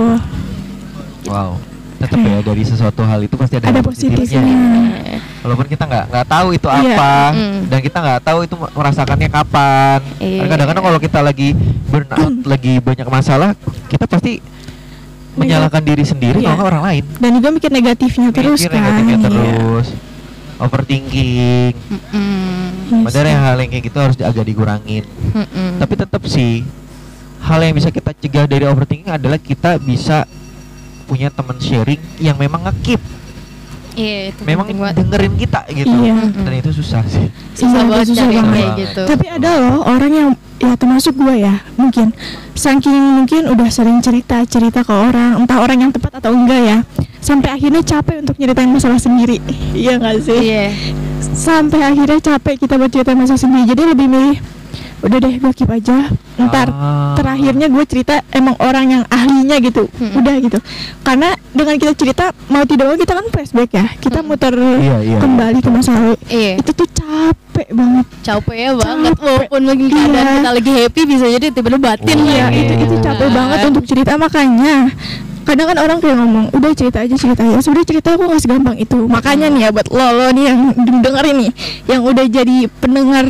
wow 1.27 1.51
tetap 1.97 2.21
ya 2.21 2.39
dari 2.41 2.61
sesuatu 2.61 3.01
hal 3.01 3.19
itu 3.19 3.33
pasti 3.33 3.57
ada, 3.57 3.67
Ada 3.67 3.81
positifnya 3.81 4.37
positifnya. 4.37 5.17
walaupun 5.41 5.65
kita 5.65 5.83
nggak 5.83 6.05
nggak 6.07 6.25
tahu 6.29 6.47
itu 6.53 6.67
Iya. 6.69 6.93
apa 6.93 7.13
Mm. 7.33 7.57
dan 7.65 7.79
kita 7.81 7.97
nggak 7.97 8.19
tahu 8.21 8.39
itu 8.39 8.55
merasakannya 8.69 9.27
kapan 9.27 9.99
Iya. 10.15 10.37
Karena 10.37 10.47
kadang-kadang 10.47 10.83
kalau 10.85 10.99
kita 11.01 11.19
lagi 11.19 11.49
burnout 11.89 12.33
lagi 12.45 12.73
banyak 12.79 13.07
masalah 13.07 13.49
kita 13.87 14.05
pasti 14.05 14.37
menyalahkan 15.33 15.81
diri 15.81 16.03
sendiri 16.03 16.37
Iya. 16.37 16.45
kalau 16.45 16.55
nggak 16.55 16.69
orang 16.69 16.83
lain 16.85 17.03
Dan 17.17 17.29
juga 17.33 17.49
mikir 17.51 17.69
negatifnya 17.71 18.27
terus 18.29 18.57
Mikir 18.57 18.69
kan. 18.69 18.77
negatifnya 18.79 19.17
Iya. 19.17 19.25
terus 19.25 19.87
overthinking 20.57 21.73
Mm-mm. 21.75 23.03
Padahal 23.03 23.27
yang 23.27 23.41
hal 23.43 23.55
yang 23.61 23.71
kayak 23.71 23.85
gitu 23.87 23.97
harus 23.99 24.17
agak 24.19 24.45
dikurangin 24.47 25.03
Mm-mm. 25.33 25.77
tapi 25.81 25.93
tetap 25.95 26.21
sih 26.25 26.63
hal 27.43 27.59
yang 27.61 27.75
bisa 27.77 27.93
kita 27.93 28.11
cegah 28.17 28.45
dari 28.49 28.65
overthinking 28.65 29.11
adalah 29.13 29.39
kita 29.39 29.77
bisa 29.79 30.25
punya 31.07 31.31
teman 31.31 31.55
sharing 31.61 32.01
yang 32.19 32.35
memang 32.35 32.67
ngekip 32.67 32.99
Iya, 33.97 34.29
itu 34.29 34.41
memang 34.45 34.69
dengerin 34.93 35.33
kita 35.35 35.65
gitu 35.67 35.89
Iya. 35.89 36.15
dan 36.37 36.53
itu 36.53 36.69
susah 36.71 37.01
sih 37.03 37.27
susah 37.51 37.81
Iya, 37.81 37.89
banget 37.89 38.05
susah 38.07 38.27
banget. 38.29 38.53
kayak 38.53 38.71
gitu. 38.77 39.01
Tapi 39.03 39.25
ada 39.27 39.49
loh 39.57 39.77
orang 39.83 40.11
yang 40.11 40.29
ya 40.57 40.73
termasuk 40.73 41.13
gue 41.13 41.35
ya 41.39 41.53
mungkin 41.73 42.13
saking 42.53 42.93
mungkin 43.15 43.45
udah 43.47 43.69
sering 43.69 43.97
cerita 43.99 44.41
cerita 44.43 44.81
ke 44.81 44.89
orang 44.89 45.37
entah 45.37 45.57
orang 45.57 45.77
yang 45.79 45.91
tepat 45.91 46.17
atau 46.17 46.33
enggak 46.33 46.57
ya 46.59 46.77
sampai 47.19 47.49
akhirnya 47.51 47.81
capek 47.81 48.21
untuk 48.21 48.33
nyeritain 48.35 48.65
masalah 48.67 48.97
sendiri 48.97 49.37
iya 49.71 49.97
nggak 49.97 50.17
sih 50.19 50.39
Iya. 50.39 50.73
sampai 51.29 51.81
akhirnya 51.83 52.17
capek 52.19 52.57
kita 52.59 52.73
buat 52.75 52.89
ceritain 52.89 53.13
masalah 53.15 53.37
sendiri 53.39 53.65
jadi 53.67 53.83
lebih 53.87 54.07
milih 54.07 54.37
udah 54.99 55.17
deh 55.19 55.33
gue 55.35 55.51
keep 55.51 55.69
aja 55.69 56.09
ntar 56.37 56.67
Ah. 56.67 57.13
terakhirnya 57.13 57.67
gue 57.67 57.83
cerita 57.83 58.21
emang 58.29 58.57
orang 58.57 58.85
yang 58.87 59.03
ahlinya 59.07 59.57
gitu 59.59 59.85
Mm-mm. 59.91 60.17
udah 60.17 60.35
gitu 60.39 60.57
karena 61.01 61.29
dengan 61.49 61.75
kita 61.75 61.93
cerita 61.93 62.25
mau 62.47 62.61
tidak 62.61 62.85
mau 62.85 62.95
kita 62.95 63.13
kan 63.13 63.25
flashback 63.27 63.69
ya 63.71 63.85
kita 63.95 64.19
Mm-mm. 64.19 64.29
muter 64.31 64.53
Iya, 64.53 64.97
iya. 64.99 65.17
kembali 65.17 65.59
ke 65.59 65.69
masa 65.69 65.91
lalu 65.93 66.15
Iya. 66.27 66.53
itu 66.57 66.71
tuh 66.73 66.89
capek 66.89 67.67
banget 67.71 68.05
capek 68.21 68.57
ya 68.59 68.71
banget 68.73 69.13
Capek. 69.13 69.23
walaupun 69.23 69.61
mungkin 69.63 69.87
keadaan 69.87 70.13
Iya. 70.17 70.33
kita 70.35 70.49
lagi 70.51 70.71
happy 70.75 71.01
bisa 71.05 71.25
jadi 71.27 71.45
tiba-tiba 71.51 71.79
batin 71.83 72.17
Wow. 72.17 72.25
Iya 72.27 72.37
ya 72.43 72.45
itu 72.55 72.73
itu 72.79 72.95
capek 72.99 73.21
Kan. 73.23 73.35
banget 73.35 73.59
untuk 73.65 73.83
cerita 73.83 74.11
makanya 74.15 74.75
kadang 75.47 75.65
kan 75.65 75.77
orang 75.79 75.97
kayak 75.97 76.15
ngomong 76.15 76.45
udah 76.51 76.71
cerita 76.73 76.99
aja 76.99 77.15
cerita 77.15 77.41
aja. 77.41 77.57
Sebenarnya 77.57 77.87
cerita 77.87 78.09
aku 78.11 78.23
nggak 78.25 78.41
segampang 78.41 78.75
itu. 78.75 78.99
Makanya 79.07 79.47
nih 79.47 79.61
ya 79.63 79.69
buat 79.71 79.87
lo 79.87 80.07
lo 80.11 80.27
nih 80.29 80.45
yang 80.45 80.59
denger 80.99 81.25
ini 81.29 81.47
yang 81.87 82.01
udah 82.03 82.25
jadi 82.27 82.57
pendengar 82.77 83.23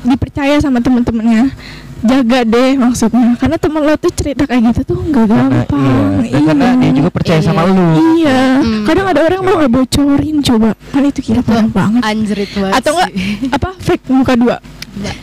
dipercaya 0.00 0.56
sama 0.58 0.78
temen-temennya 0.78 1.50
jaga 1.98 2.40
deh 2.44 2.70
maksudnya. 2.76 3.34
Karena 3.34 3.56
temen 3.56 3.82
lo 3.82 3.94
tuh 3.96 4.12
cerita 4.12 4.46
kayak 4.46 4.70
gitu 4.70 4.94
tuh 4.94 4.98
nggak 5.02 5.26
Karena- 5.26 5.66
gampang. 5.66 6.22
iya. 6.22 6.38
Dan 6.38 6.42
karena 6.46 6.68
dia 6.78 6.90
juga 6.94 7.10
percaya 7.10 7.40
sama 7.40 7.60
Iya. 7.60 7.68
lu 7.68 7.86
iya. 8.14 8.38
Hmm. 8.62 8.84
kadang 8.86 9.06
ada 9.08 9.20
orang 9.24 9.40
mau 9.42 9.58
bocorin 9.66 10.36
coba. 10.40 10.70
Kan 10.92 11.02
itu 11.04 11.20
kira 11.20 11.40
parah 11.42 11.66
banget. 11.66 12.00
Anjrit 12.00 12.50
banget 12.52 12.74
atau 12.78 12.90
enggak 12.94 13.10
apa 13.50 13.68
fake 13.76 14.06
muka 14.08 14.34
dua 14.38 14.56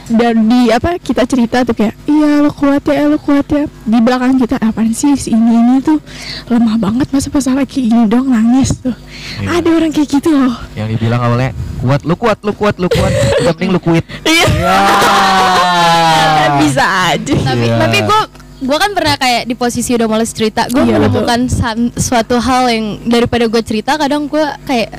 dan 0.07 0.45
di 0.45 0.69
apa 0.69 0.95
kita 0.95 1.23
cerita 1.23 1.62
tuh 1.62 1.73
kayak 1.73 1.97
iya 2.05 2.39
lo 2.39 2.49
kuat 2.49 2.83
ya 2.83 3.05
lo 3.05 3.17
kuat 3.17 3.45
ya. 3.47 3.65
Di 3.65 3.97
belakang 3.97 4.38
kita 4.38 4.55
apaan 4.57 4.91
sih 4.91 5.13
si 5.13 5.31
ini 5.31 5.49
ini 5.51 5.75
tuh 5.79 5.97
lemah 6.47 6.77
banget 6.77 7.09
masa 7.09 7.27
masalah 7.27 7.63
kayak 7.63 7.83
gini 7.83 8.03
dong 8.05 8.27
nangis 8.27 8.77
tuh. 8.77 8.93
Iya. 9.39 9.59
ada 9.59 9.69
orang 9.71 9.89
kayak 9.89 10.09
gitu 10.12 10.29
loh. 10.29 10.53
Yang 10.73 10.88
dibilang 10.93 11.21
awalnya 11.21 11.51
kuat 11.79 12.01
lu 12.03 12.13
kuat 12.13 12.38
lu 12.39 12.51
kuat 12.51 12.75
lu 12.77 12.88
kuat 12.88 13.13
penting 13.43 13.69
lu 13.69 13.79
quit. 13.79 14.05
Iya. 14.23 14.47
Ya 16.36 16.47
bisa 16.59 16.86
aja. 17.09 17.33
Tapi 17.36 17.65
Iya. 17.65 17.77
tapi 17.77 17.97
gue 17.99 18.21
gue 18.63 18.77
kan 18.77 18.91
pernah 18.93 19.15
kayak 19.17 19.43
di 19.43 19.55
posisi 19.55 19.91
udah 19.91 20.07
males 20.07 20.31
cerita. 20.31 20.67
Gue 20.67 20.83
Iya, 20.83 20.95
menemukan 20.95 21.49
san- 21.49 21.91
suatu 21.93 22.38
hal 22.38 22.69
yang 22.69 22.86
daripada 23.03 23.43
gue 23.43 23.62
cerita 23.62 23.97
kadang 23.97 24.25
gue 24.25 24.45
kayak 24.63 24.89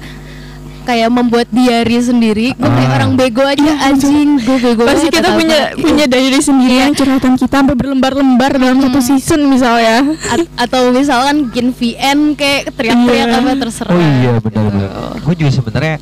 kayak 0.84 1.08
membuat 1.08 1.48
diary 1.48 1.98
sendiri 1.98 2.46
gue 2.52 2.70
kayak 2.70 2.86
Ah. 2.86 2.96
orang 2.96 3.12
bego 3.14 3.40
aja 3.40 3.56
Iya, 3.58 3.74
anjing 3.86 4.36
gue 4.36 4.56
bego 4.58 4.84
pasti 4.84 5.08
kita 5.08 5.32
punya 5.32 5.58
apa. 5.66 5.80
punya 5.80 6.04
diary 6.04 6.38
sendiri 6.38 6.74
yang 6.78 6.92
curhatan 6.92 7.34
kita 7.34 7.54
sampai 7.58 7.74
berlembar-lembar 7.74 8.52
dalam 8.54 8.78
satu 8.78 9.00
season 9.00 9.40
misalnya 9.46 10.04
At- 10.26 10.46
atau 10.60 10.88
misalkan 10.90 11.48
bikin 11.48 11.70
VN 11.70 12.18
kayak 12.34 12.70
teriak-teriak 12.70 13.26
Iya. 13.26 13.38
apa 13.38 13.50
terserah 13.58 13.90
oh 13.90 14.00
iya 14.00 14.32
benar 14.36 14.62
gitu. 14.62 14.70
benar 14.70 14.90
gue 15.18 15.34
juga 15.34 15.50
sebenarnya 15.50 15.96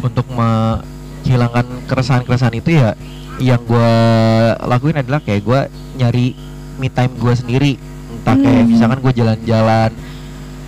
untuk 0.00 0.26
menghilangkan 0.28 1.64
keresahan-keresahan 1.84 2.54
itu 2.54 2.70
ya 2.74 2.96
yang 3.36 3.60
gue 3.60 3.92
lakuin 4.62 4.96
adalah 4.96 5.18
kayak 5.18 5.42
gue 5.42 5.60
nyari 5.96 6.26
me 6.74 6.88
time 6.88 7.12
gue 7.12 7.32
sendiri 7.32 7.72
entah 8.14 8.34
kayak 8.34 8.62
Hmm. 8.62 8.70
misalkan 8.70 8.98
gue 9.00 9.12
jalan-jalan 9.14 9.90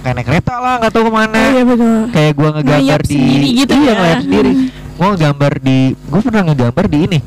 kayak 0.07 0.15
naik 0.15 0.27
kereta 0.29 0.55
lah 0.57 0.75
nggak 0.79 0.93
tahu 0.93 1.03
ke 1.03 1.13
mana 1.13 1.35
oh 1.37 1.51
iya 1.51 1.63
betul 1.67 1.95
kayak 2.09 2.33
gue 2.33 2.49
ngegambar 2.55 3.01
di 3.03 3.11
sendiri 3.13 3.49
gitu 3.59 3.73
iya 3.75 3.83
ya. 3.83 3.93
ngelayap 3.93 4.21
sendiri 4.23 4.53
gue 4.97 5.07
ngegambar 5.11 5.53
di 5.59 5.79
gue 5.93 6.21
pernah 6.23 6.43
ngegambar 6.45 6.85
di 6.87 6.99
ini 7.03 7.19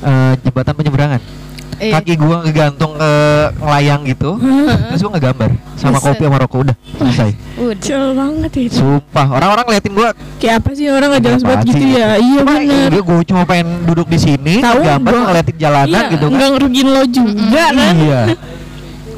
eh, 0.00 0.32
jembatan 0.40 0.74
penyeberangan 0.74 1.22
Iya. 1.78 1.94
kaki 1.94 2.18
gua 2.18 2.42
ngegantung 2.42 2.90
ke 2.90 3.10
layang 3.62 4.02
gitu 4.02 4.34
terus 4.34 4.98
gua 4.98 5.12
ngegambar 5.14 5.50
sama 5.78 5.94
Buset. 5.94 6.10
kopi 6.10 6.22
sama 6.26 6.38
rokok 6.42 6.58
udah 6.58 6.76
selesai 6.98 7.30
Udah. 7.54 8.02
Banget 8.18 8.52
itu. 8.58 8.74
sumpah 8.74 9.26
orang-orang 9.30 9.62
ngeliatin 9.62 9.94
gua 9.94 10.10
Kayak 10.42 10.58
apa 10.58 10.70
sih 10.74 10.90
orang 10.90 11.08
nggak 11.08 11.22
jelas 11.22 11.38
"Apaan 11.38 11.50
banget 11.54 11.66
gitu 11.70 11.78
sih?" 11.78 11.94
ya? 11.94 12.08
Iya 12.18 12.40
bener. 12.42 12.88
iya, 12.90 13.00
gua 13.00 13.20
cuma 13.22 13.42
pengen 13.46 13.68
duduk 13.86 14.10
di 14.10 14.18
sini 14.18 14.54
Tahu 14.58 14.78
gambar 14.82 15.12
gua- 15.12 15.26
ngeliatin 15.30 15.56
jalanan 15.56 15.86
Iya, 15.94 16.10
gitu 16.10 16.24
kan 16.24 16.34
nggak 16.34 16.50
ngerugiin 16.50 16.88
lo 16.88 17.02
juga 17.06 17.64
kan? 17.70 17.94
iya 17.94 18.20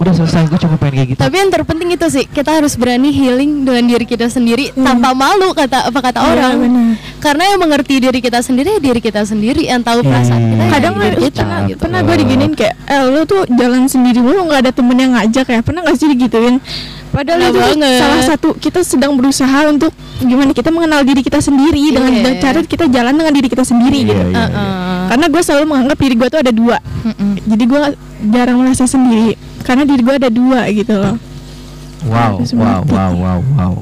udah 0.01 0.13
selesai 0.15 0.49
gua 0.49 0.57
cuma 0.57 0.75
pengen 0.75 0.95
kayak 0.97 1.09
gitu 1.11 1.21
Tapi 1.21 1.35
yang 1.37 1.51
terpenting 1.51 1.91
itu 1.91 2.07
sih 2.09 2.25
kita 2.25 2.51
harus 2.53 2.73
berani 2.73 3.11
healing 3.11 3.63
dengan 3.63 3.85
diri 3.87 4.03
kita 4.03 4.27
sendiri 4.27 4.73
tanpa 4.73 5.13
malu 5.13 5.53
kata 5.53 5.87
apa 5.87 6.01
kata 6.01 6.19
Iya, 6.19 6.29
orang. 6.31 6.53
benar. 6.59 6.87
Karena 7.21 7.43
yang 7.47 7.61
mengerti 7.61 7.95
diri 7.99 8.19
kita 8.19 8.41
sendiri 8.41 8.69
ya 8.71 8.83
diri 8.83 8.97
kita 8.99 9.21
sendiri 9.23 9.61
yang 9.63 9.81
tahu 9.81 10.01
perasaan 10.01 10.41
kita. 10.43 10.57
ya 10.59 10.69
kadang 10.71 10.95
diri 10.97 11.17
kita 11.23 11.37
pernah, 11.39 11.61
gitu. 11.67 11.79
pernah 11.79 12.01
gue 12.01 12.17
diginin 12.19 12.53
kayak 12.55 12.75
eh 12.87 13.03
lu 13.07 13.21
tuh 13.23 13.45
jalan 13.47 13.85
sendiri 13.87 14.19
mulu 14.19 14.41
nggak 14.43 14.61
ada 14.63 14.73
temen 14.73 14.97
yang 14.97 15.13
ngajak 15.13 15.47
ya 15.47 15.61
pernah 15.61 15.81
nggak 15.83 15.97
sih 15.97 16.09
digituin 16.09 16.57
padahal 17.11 17.41
itu 17.43 17.59
banget. 17.59 17.99
salah 17.99 18.23
satu 18.25 18.49
kita 18.57 18.81
sedang 18.81 19.13
berusaha 19.15 19.69
untuk 19.69 19.93
gimana 20.19 20.51
kita 20.51 20.71
mengenal 20.71 21.03
diri 21.03 21.21
kita 21.21 21.39
sendiri 21.39 21.91
dengan 21.91 22.13
Iya. 22.15 22.41
cara 22.41 22.59
kita 22.63 22.87
jalan 22.87 23.13
dengan 23.13 23.33
diri 23.33 23.49
kita 23.49 23.63
sendiri 23.63 23.99
Iya, 23.99 24.07
gitu 24.07 24.23
iya, 24.23 24.33
iya. 24.33 24.47
Heeh. 24.49 24.90
Karena 25.11 25.27
gue 25.27 25.43
selalu 25.43 25.65
menganggap 25.67 25.99
diri 25.99 26.15
gue 26.15 26.29
tuh 26.31 26.39
ada 26.39 26.53
dua. 26.55 26.79
Mm-mm. 27.03 27.33
jadi 27.43 27.65
gue 27.67 27.81
jarang 28.31 28.63
merasa 28.63 28.87
sendiri. 28.87 29.35
Karena 29.67 29.83
diri 29.83 30.03
gue 30.07 30.15
ada 30.23 30.31
dua 30.31 30.71
gitu 30.71 30.95
loh. 30.95 31.19
Wow 32.07 32.39
Itu 32.39 32.55
wow 32.55 32.81
wow 32.87 33.13
wow 33.19 33.41
wow. 33.59 33.75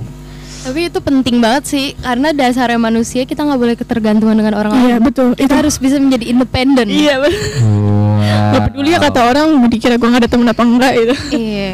Tapi 0.64 0.89
itu 0.89 0.99
penting 1.05 1.37
banget 1.45 1.64
sih. 1.68 1.87
Karena 2.01 2.33
dasarnya 2.33 2.81
manusia 2.81 3.29
kita 3.29 3.45
nggak 3.45 3.61
boleh 3.61 3.76
ketergantungan 3.76 4.41
dengan 4.41 4.57
orang 4.57 4.72
lain. 4.72 4.85
iya 4.89 4.97
betul. 5.05 5.37
Kita 5.37 5.61
harus 5.61 5.76
bisa 5.76 6.01
menjadi 6.01 6.33
independen. 6.33 6.89
iya 6.89 7.20
betul. 7.20 7.45
Wow. 7.61 8.49
Gak 8.49 8.61
peduli 8.72 8.89
ya 8.97 8.99
kata 8.99 9.20
orang 9.29 9.47
mau 9.53 9.68
dikira 9.68 10.01
gue 10.01 10.09
gak 10.09 10.22
ada 10.24 10.31
temen 10.33 10.49
apa 10.49 10.62
enggak 10.64 10.93
gitu. 10.97 11.14
Iya. 11.37 11.70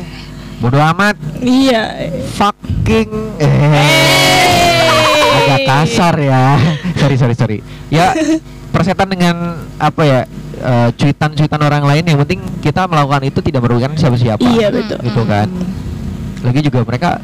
Bodoh 0.58 0.82
amat. 0.82 1.14
Iya. 1.38 1.82
Fucking 2.34 3.10
eh. 3.38 4.82
Agak 5.30 5.60
kasar 5.62 6.14
ya. 6.18 6.58
Sorry 6.98 7.14
sorry 7.14 7.34
sorry. 7.38 7.58
Ya 7.86 8.10
persetan 8.74 9.06
dengan 9.06 9.62
apa 9.78 10.02
ya 10.02 10.20
eh, 10.58 10.88
cuitan-cuitan 10.98 11.60
orang 11.62 11.86
lain. 11.86 12.02
Yang 12.02 12.18
penting 12.26 12.40
kita 12.58 12.90
melakukan 12.90 13.22
itu 13.22 13.38
tidak 13.38 13.62
merugikan 13.62 13.94
siapa-siapa. 13.94 14.42
Iya, 14.42 14.74
betul. 14.74 14.98
gitu 15.06 15.22
kan. 15.22 15.46
Lagi 16.42 16.60
juga 16.66 16.82
mereka 16.82 17.22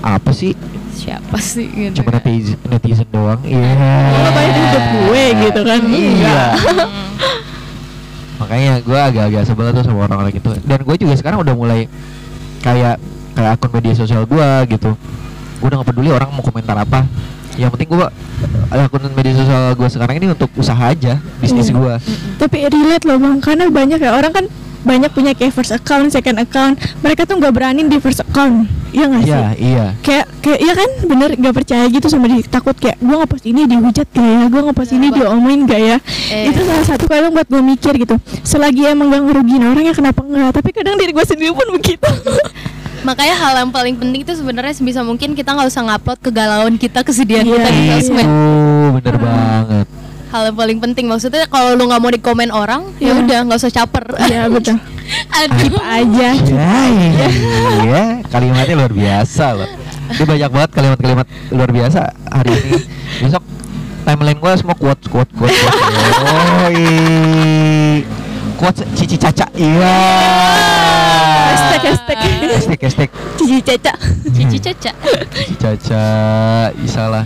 apa 0.00 0.30
sih? 0.32 0.56
Siapa 0.96 1.36
sih 1.36 1.68
gitu. 1.68 2.00
cuma 2.00 2.16
netizen, 2.16 2.56
netizen 2.72 3.08
doang. 3.12 3.36
Iya. 3.44 3.76
Lo 4.08 4.18
ngapain 4.24 4.50
di 4.50 4.60
hidup 4.64 4.84
gue 4.88 5.24
gitu 5.44 5.60
kan. 5.60 5.80
Iya. 5.84 6.40
Makanya 8.40 8.72
gue 8.80 8.98
agak-agak 9.00 9.42
sebel 9.44 9.68
tuh 9.76 9.84
sama 9.84 10.08
orang-orang 10.08 10.32
gitu 10.32 10.52
dan 10.64 10.80
gue 10.84 10.96
juga 10.96 11.14
sekarang 11.16 11.40
udah 11.40 11.54
mulai 11.56 11.88
kayak 12.60 13.00
kayak 13.36 13.50
akun 13.56 13.70
media 13.76 13.92
sosial 13.92 14.24
gue 14.24 14.48
gitu. 14.72 14.96
Gue 15.60 15.66
udah 15.68 15.84
gak 15.84 15.88
peduli 15.92 16.12
orang 16.12 16.32
mau 16.32 16.44
komentar 16.44 16.76
apa 16.80 17.04
yang 17.56 17.72
penting 17.72 17.88
gue 17.88 18.08
akun 18.68 19.02
media 19.12 19.32
sosial 19.32 19.72
gue 19.72 19.88
sekarang 19.88 20.14
ini 20.16 20.26
untuk 20.30 20.52
usaha 20.54 20.78
aja 20.78 21.16
bisnis 21.40 21.68
Iya. 21.68 21.76
gue 21.76 21.94
tapi 22.36 22.56
relate 22.62 23.04
loh 23.04 23.16
bang. 23.16 23.36
Karena 23.40 23.64
banyak 23.66 23.98
ya 23.98 24.12
orang 24.12 24.32
kan 24.32 24.44
banyak 24.86 25.10
punya 25.10 25.34
kayak 25.34 25.50
first 25.50 25.70
account, 25.70 26.08
second 26.08 26.38
account. 26.38 26.74
Mereka 27.02 27.26
tuh 27.26 27.36
nggak 27.36 27.50
berani 27.50 27.82
di 27.84 27.98
first 27.98 28.22
account. 28.22 28.70
Iya 28.88 29.04
nggak 29.06 29.22
sih? 29.22 29.28
iya. 29.28 29.48
Iya 29.52 29.86
kayak 30.00 30.26
kayak 30.40 30.58
iya 30.62 30.72
kan? 30.72 30.90
Bener 31.04 31.28
nggak 31.34 31.54
percaya 31.54 31.84
gitu 31.86 32.06
sama 32.06 32.24
diri. 32.26 32.46
Takut 32.46 32.72
kayak 32.72 32.96
gue 32.96 33.12
nggak 33.12 33.28
post 33.28 33.44
ini 33.44 33.66
dihujat 33.66 34.06
gak 34.08 34.22
ya? 34.24 34.42
Gue 34.46 34.60
nggak 34.62 34.76
post 34.76 34.88
Iya, 34.88 34.96
ini 34.96 35.06
Bang. 35.06 35.18
diomongin 35.18 35.60
gak 35.66 35.82
ya? 35.82 35.96
Eh. 36.30 36.48
itu 36.48 36.60
salah 36.62 36.86
satu 36.86 37.04
kadang 37.04 37.34
buat 37.34 37.44
gue 37.44 37.62
mikir 37.66 37.92
gitu. 37.98 38.16
Selagi 38.40 38.86
emang 38.86 39.10
gak 39.10 39.22
ngerugiin 39.26 39.62
orang 39.66 39.84
ya 39.84 39.92
kenapa 39.92 40.22
enggak 40.22 40.50
tapi 40.54 40.70
kadang 40.70 40.94
diri 40.94 41.10
gue 41.10 41.24
sendiri 41.24 41.50
pun 41.50 41.68
begitu. 41.74 42.06
Makanya 43.04 43.34
hal 43.36 43.52
yang 43.60 43.70
paling 43.70 43.94
penting 43.94 44.22
itu 44.22 44.34
sebenarnya 44.34 44.72
sebisa 44.72 44.98
mungkin 45.00 45.30
kita 45.32 45.52
nggak 45.52 45.68
usah 45.68 45.82
ngupload 45.84 46.18
kegalauan 46.18 46.74
kita, 46.74 47.02
kesedihan 47.02 47.44
Iya. 47.44 47.54
kita 47.54 47.68
di 47.68 47.80
Iya. 47.80 47.94
sosmed. 48.00 48.26
itu 48.26 48.88
bener 48.96 49.16
banget 49.16 49.86
Hal 50.36 50.52
yang 50.52 50.58
paling 50.60 50.78
penting. 50.78 51.08
Maksudnya 51.08 51.48
kalau 51.48 51.72
lu 51.72 51.88
nggak 51.88 51.96
mau 51.96 52.12
dikomen 52.12 52.52
orang, 52.52 52.92
ya 53.00 53.16
Iya. 53.16 53.24
udah 53.24 53.38
nggak 53.48 53.56
usah 53.56 53.72
caper. 53.72 54.04
iya 54.28 54.52
betul. 54.52 54.76
Aduh. 55.40 55.80
aja. 55.80 56.28
Ya 56.36 56.76
iya, 56.92 57.26
iya 57.80 58.04
kalimatnya 58.32 58.76
luar 58.76 58.92
biasa 58.92 59.56
loh. 59.56 59.64
Ini 60.06 60.22
banyak 60.22 60.50
banget 60.52 60.70
kalimat-kalimat 60.76 61.24
luar 61.48 61.70
biasa 61.72 62.00
hari 62.28 62.52
ini. 62.52 62.84
Besok 63.24 63.40
timeline 64.04 64.36
gue 64.36 64.52
semua 64.60 64.76
quotes 64.76 65.08
quotes 65.08 65.32
quotes 65.32 65.56
quotes. 65.56 66.20
Oh 66.20 66.68
quotes 68.60 68.84
cici 68.92 69.16
caca. 69.16 69.48
Iya. 69.56 69.96
Hashtag 71.48 71.82
hashtag. 71.86 72.16
Hashtag 72.52 72.80
hashtag. 72.84 73.08
Cici 73.40 73.58
caca. 73.64 73.92
Cici 74.36 74.58
Caca. 74.60 74.92
cici 75.32 75.54
caca 75.56 76.04
isalah 76.84 77.24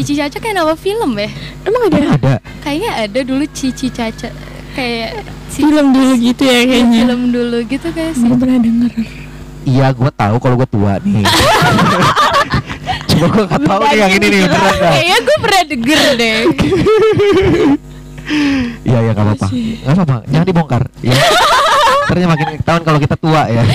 Cici 0.00 0.16
Caca 0.16 0.34
kayak 0.34 0.56
nama 0.56 0.72
film 0.72 1.12
ya? 1.14 1.28
emang 1.62 1.82
ada 1.86 1.96
ada 2.16 2.32
Kayaknya 2.60 2.90
ada 2.98 3.20
dulu 3.20 3.44
Cici 3.46 3.86
Caca 3.88 4.28
kayak 4.72 5.08
ci- 5.46 5.60
film 5.60 5.90
dulu 5.90 6.14
gitu 6.16 6.42
ya 6.42 6.56
Iya, 6.56 6.64
kayaknya 6.64 6.98
film 7.04 7.22
dulu 7.28 7.56
gitu 7.62 7.86
kayak 7.90 8.12
sih. 8.14 8.24
Gue 8.24 8.34
pernah 8.34 8.58
denger 8.58 8.92
iya 9.60 9.92
gue 9.92 10.10
tahu 10.10 10.34
kalau 10.40 10.56
gue 10.56 10.66
tua 10.66 10.96
nih 10.98 11.20
cuma 13.10 13.26
gue 13.28 13.44
nggak 13.44 13.60
tahu 13.60 13.80
nih 13.84 13.94
yang 13.94 14.10
ini 14.10 14.26
nih 14.26 14.40
beneran 14.42 14.74
dah. 14.74 14.90
Kayaknya 14.90 15.18
gue 15.20 15.36
pernah 15.38 15.62
denger 15.64 16.00
deh. 16.16 16.38
Iya 18.80 18.98
ya 19.02 19.10
nggak 19.10 19.26
apa-apa, 19.26 19.46
nggak 19.50 19.92
apa-apa, 19.92 20.16
jangan 20.30 20.46
dibongkar. 20.46 20.82
Ya. 21.02 21.14
Ternyata 22.06 22.30
makin 22.30 22.46
tahun 22.62 22.82
kalau 22.86 22.98
kita 22.98 23.16
tua 23.18 23.42
ya. 23.44 23.62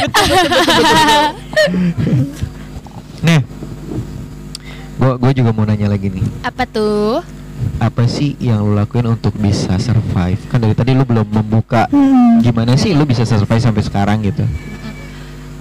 Nih, 3.25 3.39
gua 4.95 5.15
gue 5.15 5.31
juga 5.35 5.51
mau 5.51 5.63
nanya 5.63 5.87
lagi 5.87 6.07
nih, 6.07 6.23
Apa 6.41 6.63
tuh? 6.63 7.19
apa 7.79 8.03
sih 8.05 8.35
yang 8.37 8.61
lu 8.61 8.75
lakuin 8.75 9.07
untuk 9.09 9.31
bisa 9.35 9.75
survive? 9.77 10.39
Kan 10.47 10.59
dari 10.59 10.75
tadi 10.75 10.91
lu 10.91 11.03
belum 11.03 11.23
membuka 11.25 11.87
hmm. 11.87 12.39
gimana 12.39 12.75
sih 12.75 12.91
lu 12.91 13.03
bisa 13.03 13.23
survive 13.23 13.59
sampai 13.59 13.79
sekarang 13.81 14.19
gitu. 14.21 14.43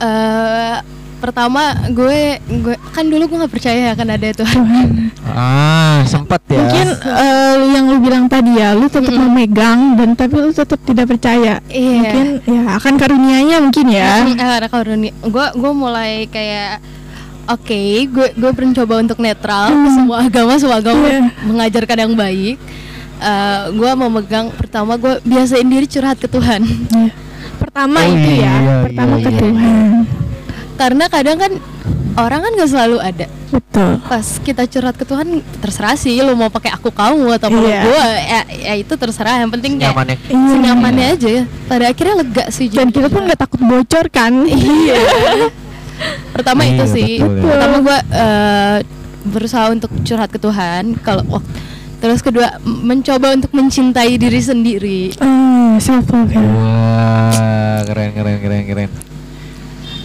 eh 0.00 0.76
pertama 1.22 1.72
gue 1.88 2.36
gue 2.44 2.76
kan 2.92 3.06
dulu 3.08 3.24
gue 3.24 3.38
nggak 3.40 3.54
percaya 3.54 3.96
akan 3.96 4.08
ada 4.10 4.28
Tuhan. 4.34 4.60
Tuhan. 4.60 4.88
Ah, 5.24 6.04
sempat 6.04 6.44
ya. 6.50 6.60
Mungkin 6.60 6.88
eh, 7.00 7.56
yang 7.72 7.84
lu 7.88 7.98
bilang 7.98 8.28
tadi 8.28 8.60
ya, 8.60 8.76
lu 8.76 8.86
tetap 8.86 9.08
Mm-mm. 9.08 9.32
memegang 9.32 9.96
dan 9.96 10.12
tapi 10.12 10.36
lu 10.36 10.52
tetap 10.52 10.76
tidak 10.84 11.08
percaya. 11.08 11.64
Iya. 11.66 11.96
Mungkin 11.96 12.26
ya 12.44 12.62
akan 12.76 12.94
karunianya 13.00 13.56
mungkin 13.64 13.86
ya. 13.88 14.28
Mm, 14.28 14.36
eh, 14.36 14.68
kalau 14.68 14.84
dunia- 14.84 15.16
gue 15.16 15.46
gue 15.56 15.72
mulai 15.72 16.28
kayak 16.28 16.84
oke 17.46 17.80
gue 18.06 18.28
gue 18.32 18.50
mencoba 18.54 18.94
untuk 18.98 19.18
netral 19.18 19.68
Hmm. 19.68 19.90
semua 19.90 20.16
agama 20.22 20.52
semua 20.56 20.78
agama 20.78 21.04
Iya. 21.04 21.20
mengajarkan 21.42 21.98
yang 22.00 22.14
baik. 22.14 22.56
Eh 23.16 23.62
gue 23.70 23.90
memegang 23.94 24.50
pertama 24.50 24.94
gue 24.94 25.22
biasain 25.22 25.64
diri 25.64 25.86
curhat 25.86 26.16
ke 26.16 26.26
Tuhan 26.26 26.60
Ya. 26.90 27.08
Pertama 27.54 27.98
Oh, 27.98 28.10
itu 28.10 28.30
ya, 28.34 28.52
iya, 28.52 28.74
pertama 28.82 29.14
iya, 29.14 29.24
ke 29.24 29.30
iya. 29.30 29.40
Tuhan. 29.40 29.88
karena 30.74 31.04
kadang 31.06 31.38
kan 31.38 31.52
orang 32.16 32.40
kan 32.40 32.50
gak 32.52 32.66
selalu 32.68 32.98
ada 32.98 33.26
Betul. 33.48 34.02
pas 34.04 34.26
kita 34.38 34.62
curhat 34.64 34.92
ke 34.92 35.04
Tuhan 35.04 35.26
terserah 35.58 35.94
sih 35.94 36.18
lu 36.18 36.34
mau 36.34 36.46
pakai 36.48 36.70
aku 36.70 36.90
kamu 36.90 37.30
atau 37.32 37.48
mau 37.48 37.62
Iya. 37.62 37.80
gue 37.80 38.04
ya, 38.20 38.40
ya 38.60 38.74
itu 38.76 38.92
terserah 38.92 39.38
yang 39.38 39.48
penting 39.48 39.78
kayak 39.78 39.94
Nyamannya. 39.94 40.16
Iya. 40.24 40.46
senyamannya 40.50 41.06
aja 41.08 41.28
ya 41.32 41.42
pada 41.64 41.84
akhirnya 41.88 42.14
lega 42.16 42.44
sih 42.50 42.66
Dan 42.68 42.90
kita 42.90 43.06
pun 43.06 43.22
nggak 43.22 43.38
takut 43.38 43.60
bocor 43.60 44.06
kan. 44.08 44.34
iya 44.44 44.98
pertama 46.30 46.60
Iya, 46.62 46.70
itu 46.72 46.84
sih 46.90 47.10
betul, 47.16 47.38
ya. 47.38 47.42
pertama 47.46 47.76
gue 47.80 47.98
berusaha 49.24 49.66
untuk 49.68 49.90
curhat 50.00 50.28
ke 50.28 50.36
Tuhan 50.36 50.98
kalau 50.98 51.24
wak- 51.30 51.46
terus 51.96 52.20
kedua 52.20 52.52
mencoba 52.62 53.32
untuk 53.32 53.48
mencintai 53.50 54.14
diri 54.14 54.36
sendiri 54.38 55.00
Ah, 55.16 55.78
self 55.78 56.04
love 56.06 56.28
ya. 56.28 56.38
Wah, 56.38 57.80
keren 57.84 58.12
keren 58.12 58.36
keren 58.38 58.62
keren. 58.64 58.90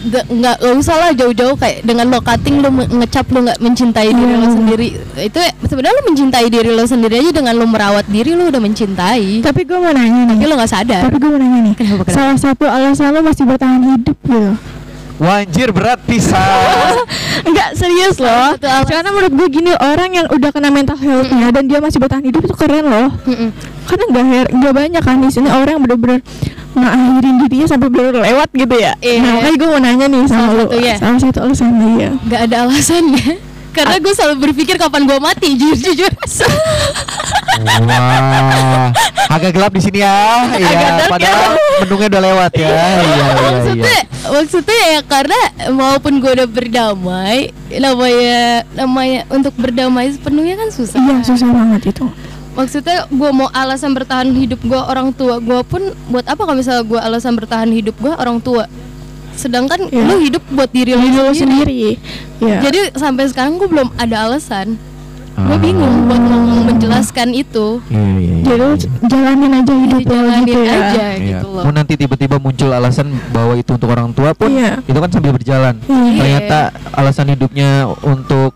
Nggak- 0.00 0.26
nggak 0.26 0.54
nggak 0.56 0.74
usah 0.74 0.96
lah 0.96 1.10
jauh-jauh 1.12 1.52
kayak 1.54 1.84
dengan 1.84 2.08
lo 2.08 2.18
cutting 2.18 2.56
lo 2.58 2.72
ngecap 2.72 3.28
lo 3.28 3.44
nggak 3.44 3.60
mencintai 3.60 4.08
diri 4.08 4.32
lo 4.32 4.48
Hmm. 4.48 4.56
sendiri 4.56 4.88
itu 5.20 5.38
ya, 5.38 5.52
sebenarnya 5.60 5.92
lo 5.92 6.04
mencintai 6.08 6.46
diri 6.48 6.70
lo 6.72 6.82
sendiri 6.82 7.14
aja 7.20 7.30
dengan 7.30 7.52
lo 7.52 7.68
merawat 7.68 8.08
diri 8.08 8.32
lo 8.32 8.48
udah 8.48 8.58
mencintai 8.58 9.44
Tapi 9.44 9.60
gue 9.60 9.76
mau 9.76 9.92
nanya 9.92 10.24
tapi 10.26 10.40
nih. 10.40 10.48
lo 10.48 10.54
nggak 10.56 10.72
sadar 10.72 11.04
Tapi 11.04 11.16
gue 11.20 11.28
mau 11.28 11.36
nanya 11.38 11.58
nih. 11.62 11.74
Kenapa, 11.76 12.02
kenapa? 12.02 12.16
Salah 12.16 12.38
satu 12.40 12.64
alasan 12.64 13.12
lo 13.12 13.20
masih 13.20 13.44
bertahan 13.44 13.80
hidup 13.84 14.16
gitu. 14.18 14.50
Wanjir 15.20 15.68
berat 15.76 16.00
pisan. 16.08 16.96
Enggak 17.48 17.76
serius 17.76 18.16
loh. 18.16 18.56
Karena 18.88 19.12
menurut 19.12 19.32
gue 19.36 19.48
gini 19.52 19.72
orang 19.76 20.10
yang 20.16 20.26
udah 20.32 20.48
kena 20.48 20.72
mental 20.72 20.96
healthnya 20.96 21.52
dan 21.52 21.68
dia 21.68 21.76
masih 21.76 22.00
bertahan 22.00 22.24
hidup 22.24 22.40
itu 22.40 22.56
keren 22.56 22.88
loh. 22.88 23.12
Mm-mm. 23.28 23.52
Karena 23.84 24.04
nggak 24.08 24.24
her- 24.24 24.50
nggak 24.56 24.72
banyak 24.72 25.02
kan 25.04 25.20
di 25.20 25.28
sini 25.28 25.52
orang 25.52 25.76
yang 25.76 25.82
bener-bener 25.84 26.18
ngakhirin 26.70 27.34
dirinya 27.44 27.66
sampai 27.68 27.88
bener 27.92 28.14
lewat 28.16 28.48
gitu 28.56 28.74
ya. 28.80 28.92
Iya. 29.04 29.20
Nah 29.20 29.30
makanya 29.36 29.56
gue 29.60 29.68
mau 29.68 29.80
nanya 29.84 30.06
nih 30.08 30.22
sama 30.24 30.44
satu 30.56 30.76
ya. 30.80 30.94
Salah 30.96 31.20
satu 31.20 31.38
alasan 31.44 31.68
iya. 32.00 32.10
nggak 32.24 32.40
ada 32.48 32.56
alasannya 32.64 33.49
Karena 33.70 33.96
gue 34.02 34.12
selalu 34.12 34.50
berpikir 34.50 34.74
kapan 34.76 35.06
gue 35.06 35.18
mati, 35.22 35.54
jujur 35.54 35.94
jujur. 35.94 36.12
Wah, 37.60 38.90
agak 39.30 39.50
gelap 39.54 39.72
di 39.74 39.82
sini 39.82 39.98
ya. 40.02 40.48
Iya, 40.56 40.88
dark 40.98 41.10
padahal 41.12 41.50
mendungnya 41.84 42.08
udah 42.10 42.22
lewat 42.24 42.52
ya. 42.56 42.66
Iya, 42.66 42.82
iya, 42.82 43.04
iya. 43.04 43.24
maksudnya, 43.36 43.98
maksudnya 44.26 44.80
ya 44.80 45.00
karena 45.06 45.40
maupun 45.70 46.12
gue 46.18 46.30
udah 46.40 46.48
berdamai, 46.48 47.54
namanya 47.70 48.66
namanya 48.74 49.20
untuk 49.30 49.54
berdamai 49.54 50.10
sepenuhnya 50.10 50.58
kan 50.58 50.68
susah. 50.74 50.98
Iya 50.98 51.14
susah 51.22 51.48
banget 51.50 51.82
itu. 51.94 52.04
Maksudnya 52.50 53.06
gue 53.06 53.30
mau 53.30 53.46
alasan 53.54 53.94
bertahan 53.94 54.34
hidup 54.34 54.60
gue 54.66 54.80
orang 54.80 55.14
tua 55.14 55.38
gue 55.38 55.60
pun 55.62 55.94
buat 56.10 56.26
apa 56.26 56.42
kalau 56.42 56.58
misalnya 56.58 56.82
gue 56.82 56.98
alasan 56.98 57.38
bertahan 57.38 57.70
hidup 57.70 57.94
gue 58.02 58.10
orang 58.10 58.42
tua. 58.42 58.66
Sedangkan 59.40 59.88
Iya. 59.88 60.04
lu 60.04 60.14
hidup 60.20 60.42
buat 60.50 60.68
diri 60.68 60.92
lu 60.92 61.00
sendiri. 61.00 61.34
sendiri. 61.34 61.90
Iya. 62.40 62.58
Jadi 62.62 62.78
sampai 62.94 63.24
sekarang 63.26 63.56
gue 63.56 63.66
belum 63.66 63.88
ada 63.96 64.28
alasan. 64.28 64.76
Gue 65.30 65.56
Ah. 65.56 65.62
bingung 65.62 66.04
buat 66.04 66.20
ngomong 66.20 66.68
menjelaskan 66.68 67.32
itu. 67.32 67.80
Iya, 67.88 67.96
iya, 67.96 68.20
iya. 68.20 68.44
Jadi 68.44 68.66
jalanin 69.02 69.52
aja 69.54 69.72
hidup 69.72 69.96
lo 69.96 70.04
Dijalanin 70.04 70.44
gitu 70.44 70.60
ya. 70.60 70.72
aja 70.74 70.84
Iya. 70.92 71.08
gitu 71.16 71.48
loh. 71.48 71.62
Mau 71.64 71.72
nanti 71.72 71.92
tiba-tiba 71.96 72.36
muncul 72.36 72.68
alasan 72.68 73.08
bahwa 73.30 73.54
itu 73.54 73.70
untuk 73.70 73.88
orang 73.88 74.12
tua 74.12 74.36
pun 74.36 74.52
Iya. 74.52 74.84
itu 74.84 74.98
kan 74.98 75.08
sambil 75.08 75.32
berjalan. 75.32 75.74
Iya. 75.80 76.12
Ternyata 76.14 76.58
alasan 76.92 77.26
hidupnya 77.30 77.70
untuk 78.02 78.52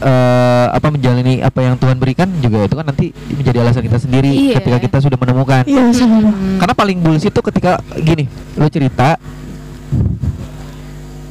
eh, 0.00 0.66
apa 0.70 0.88
menjalani 0.88 1.40
apa 1.40 1.60
yang 1.60 1.76
Tuhan 1.76 1.96
berikan 1.96 2.28
juga 2.38 2.64
itu 2.64 2.72
kan 2.72 2.84
nanti 2.84 3.06
menjadi 3.26 3.58
alasan 3.60 3.84
kita 3.84 3.98
sendiri 3.98 4.28
Iya. 4.28 4.56
ketika 4.58 4.78
kita 4.80 4.96
sudah 5.00 5.16
menemukan. 5.18 5.60
Iya. 5.62 5.92
Hmm. 5.92 6.56
Karena 6.56 6.74
paling 6.74 6.98
bullshit 6.98 7.28
tuh 7.30 7.40
ketika 7.42 7.76
gini, 7.96 8.24
lo 8.54 8.64
cerita 8.66 9.16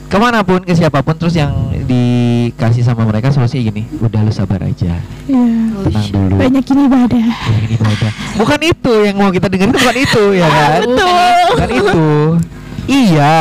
ke 0.06 0.18
mana 0.22 0.46
pun 0.46 0.62
ke 0.62 0.78
siapa 0.78 1.02
pun 1.02 1.18
terus 1.18 1.34
yang 1.34 1.50
dikasih 1.84 2.86
sama 2.86 3.02
mereka 3.02 3.34
solusinya 3.34 3.74
gini, 3.74 3.90
udah 3.98 4.22
lu 4.22 4.30
sabar 4.30 4.62
aja, 4.62 5.02
Iya. 5.26 5.46
tenang 5.82 6.08
dulu. 6.08 6.36
Banyakin 6.38 6.78
ibadah. 6.86 7.28
Banyakin 7.34 7.72
ibadah. 7.76 8.12
Bukan 8.38 8.60
itu 8.62 8.94
yang 9.02 9.16
mau 9.18 9.34
kita 9.34 9.50
dengerin 9.50 9.74
bukan 9.74 9.96
itu 9.98 10.24
ya 10.38 10.48
kan? 10.48 10.80
Betul. 10.86 11.42
Bukan 11.50 11.70
itu. 11.74 12.10
Iya. 12.86 13.38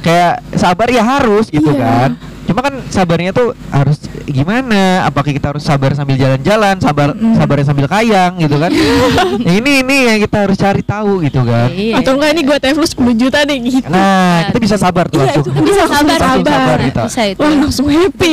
Kayak 0.00 0.34
sabar 0.56 0.88
ya 0.88 1.02
harus 1.04 1.52
gitu 1.52 1.68
Iya. 1.68 1.84
kan. 1.84 2.10
Cuma 2.46 2.60
kan 2.60 2.78
sabarnya 2.86 3.30
tuh 3.30 3.52
harus 3.68 3.98
gimana? 4.24 5.02
Apakah 5.04 5.28
kita 5.28 5.50
harus 5.50 5.62
sabar 5.62 5.90
sambil 5.92 6.14
jalan-jalan, 6.14 6.78
sabar 6.78 7.10
Mm-mm. 7.10 7.34
sabarnya 7.34 7.66
sambil 7.66 7.86
kayang 7.86 8.38
gitu 8.38 8.56
kan? 8.56 8.70
Ini 9.56 9.72
ini 9.82 9.96
yang 10.06 10.18
kita 10.20 10.36
harus 10.40 10.56
cari 10.56 10.80
tahu 10.80 11.20
gitu 11.20 11.42
kan. 11.42 11.68
Iya. 11.68 11.98
Atau 11.98 12.14
enggak 12.14 12.30
ini 12.30 12.42
gue 12.42 12.56
tef 12.56 12.74
lu 12.74 12.86
10 12.86 12.94
juta 13.16 13.38
deh 13.42 13.58
gitu. 13.58 13.86
Nah, 13.86 14.46
kita 14.46 14.58
bisa 14.58 14.76
sabar 14.76 15.06
tuh 15.06 15.18
Iya, 15.18 15.32
langsung. 15.32 15.42
itu 15.42 15.50
kan 15.50 15.62
bisa 15.64 15.80
langsung 15.80 15.96
sabar, 15.98 16.18
Langsung 16.18 16.46
sabar 16.46 16.78
kita. 16.80 17.02
bisa 17.04 17.22
itu. 17.26 17.40
Wah 17.40 17.52
langsung 17.52 17.86
happy. 17.88 18.32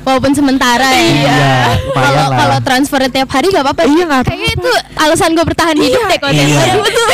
Walaupun 0.00 0.32
sementara 0.32 0.88
ya. 0.88 1.04
Iya, 1.04 1.52
Kalau 1.92 2.24
kalau 2.32 2.58
transfer 2.60 3.00
tiap 3.06 3.28
hari 3.28 3.46
gak 3.48 3.62
apa-apa. 3.62 3.82
Iya, 3.84 4.02
nggak 4.04 4.22
Kayaknya 4.24 4.48
itu 4.50 4.70
alasan 4.96 5.30
gue 5.32 5.44
bertahan 5.44 5.76
hidup 5.76 6.02
deh 6.02 6.18
kalau 6.18 6.32
tiap 6.32 6.48
Iya. 6.48 6.58
hari 6.64 6.78
itu. 6.80 7.04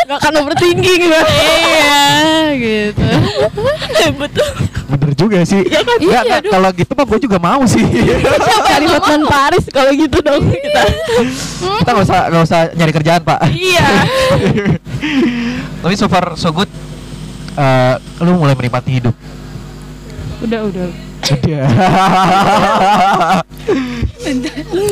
Gak 0.00 0.16
akan 0.16 0.32
overthinking 0.38 1.02
gue. 1.04 1.20
Iya, 1.20 2.04
gitu. 2.56 3.04
Betul. 4.20 4.50
Bener 4.90 5.10
juga 5.14 5.38
sih. 5.42 5.62
Iya 5.62 5.80
kan? 5.80 5.96
Nggak, 5.96 6.22
Iya, 6.26 6.36
aduh. 6.38 6.50
kalau 6.50 6.68
gitu 6.72 6.92
mah 6.92 7.04
gue 7.06 7.18
juga 7.20 7.38
mau 7.38 7.62
sih. 7.64 7.84
Cari 8.66 8.86
Hotman 8.86 9.22
Paris 9.24 9.64
kalau 9.70 9.92
gitu 9.94 10.18
dong 10.18 10.42
kita. 10.44 10.82
kita 11.78 11.90
nggak 11.90 12.04
usah 12.04 12.20
nggak 12.28 12.44
usah 12.44 12.60
nyari 12.74 12.92
kerjaan 12.92 13.22
pak. 13.22 13.38
Iya. 13.48 13.86
Tapi 15.82 15.94
so 15.94 16.10
far 16.10 16.34
so 16.34 16.50
good. 16.50 16.68
Eh, 17.52 17.94
lu 18.20 18.34
mulai 18.34 18.54
menikmati 18.54 18.98
hidup. 18.98 19.14
Udah 20.40 20.60
udah. 20.66 20.88
Udah. 21.30 21.64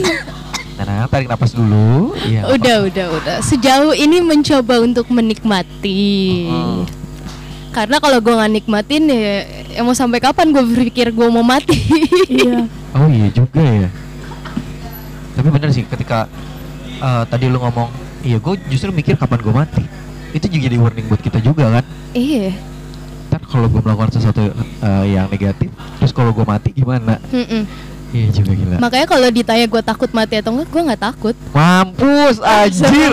Nah, 0.78 1.04
tarik 1.10 1.26
napas 1.26 1.52
dulu. 1.52 2.14
Iya. 2.22 2.46
nggak 2.46 2.54
Udah, 2.54 2.76
udah, 2.86 3.06
udah. 3.18 3.36
Sejauh 3.42 3.92
ini 3.92 4.22
mencoba 4.22 4.78
untuk 4.78 5.10
menikmati. 5.10 6.46
Hmm. 6.46 6.86
Karena 7.68 8.00
kalau 8.00 8.18
gue 8.18 8.32
nggak 8.32 8.52
nikmatin 8.52 9.02
ya, 9.06 9.44
ya 9.70 9.80
mau 9.84 9.92
sampai 9.92 10.18
kapan 10.18 10.50
gue 10.50 10.64
berpikir 10.64 11.12
gue 11.12 11.28
mau 11.28 11.44
mati? 11.44 11.76
Iya. 12.28 12.66
Oh 12.88 13.04
iya 13.04 13.28
juga 13.28 13.60
ya. 13.60 13.88
Tapi 15.36 15.48
bener 15.52 15.70
sih 15.70 15.84
ketika 15.84 16.24
eh, 16.98 17.22
tadi 17.28 17.46
lu 17.46 17.60
ngomong, 17.60 17.92
iya 18.24 18.40
gue 18.40 18.56
justru 18.72 18.88
mikir 18.90 19.14
kapan 19.14 19.38
gue 19.44 19.54
mati. 19.54 19.84
Itu 20.32 20.48
juga 20.48 20.72
jadi 20.72 20.76
warning 20.80 21.06
buat 21.06 21.20
kita 21.20 21.38
juga 21.44 21.68
kan. 21.68 21.84
iya. 22.16 22.56
Ntar 23.28 23.44
kalau 23.44 23.68
gue 23.68 23.84
melakukan 23.84 24.08
sesuatu 24.16 24.40
eh, 24.56 25.04
yang 25.04 25.28
negatif, 25.28 25.68
terus 26.00 26.16
kalau 26.16 26.32
gue 26.32 26.48
mati 26.48 26.72
gimana? 26.72 27.20
Mm-mm. 27.28 27.68
Iya 28.08 28.28
juga 28.32 28.52
gila. 28.52 28.76
Makanya 28.78 29.06
kalau 29.06 29.28
ditanya 29.28 29.66
gue 29.66 29.82
takut 29.82 30.10
mati 30.10 30.34
atau 30.34 30.50
enggak, 30.50 30.68
gue 30.68 30.82
nggak 30.82 31.02
takut. 31.02 31.34
Mampus 31.52 32.36
anjir. 32.40 33.12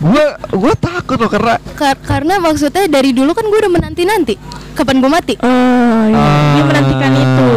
Gue 0.00 0.24
gue 0.48 0.74
takut 0.76 1.18
loh 1.18 1.28
karena 1.28 1.54
Kar- 1.74 2.00
karena 2.00 2.38
maksudnya 2.38 2.86
dari 2.86 3.10
dulu 3.10 3.30
kan 3.30 3.44
gue 3.44 3.58
udah 3.58 3.68
menanti 3.68 4.02
nanti 4.02 4.34
kapan 4.72 4.96
gue 4.96 5.10
mati. 5.10 5.34
Oh 5.36 6.02
iya. 6.06 6.24
Dia 6.54 6.64
menantikan 6.64 7.12
itu. 7.12 7.48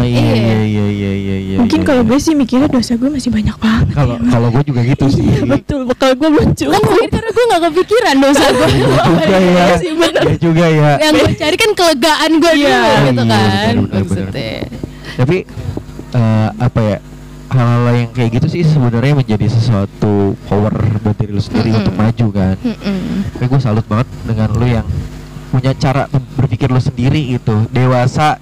Iya. 0.00 0.32
iya 0.32 0.56
iya 0.64 0.84
iya 0.88 1.12
iya. 1.12 1.36
iya, 1.36 1.56
Mungkin 1.60 1.76
iya, 1.76 1.86
kalau 1.86 2.02
iya. 2.02 2.08
gue 2.08 2.18
sih 2.18 2.32
mikirnya 2.32 2.68
dosa 2.68 2.94
gue 2.94 3.10
masih 3.10 3.28
banyak 3.28 3.52
banget. 3.52 3.92
kalau 3.92 4.16
kalau 4.16 4.48
gue 4.48 4.62
juga 4.64 4.80
gitu 4.82 5.04
sih. 5.10 5.24
Iya 5.26 5.42
betul. 5.44 5.80
Kalau 5.92 6.14
gue 6.14 6.28
belum 6.30 6.48
Kan 6.54 6.82
karena 7.10 7.30
gue 7.30 7.44
nggak 7.46 7.62
kepikiran 7.68 8.16
dosa 8.16 8.44
gue. 8.48 8.68
Iya 8.70 8.88
juga 9.04 9.26
ya. 9.28 9.44
Iya 9.44 9.74
sih, 9.76 9.90
bener. 9.92 10.22
Juga 10.38 10.66
ya. 10.66 10.90
Yang 11.00 11.12
gue 11.18 11.30
cari 11.36 11.56
kan 11.58 11.70
kelegaan 11.74 12.30
gue 12.38 12.52
Iya. 12.54 12.70
dulu 12.70 12.80
gitu 12.80 12.94
iya, 12.96 13.12
kan. 13.12 13.12
benar, 13.12 13.26
benar, 13.28 13.76
benar. 13.76 14.00
maksudnya. 14.00 14.58
Tapi 15.20 15.36
eh, 16.12 16.48
apa 16.56 16.80
ya? 16.80 16.98
Hal-hal 17.50 17.82
yang 17.96 18.10
kayak 18.10 18.30
gitu 18.32 18.46
sih 18.48 18.62
sebenarnya 18.62 19.10
menjadi 19.12 19.50
sesuatu 19.50 20.38
power 20.46 20.70
buat 21.00 21.18
diri 21.18 21.30
lu 21.30 21.42
sendiri 21.42 21.68
Mm-mm. 21.68 21.80
untuk 21.80 21.94
maju 21.96 22.26
kan. 22.30 22.54
Mm-mm. 22.56 23.26
Tapi 23.28 23.44
gue 23.44 23.60
salut 23.60 23.82
banget 23.84 24.06
dengan 24.22 24.48
lu 24.52 24.64
yang 24.64 24.86
punya 25.50 25.74
cara 25.74 26.06
berpikir 26.36 26.66
lu 26.66 26.78
sendiri 26.78 27.18
gitu, 27.28 27.66
dewasa. 27.68 28.38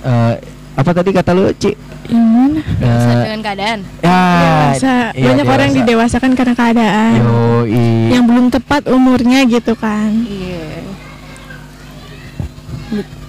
eh, 0.00 0.34
apa 0.74 0.90
tadi 0.92 1.10
kata 1.10 1.30
lu, 1.32 1.50
Ci? 1.54 1.74
Yang 2.04 2.26
mana? 2.28 2.60
Dewasa 2.76 3.08
Eh, 3.10 3.22
dengan 3.24 3.40
keadaan. 3.42 3.78
ya, 3.96 4.20
Dewasa. 4.36 4.94
iya, 5.10 5.24
Banyak 5.24 5.44
orang 5.44 5.64
yang 5.64 5.74
dewasa. 5.74 5.82
didewasakan 5.82 6.30
karena 6.34 6.54
keadaan. 6.54 7.12
Yoi. 7.18 7.86
Yang 8.12 8.24
belum 8.24 8.46
tepat 8.52 8.82
umurnya 8.86 9.40
gitu 9.48 9.72
kan. 9.74 10.10
Iya. 10.22 10.83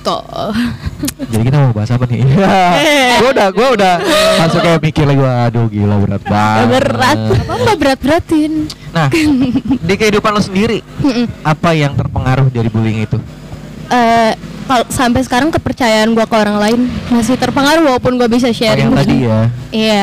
Jadi 1.31 1.43
kita 1.43 1.57
mau 1.59 1.71
bahas 1.71 1.89
apa 1.89 2.05
nih? 2.05 2.21
gue 3.21 3.29
udah, 3.31 3.47
gue 3.49 3.67
udah 3.73 3.93
langsung 4.37 4.61
kayak 4.61 4.79
mikir 4.79 5.03
lagi, 5.03 5.21
aduh 5.21 5.65
gila 5.65 5.95
berat 5.99 6.23
banget. 6.23 6.65
Berat. 6.71 7.17
Apa 7.41 7.53
nggak 7.57 7.77
berat-beratin? 7.77 8.53
Nah, 8.91 9.07
di 9.81 9.93
kehidupan 9.93 10.31
lo 10.31 10.39
sendiri, 10.39 10.79
apa 11.41 11.69
yang 11.71 11.93
terpengaruh 11.93 12.47
dari 12.47 12.67
bullying 12.67 13.03
itu? 13.03 13.17
Eh, 13.85 14.33
kalau 14.65 14.85
sampai 14.87 15.21
sekarang 15.21 15.49
kepercayaan 15.49 16.09
gue 16.11 16.25
ke 16.25 16.35
orang 16.35 16.57
lain 16.57 16.79
masih 17.07 17.35
terpengaruh 17.35 17.85
walaupun 17.85 18.17
gue 18.17 18.25
bisa 18.27 18.47
Oh, 18.47 18.55
sharing. 18.55 18.89
yang 18.89 18.97
tadi 19.01 19.15
ya. 19.21 19.39
Iya. 19.69 20.01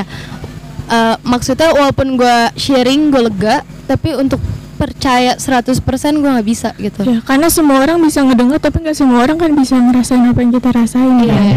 Eh, 0.84 1.16
maksudnya 1.22 1.72
walaupun 1.72 2.14
gue 2.14 2.36
sharing 2.54 3.10
gue 3.10 3.22
lega, 3.24 3.56
tapi 3.84 4.14
untuk 4.14 4.38
percaya 4.82 5.38
100% 5.38 5.78
gue 6.18 6.26
nggak 6.26 6.42
bisa 6.44 6.74
gitu. 6.76 7.06
Ya, 7.06 7.22
karena 7.22 7.46
semua 7.46 7.78
orang 7.78 8.02
bisa 8.02 8.18
ngedengar 8.18 8.58
tapi 8.58 8.82
nggak 8.82 8.98
semua 8.98 9.22
orang 9.22 9.38
kan 9.38 9.54
bisa 9.54 9.78
ngerasain 9.78 10.26
apa 10.26 10.42
yang 10.42 10.50
kita 10.50 10.74
rasain 10.74 11.22
Iya. 11.22 11.30
kan. 11.30 11.54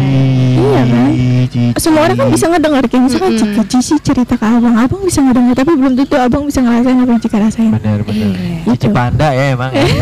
Iya 0.54 0.82
kan? 0.86 1.10
Cici. 1.46 1.62
Semua 1.76 2.00
orang 2.06 2.16
kan 2.16 2.28
bisa 2.30 2.46
ngedengar 2.46 2.82
kayak 2.86 3.02
misalkan 3.02 3.30
Mm-mm. 3.34 3.40
Cika 3.42 3.62
Cici 3.66 3.94
cerita 3.98 4.34
ke 4.34 4.46
abang, 4.46 4.74
abang 4.76 5.02
bisa 5.02 5.18
ngedengar 5.20 5.54
tapi 5.54 5.72
belum 5.74 5.94
tentu 5.96 6.14
abang 6.14 6.42
bisa 6.46 6.62
ngerasain 6.62 6.96
apa 6.96 7.10
yang 7.10 7.22
Cika 7.22 7.38
rasain. 7.42 7.70
Bener 7.74 8.00
bener. 8.02 8.30
Iya. 8.30 8.58
Cici 8.70 8.88
panda 8.88 9.28
ya 9.30 9.44
emang. 9.50 9.70
ya. 9.74 9.82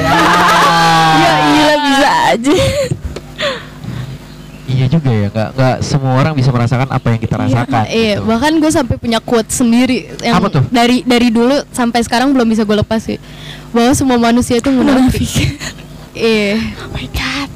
Ya 1.15 1.35
iya 1.47 1.75
bisa 1.79 2.11
aja. 2.35 2.55
Iya 4.75 4.87
juga 4.91 5.07
ya, 5.07 5.27
nggak 5.31 5.49
nggak 5.55 5.77
semua 5.81 6.19
orang 6.19 6.35
bisa 6.35 6.51
merasakan 6.51 6.91
apa 6.91 7.07
yang 7.07 7.21
kita 7.21 7.35
rasakan. 7.39 7.85
Iya, 7.87 8.19
gitu. 8.19 8.27
bahkan 8.27 8.53
gue 8.59 8.71
sampai 8.73 8.97
punya 8.99 9.23
quote 9.23 9.47
sendiri 9.47 10.11
yang 10.19 10.35
Apa 10.35 10.51
tuh? 10.51 10.63
dari 10.69 11.07
dari 11.07 11.31
dulu 11.31 11.63
sampai 11.71 12.03
sekarang 12.03 12.35
belum 12.35 12.43
bisa 12.45 12.67
gue 12.67 12.75
lepas 12.75 12.99
sih. 12.99 13.23
Bahwa 13.71 13.95
semua 13.95 14.19
manusia 14.19 14.59
itu 14.59 14.69
munafik. 14.69 15.31
Iya. 16.15 16.63
Oh 16.79 16.91
my 16.91 17.11
god. 17.11 17.51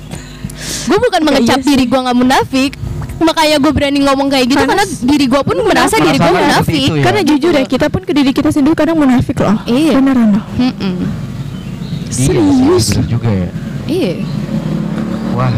Gue 0.90 0.98
bukan 0.98 1.20
mengecap 1.22 1.58
iya 1.58 1.62
sih. 1.62 1.70
diri 1.70 1.84
gue 1.86 1.94
nggak 1.96 2.18
munafik. 2.18 2.72
Makanya 3.18 3.58
gue 3.58 3.70
berani 3.70 3.98
ngomong 4.02 4.26
kayak 4.26 4.46
gitu 4.46 4.58
Karena 4.58 4.82
karena 4.82 5.06
diri 5.06 5.26
gue 5.26 5.42
pun 5.42 5.56
merasa 5.62 5.94
diri 5.98 6.18
gue 6.18 6.32
munafik. 6.32 6.90
ya. 6.90 7.02
Karena 7.02 7.20
jujur 7.22 7.50
ya 7.50 7.62
kita 7.62 7.86
pun 7.86 8.02
ke 8.02 8.10
diri 8.10 8.30
kita 8.30 8.50
sendiri 8.50 8.74
kadang 8.74 8.98
munafik 8.98 9.38
loh. 9.38 9.62
Iya. 9.62 9.94
Beneran 9.94 10.28
loh. 10.34 10.44
Iya 10.58 10.74
sih, 12.10 12.26
Serius? 12.26 12.86
bener 12.94 13.06
juga 13.06 13.30
ya. 13.30 13.48
Iya. 13.86 14.12
Wah, 15.34 15.50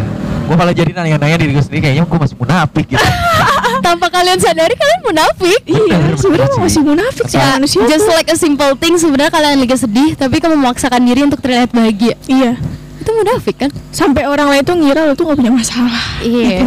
gua 0.50 0.56
malah 0.66 0.74
jadi 0.74 0.90
nanya-nanya 0.90 1.38
diri 1.38 1.54
gue 1.54 1.62
sendiri 1.62 1.80
kayaknya 1.86 2.10
gue 2.10 2.18
masih 2.18 2.34
munafik 2.34 2.86
gitu. 2.90 3.06
Tanpa 3.86 4.10
kalian 4.10 4.42
sadari 4.42 4.74
kalian 4.74 5.00
munafik. 5.06 5.62
Iya, 5.62 6.18
sebenarnya 6.18 6.58
masih 6.58 6.82
sih. 6.82 6.82
munafik 6.82 7.24
sih 7.30 7.38
manusia. 7.38 7.86
just 7.86 8.10
like 8.10 8.26
a 8.26 8.34
simple 8.34 8.74
thing 8.82 8.98
sebenarnya 8.98 9.30
kalian 9.30 9.62
lagi 9.62 9.78
sedih 9.78 10.18
tapi 10.18 10.42
kamu 10.42 10.58
memaksakan 10.58 11.06
diri 11.06 11.22
untuk 11.22 11.38
terlihat 11.38 11.70
bahagia. 11.70 12.18
Iya. 12.26 12.58
Itu 12.98 13.10
munafik 13.14 13.62
kan? 13.62 13.70
Sampai 13.94 14.26
orang 14.26 14.50
lain 14.50 14.66
tuh 14.66 14.74
ngira 14.74 15.06
lo 15.06 15.14
tuh 15.14 15.30
gak 15.30 15.38
punya 15.38 15.54
masalah. 15.54 16.02
Iya. 16.18 16.66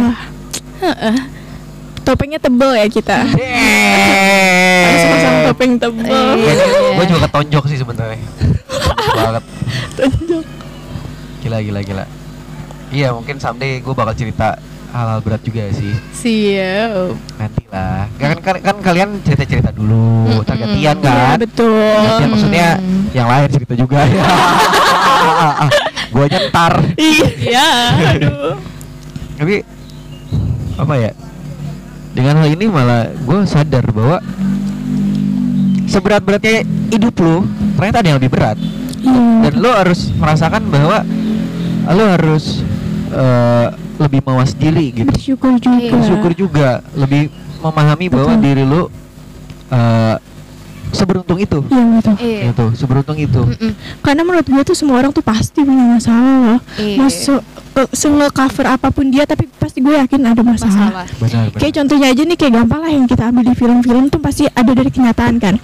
Topengnya 2.08 2.40
tebel 2.40 2.72
ya 2.80 2.88
kita. 2.88 3.20
Harus 3.20 5.04
pasang 5.12 5.36
topeng 5.52 5.72
tebel. 5.76 6.28
Iya. 6.40 6.54
gue 6.96 7.04
juga 7.04 7.20
ketonjok 7.28 7.64
sih 7.68 7.76
sebenarnya 7.76 8.16
banget 9.14 9.44
gila 11.42 11.58
gila 11.60 11.80
gila 11.84 12.04
iya 12.94 13.10
mungkin 13.10 13.36
someday 13.36 13.82
gue 13.82 13.90
bakal 13.90 14.14
cerita 14.14 14.54
hal-hal 14.94 15.18
berat 15.20 15.42
juga 15.42 15.66
sih 15.74 15.90
Siap. 16.14 17.18
nanti 17.34 17.62
lah 17.66 18.06
kan, 18.14 18.38
kan, 18.38 18.56
kan 18.62 18.76
kalian 18.78 19.18
cerita 19.26 19.42
cerita 19.42 19.70
dulu 19.74 20.38
targetian 20.46 20.78
Iya 20.78 20.92
kan 21.02 21.36
betul. 21.42 21.74
Targetian 21.74 22.30
maksudnya 22.30 22.68
yang 23.10 23.26
lahir 23.26 23.50
cerita 23.50 23.74
juga 23.74 24.06
gue 26.14 26.22
aja 26.22 26.38
ntar 26.46 26.72
Iya. 26.94 27.68
Aduh. 28.14 28.54
tapi 29.42 29.66
apa 30.78 30.94
ya 30.94 31.10
dengan 32.14 32.34
hal 32.38 32.48
ini 32.54 32.66
malah 32.70 33.10
gue 33.10 33.38
sadar 33.44 33.84
bahwa 33.90 34.22
seberat-beratnya 35.84 36.62
hidup 36.90 37.14
lo 37.18 37.42
ternyata 37.74 37.98
ada 37.98 38.08
yang 38.14 38.18
lebih 38.22 38.30
berat 38.30 38.56
Iya. 39.02 39.50
dan 39.50 39.52
lo 39.58 39.70
harus 39.74 40.14
merasakan 40.14 40.62
bahwa 40.70 41.02
lo 41.90 42.04
harus 42.14 42.62
eh, 43.14 43.66
lebih 43.96 44.20
mawas 44.20 44.52
diri 44.52 44.90
gitu 44.92 45.06
Bersyukur 45.06 45.54
juga. 45.56 45.78
Iya. 45.78 45.90
bersyukur 45.90 46.32
juga 46.34 46.68
lebih 46.92 47.30
memahami 47.60 48.06
bahwa 48.08 48.34
Betul. 48.34 48.42
diri 48.42 48.64
lo 48.64 48.82
eh, 49.70 50.16
seberuntung 50.90 51.38
itu 51.38 51.58
Iya 51.66 51.82
betul. 51.92 52.14
Iya. 52.18 52.40
gitu 52.48 52.64
seberuntung 52.74 53.18
itu 53.18 53.40
Mm-mm. 53.40 53.72
Karena 53.98 54.22
menurut 54.22 54.46
gue 54.46 54.62
tuh 54.62 54.74
semua 54.74 54.98
orang 54.98 55.10
tuh 55.10 55.22
pasti 55.22 55.60
punya 55.60 55.90
masalah 55.90 56.34
loh. 56.54 56.60
Iya. 56.76 56.96
Masuk 57.00 57.42
se 57.90 58.06
cover 58.30 58.66
apa 58.68 58.88
pun 58.88 59.06
dia 59.06 59.24
tapi 59.24 59.50
pasti 59.52 59.78
gue 59.78 59.92
yakin 59.92 60.20
ada 60.24 60.40
masalah. 60.40 60.70
Masalah. 60.70 61.06
benar 61.16 61.44
benar 61.48 61.58
Kayak 61.58 61.74
contohnya 61.74 62.06
aja 62.08 62.22
nih 62.22 62.36
kayak 62.36 62.52
gampang 62.54 62.80
lah 62.80 62.92
yang 62.92 63.04
kita 63.04 63.22
ambil 63.26 63.42
di 63.42 63.54
film-film 63.54 64.04
tuh 64.06 64.20
pasti 64.20 64.44
ada 64.46 64.70
dari 64.70 64.88
kenyataan 64.88 65.34
kan. 65.36 65.54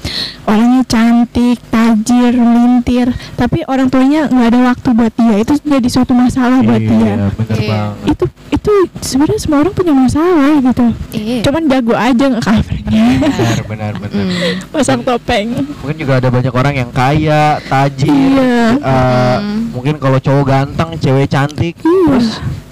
Orangnya 0.42 0.82
cantik, 0.84 1.58
tajir, 1.64 2.32
melintir, 2.34 3.06
tapi 3.34 3.62
orang 3.64 3.86
tuanya 3.86 4.26
nggak 4.26 4.48
ada 4.48 4.60
waktu 4.66 4.88
buat 4.92 5.14
dia. 5.14 5.34
Itu 5.38 5.52
jadi 5.60 5.88
suatu 5.88 6.12
masalah 6.12 6.58
buat 6.60 6.80
dia. 6.80 6.98
iya 7.14 7.26
benar 7.30 7.56
Iya. 7.56 7.68
banget 7.68 8.06
Itu 8.08 8.24
itu 8.50 8.72
sebenarnya 9.00 9.38
semua 9.38 9.58
orang 9.60 9.72
punya 9.72 9.92
masalah 9.92 10.52
gitu. 10.58 10.86
Iya. 11.12 11.38
Cuman 11.42 11.62
jago 11.66 11.94
aja 11.94 12.24
nge-covernya. 12.28 13.02
benar 13.22 13.58
benar 13.64 13.92
benar 13.96 14.08
Mm. 14.20 14.68
Pasang 14.70 15.00
topeng. 15.00 15.48
mungkin 15.80 15.96
juga 15.96 16.18
ada 16.18 16.28
banyak 16.28 16.50
orang 16.50 16.74
yang 16.76 16.90
kaya 16.90 17.56
tajir 17.64 18.10
Iya. 18.10 18.76
eh, 18.76 19.36
Mm. 19.38 19.70
mungkin 19.70 19.94
kalau 19.96 20.18
cowok 20.18 20.44
ganteng 20.44 20.90
cewek 20.98 21.26
cantik 21.26 21.74
Iya. 21.78 21.99
Terus 22.02 22.28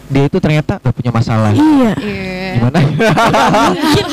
dia 0.09 0.25
itu 0.25 0.39
ternyata 0.39 0.81
gak 0.81 0.95
punya 0.95 1.13
masalah 1.13 1.53
Iya. 1.53 1.93
Iya. 1.95 2.53
gimana 2.57 2.79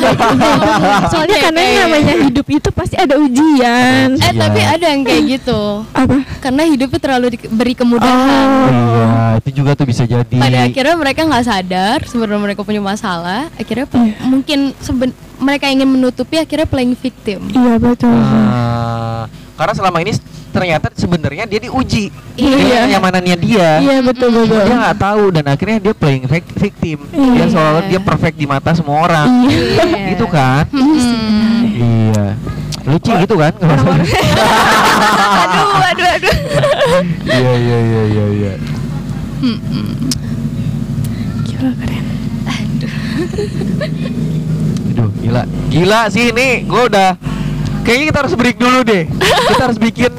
Soalnya 1.08 1.38
karena 1.42 1.62
yang 1.62 1.78
namanya 1.88 2.14
hidup 2.22 2.48
itu 2.50 2.70
pasti 2.70 2.96
ada 2.96 3.16
ujian. 3.16 4.08
Eh 4.14 4.22
Iya. 4.26 4.36
tapi 4.38 4.60
ada 4.60 4.86
yang 4.86 5.02
kayak 5.02 5.24
gitu. 5.32 5.88
Apa? 5.90 6.16
Karena 6.42 6.62
hidupnya 6.66 7.00
terlalu 7.00 7.28
diberi 7.34 7.74
kemudahan. 7.74 8.48
Oh. 8.52 8.68
iya 8.68 9.08
itu 9.36 9.50
juga 9.54 9.72
tuh 9.74 9.86
bisa 9.86 10.04
jadi 10.04 10.36
Pada 10.36 10.60
akhirnya 10.66 10.96
mereka 10.96 11.22
nggak 11.24 11.46
sadar 11.46 11.98
sebenarnya 12.04 12.42
mereka 12.44 12.62
punya 12.62 12.82
masalah. 12.82 13.48
Akhirnya 13.56 13.88
Iya. 13.88 14.20
mungkin 14.22 14.60
seben- 14.80 15.16
mereka 15.38 15.66
ingin 15.68 15.86
menutupi 15.86 16.36
akhirnya 16.36 16.66
playing 16.66 16.94
victim. 16.94 17.40
Iya 17.48 17.76
betul. 17.76 18.12
Ah, 18.12 19.26
karena 19.56 19.74
selama 19.74 20.00
ini 20.00 20.12
ternyata 20.50 20.88
sebenarnya 20.90 21.44
dia 21.44 21.60
diuji 21.62 22.08
Iya. 22.34 22.56
dengan 22.56 22.80
kenyamanannya 22.88 23.36
dia 23.38 23.70
Iya 23.78 24.00
betul 24.00 24.32
betul. 24.32 24.64
dia 24.64 24.72
nggak 24.78 24.96
tahu 24.98 25.24
dan 25.30 25.44
akhirnya 25.46 25.78
dia 25.82 25.92
playing 25.92 26.24
vic- 26.26 26.56
victim 26.56 27.04
dia 27.12 27.20
Iya. 27.38 27.52
seolah 27.52 27.84
dia 27.84 28.00
perfect 28.00 28.36
di 28.36 28.48
mata 28.48 28.72
semua 28.72 29.04
orang 29.04 29.52
Iya. 29.52 30.08
gitu 30.16 30.24
kan 30.26 30.64
Hmm. 30.72 31.60
iya 31.68 32.40
lucu 32.88 33.12
gitu 33.18 33.36
kan 33.36 33.52
aduh, 35.44 35.68
aduh, 35.84 36.08
aduh. 36.14 36.36
iya 37.26 37.52
iya 37.54 37.78
iya 37.82 38.02
iya 38.06 38.26
iya 38.32 38.54
Gila 41.46 41.72
keren. 41.76 42.06
Aduh, 42.46 42.92
gila. 45.26 45.44
Gila 45.74 46.02
sih 46.14 46.30
ini. 46.30 46.64
Gue 46.70 46.86
udah 46.88 47.18
Kayaknya 47.86 48.06
kita 48.10 48.20
harus 48.26 48.34
break 48.34 48.58
dulu 48.58 48.80
deh. 48.82 49.04
Kita 49.54 49.62
harus 49.70 49.78
bikin 49.78 50.10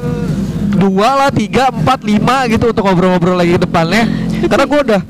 dua 0.79 1.19
lah, 1.19 1.29
tiga, 1.35 1.67
empat, 1.67 1.99
lima 2.07 2.47
gitu 2.47 2.71
untuk 2.71 2.79
ngobrol-ngobrol 2.87 3.35
lagi 3.35 3.59
ke 3.59 3.61
depannya. 3.67 4.07
Karena 4.47 4.63
gue 4.63 4.79
udah 4.87 5.01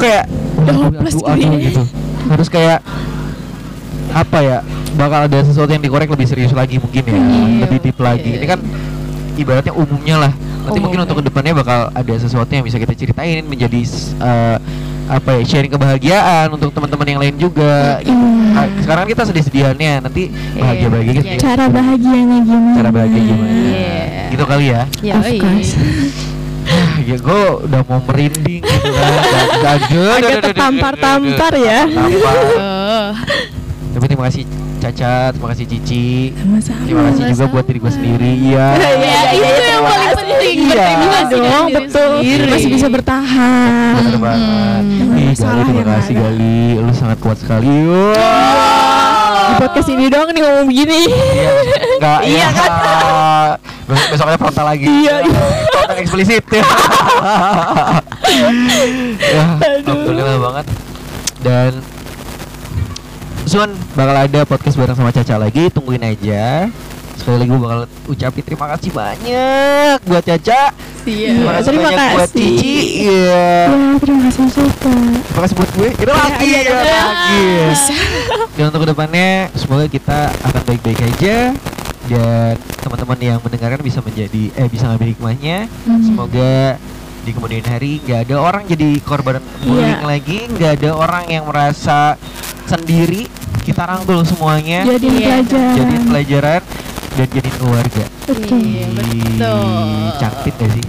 kayak 0.00 0.24
aduh, 0.64 0.88
hopeless 0.88 1.16
aduh, 1.20 1.28
aduh, 1.28 1.40
gini. 1.40 1.56
gitu. 1.68 1.82
Harus 2.32 2.48
kayak 2.48 2.80
Apa 4.14 4.38
ya 4.40 4.58
Bakal 4.94 5.26
ada 5.26 5.38
sesuatu 5.42 5.74
yang 5.74 5.82
dikorek 5.82 6.06
lebih 6.06 6.24
serius 6.24 6.54
lagi 6.54 6.78
mungkin 6.78 7.02
ya. 7.02 7.12
Iya, 7.12 7.66
Lebih 7.66 7.78
deep 7.82 7.98
lagi. 7.98 8.30
Ini 8.40 8.46
kan 8.46 8.60
ibaratnya 9.34 9.74
umumnya 9.74 10.16
lah. 10.28 10.32
Nanti 10.64 10.78
mungkin 10.80 11.02
Umumnya. 11.02 11.04
untuk 11.04 11.16
ke 11.20 11.24
depannya 11.28 11.52
bakal 11.60 11.80
ada 11.92 12.14
sesuatu 12.16 12.48
yang 12.48 12.64
bisa 12.64 12.80
kita 12.80 12.96
ceritain 12.96 13.44
Menjadi 13.44 13.84
eh, 14.16 14.56
apa 15.04 15.36
ya 15.36 15.42
sharing 15.44 15.68
kebahagiaan 15.68 16.48
untuk 16.48 16.70
teman-teman 16.70 17.06
yang 17.06 17.20
lain 17.20 17.36
juga 17.36 18.00
gitu. 18.00 18.14
Iya. 18.14 18.54
Ah, 18.54 18.66
sekarang 18.78 19.04
kita 19.04 19.22
sedih-sedihannya 19.24 19.92
nanti 20.00 20.22
bahagia 20.54 20.88
bahagia 20.88 21.10
Iya. 21.10 21.20
gitu 21.20 21.28
Cara 21.38 21.64
bahagianya 21.68 22.38
gimana? 22.40 22.72
cara 22.72 22.88
bahagia 22.88 23.20
gimana 23.20 23.52
Iya. 23.52 24.24
gitu 24.30 24.44
kali 24.44 24.66
ya 24.66 24.82
Ya, 25.00 25.14
Of 25.14 25.26
iya. 25.26 25.40
course. 25.40 25.72
ya 27.04 27.16
gue 27.20 27.40
udah 27.68 27.80
mau 27.84 28.00
merinding 28.02 28.62
gitu 28.62 28.90
kan 29.60 29.78
Agak 30.16 30.40
tertampar-tampar 30.42 31.52
ya. 31.54 31.80
Oh. 32.24 33.08
tapi 33.92 34.04
terima 34.08 34.24
kasih 34.26 34.48
Caca 34.84 35.32
terima 35.32 35.48
kasih 35.56 35.64
Cici 35.64 36.36
Sama-sama. 36.36 36.84
terima 36.84 37.02
kasih 37.08 37.22
juga 37.32 37.44
buat 37.48 37.64
diri 37.64 37.78
gue 37.80 37.88
sendiri 37.88 38.30
iya 38.52 38.66
Iya, 38.76 38.90
iya, 39.00 39.20
itu 39.32 39.40
iya, 39.40 39.48
yang 39.48 39.56
terima 39.56 39.88
paling 39.88 40.12
penting. 40.12 40.56
Iya. 40.60 40.84
Iya 40.84 41.20
dong, 41.24 41.66
betul. 41.72 42.10
sendiri. 42.20 42.50
Masih 42.52 42.68
bisa 42.68 42.86
bertahan. 42.92 43.92
bener 43.96 44.18
banget 44.20 44.82
Gali, 44.84 45.60
terima 45.64 45.80
yang 45.80 45.88
kasih. 45.88 46.14
Gali 46.20 46.58
lu 46.84 46.92
sangat 46.92 47.18
kuat 47.24 47.36
sekali 47.40 47.72
Di 49.44 49.54
podcast 49.56 49.88
ini 49.88 50.04
doang 50.12 50.28
nih 50.36 50.40
ngomong 50.44 50.66
begini. 50.68 51.00
Iya, 51.08 51.50
enggak 51.96 52.20
Iya 52.28 52.44
ya. 52.44 52.48
Besok 53.88 54.06
besoknya 54.16 54.36
frontal 54.40 54.64
lagi. 54.68 54.84
Iya, 54.84 55.14
iya. 55.24 55.40
Frontal 55.72 55.96
eksplisit. 56.00 56.44
ya, 59.20 59.44
alhamdulillah 59.84 60.38
banget. 60.40 60.66
Dan 61.44 61.72
Sun 63.54 63.70
bakal 63.94 64.18
ada 64.18 64.42
podcast 64.42 64.74
bareng 64.74 64.98
sama 64.98 65.14
Caca 65.14 65.38
lagi, 65.38 65.70
tungguin 65.70 66.02
aja. 66.02 66.66
Sekali 67.14 67.38
lagi 67.38 67.54
gue 67.54 67.60
bakal 67.62 67.80
ucapin 68.10 68.42
terima 68.42 68.66
kasih 68.74 68.90
banyak 68.90 69.96
buat 70.10 70.26
Caca. 70.26 70.74
Terima 71.06 71.52
kasih 71.62 71.70
Terima 71.70 71.86
banyak 71.86 72.02
buat 72.18 72.30
kasih. 72.34 72.50
Cici. 72.50 72.76
Iya. 73.06 73.46
Ya, 73.70 73.94
terima 74.02 74.20
kasih 74.26 74.42
juga. 74.50 74.94
Terima 75.22 75.40
kasih 75.46 75.54
buat 75.54 75.70
gue. 75.70 75.88
Kita 75.94 76.12
lagi, 76.18 76.46
iya, 76.50 76.60
ya, 76.66 76.74
iya. 76.82 77.02
lagi. 77.06 77.46
Dan 78.58 78.64
untuk 78.74 78.80
ke 78.82 78.88
depannya 78.90 79.28
semoga 79.54 79.86
kita 79.86 80.18
akan 80.34 80.62
baik-baik 80.66 81.00
aja 81.14 81.36
dan 82.04 82.54
teman-teman 82.82 83.18
yang 83.22 83.38
mendengarkan 83.38 83.80
bisa 83.86 84.02
menjadi 84.02 84.50
eh 84.58 84.66
bisa 84.66 84.90
ngambil 84.90 85.14
hikmahnya. 85.14 85.70
Hmm. 85.86 86.02
Semoga 86.02 86.74
di 87.22 87.30
kemudian 87.30 87.62
hari 87.70 88.02
nggak 88.02 88.18
ada 88.26 88.36
orang 88.36 88.66
jadi 88.66 88.98
korban 89.06 89.38
bullying 89.62 90.02
Iya. 90.02 90.10
lagi, 90.10 90.38
nggak 90.50 90.70
ada 90.82 90.90
orang 90.98 91.24
yang 91.30 91.46
merasa 91.46 92.18
sendiri. 92.66 93.43
Kita 93.64 93.82
rangkul 93.82 94.20
semuanya, 94.22 94.84
Jadi 94.84 95.08
Iya. 95.08 95.40
pelajaran. 95.40 95.74
jadi 95.74 95.94
pelajaran 96.04 96.60
dan 97.14 97.26
jadi 97.30 97.50
keluarga. 97.56 98.04
Betul. 98.24 98.60
Iya, 98.60 98.86
betul. 98.92 99.64
Ih, 99.64 100.12
Cantik 100.20 100.54
gak 100.54 100.70
sih? 100.70 100.84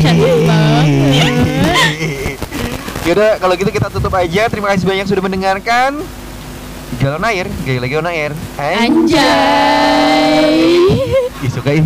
Cantik 0.00 0.34
banget. 0.48 0.86
Yaudah 3.02 3.34
kalau 3.36 3.58
gitu 3.58 3.66
kita 3.68 3.90
tutup 3.90 4.14
aja 4.14 4.46
Terima 4.46 4.70
kasih 4.70 4.86
banyak 4.86 5.10
sudah 5.10 5.18
mendengarkan 5.20 5.98
Galon 7.02 7.26
air 7.26 7.50
Gaya 7.66 7.82
lagi 7.82 7.98
on 7.98 8.06
air 8.06 8.30
Anjay. 8.54 9.18
Ih 11.42 11.50
suka 11.50 11.74
ih 11.74 11.82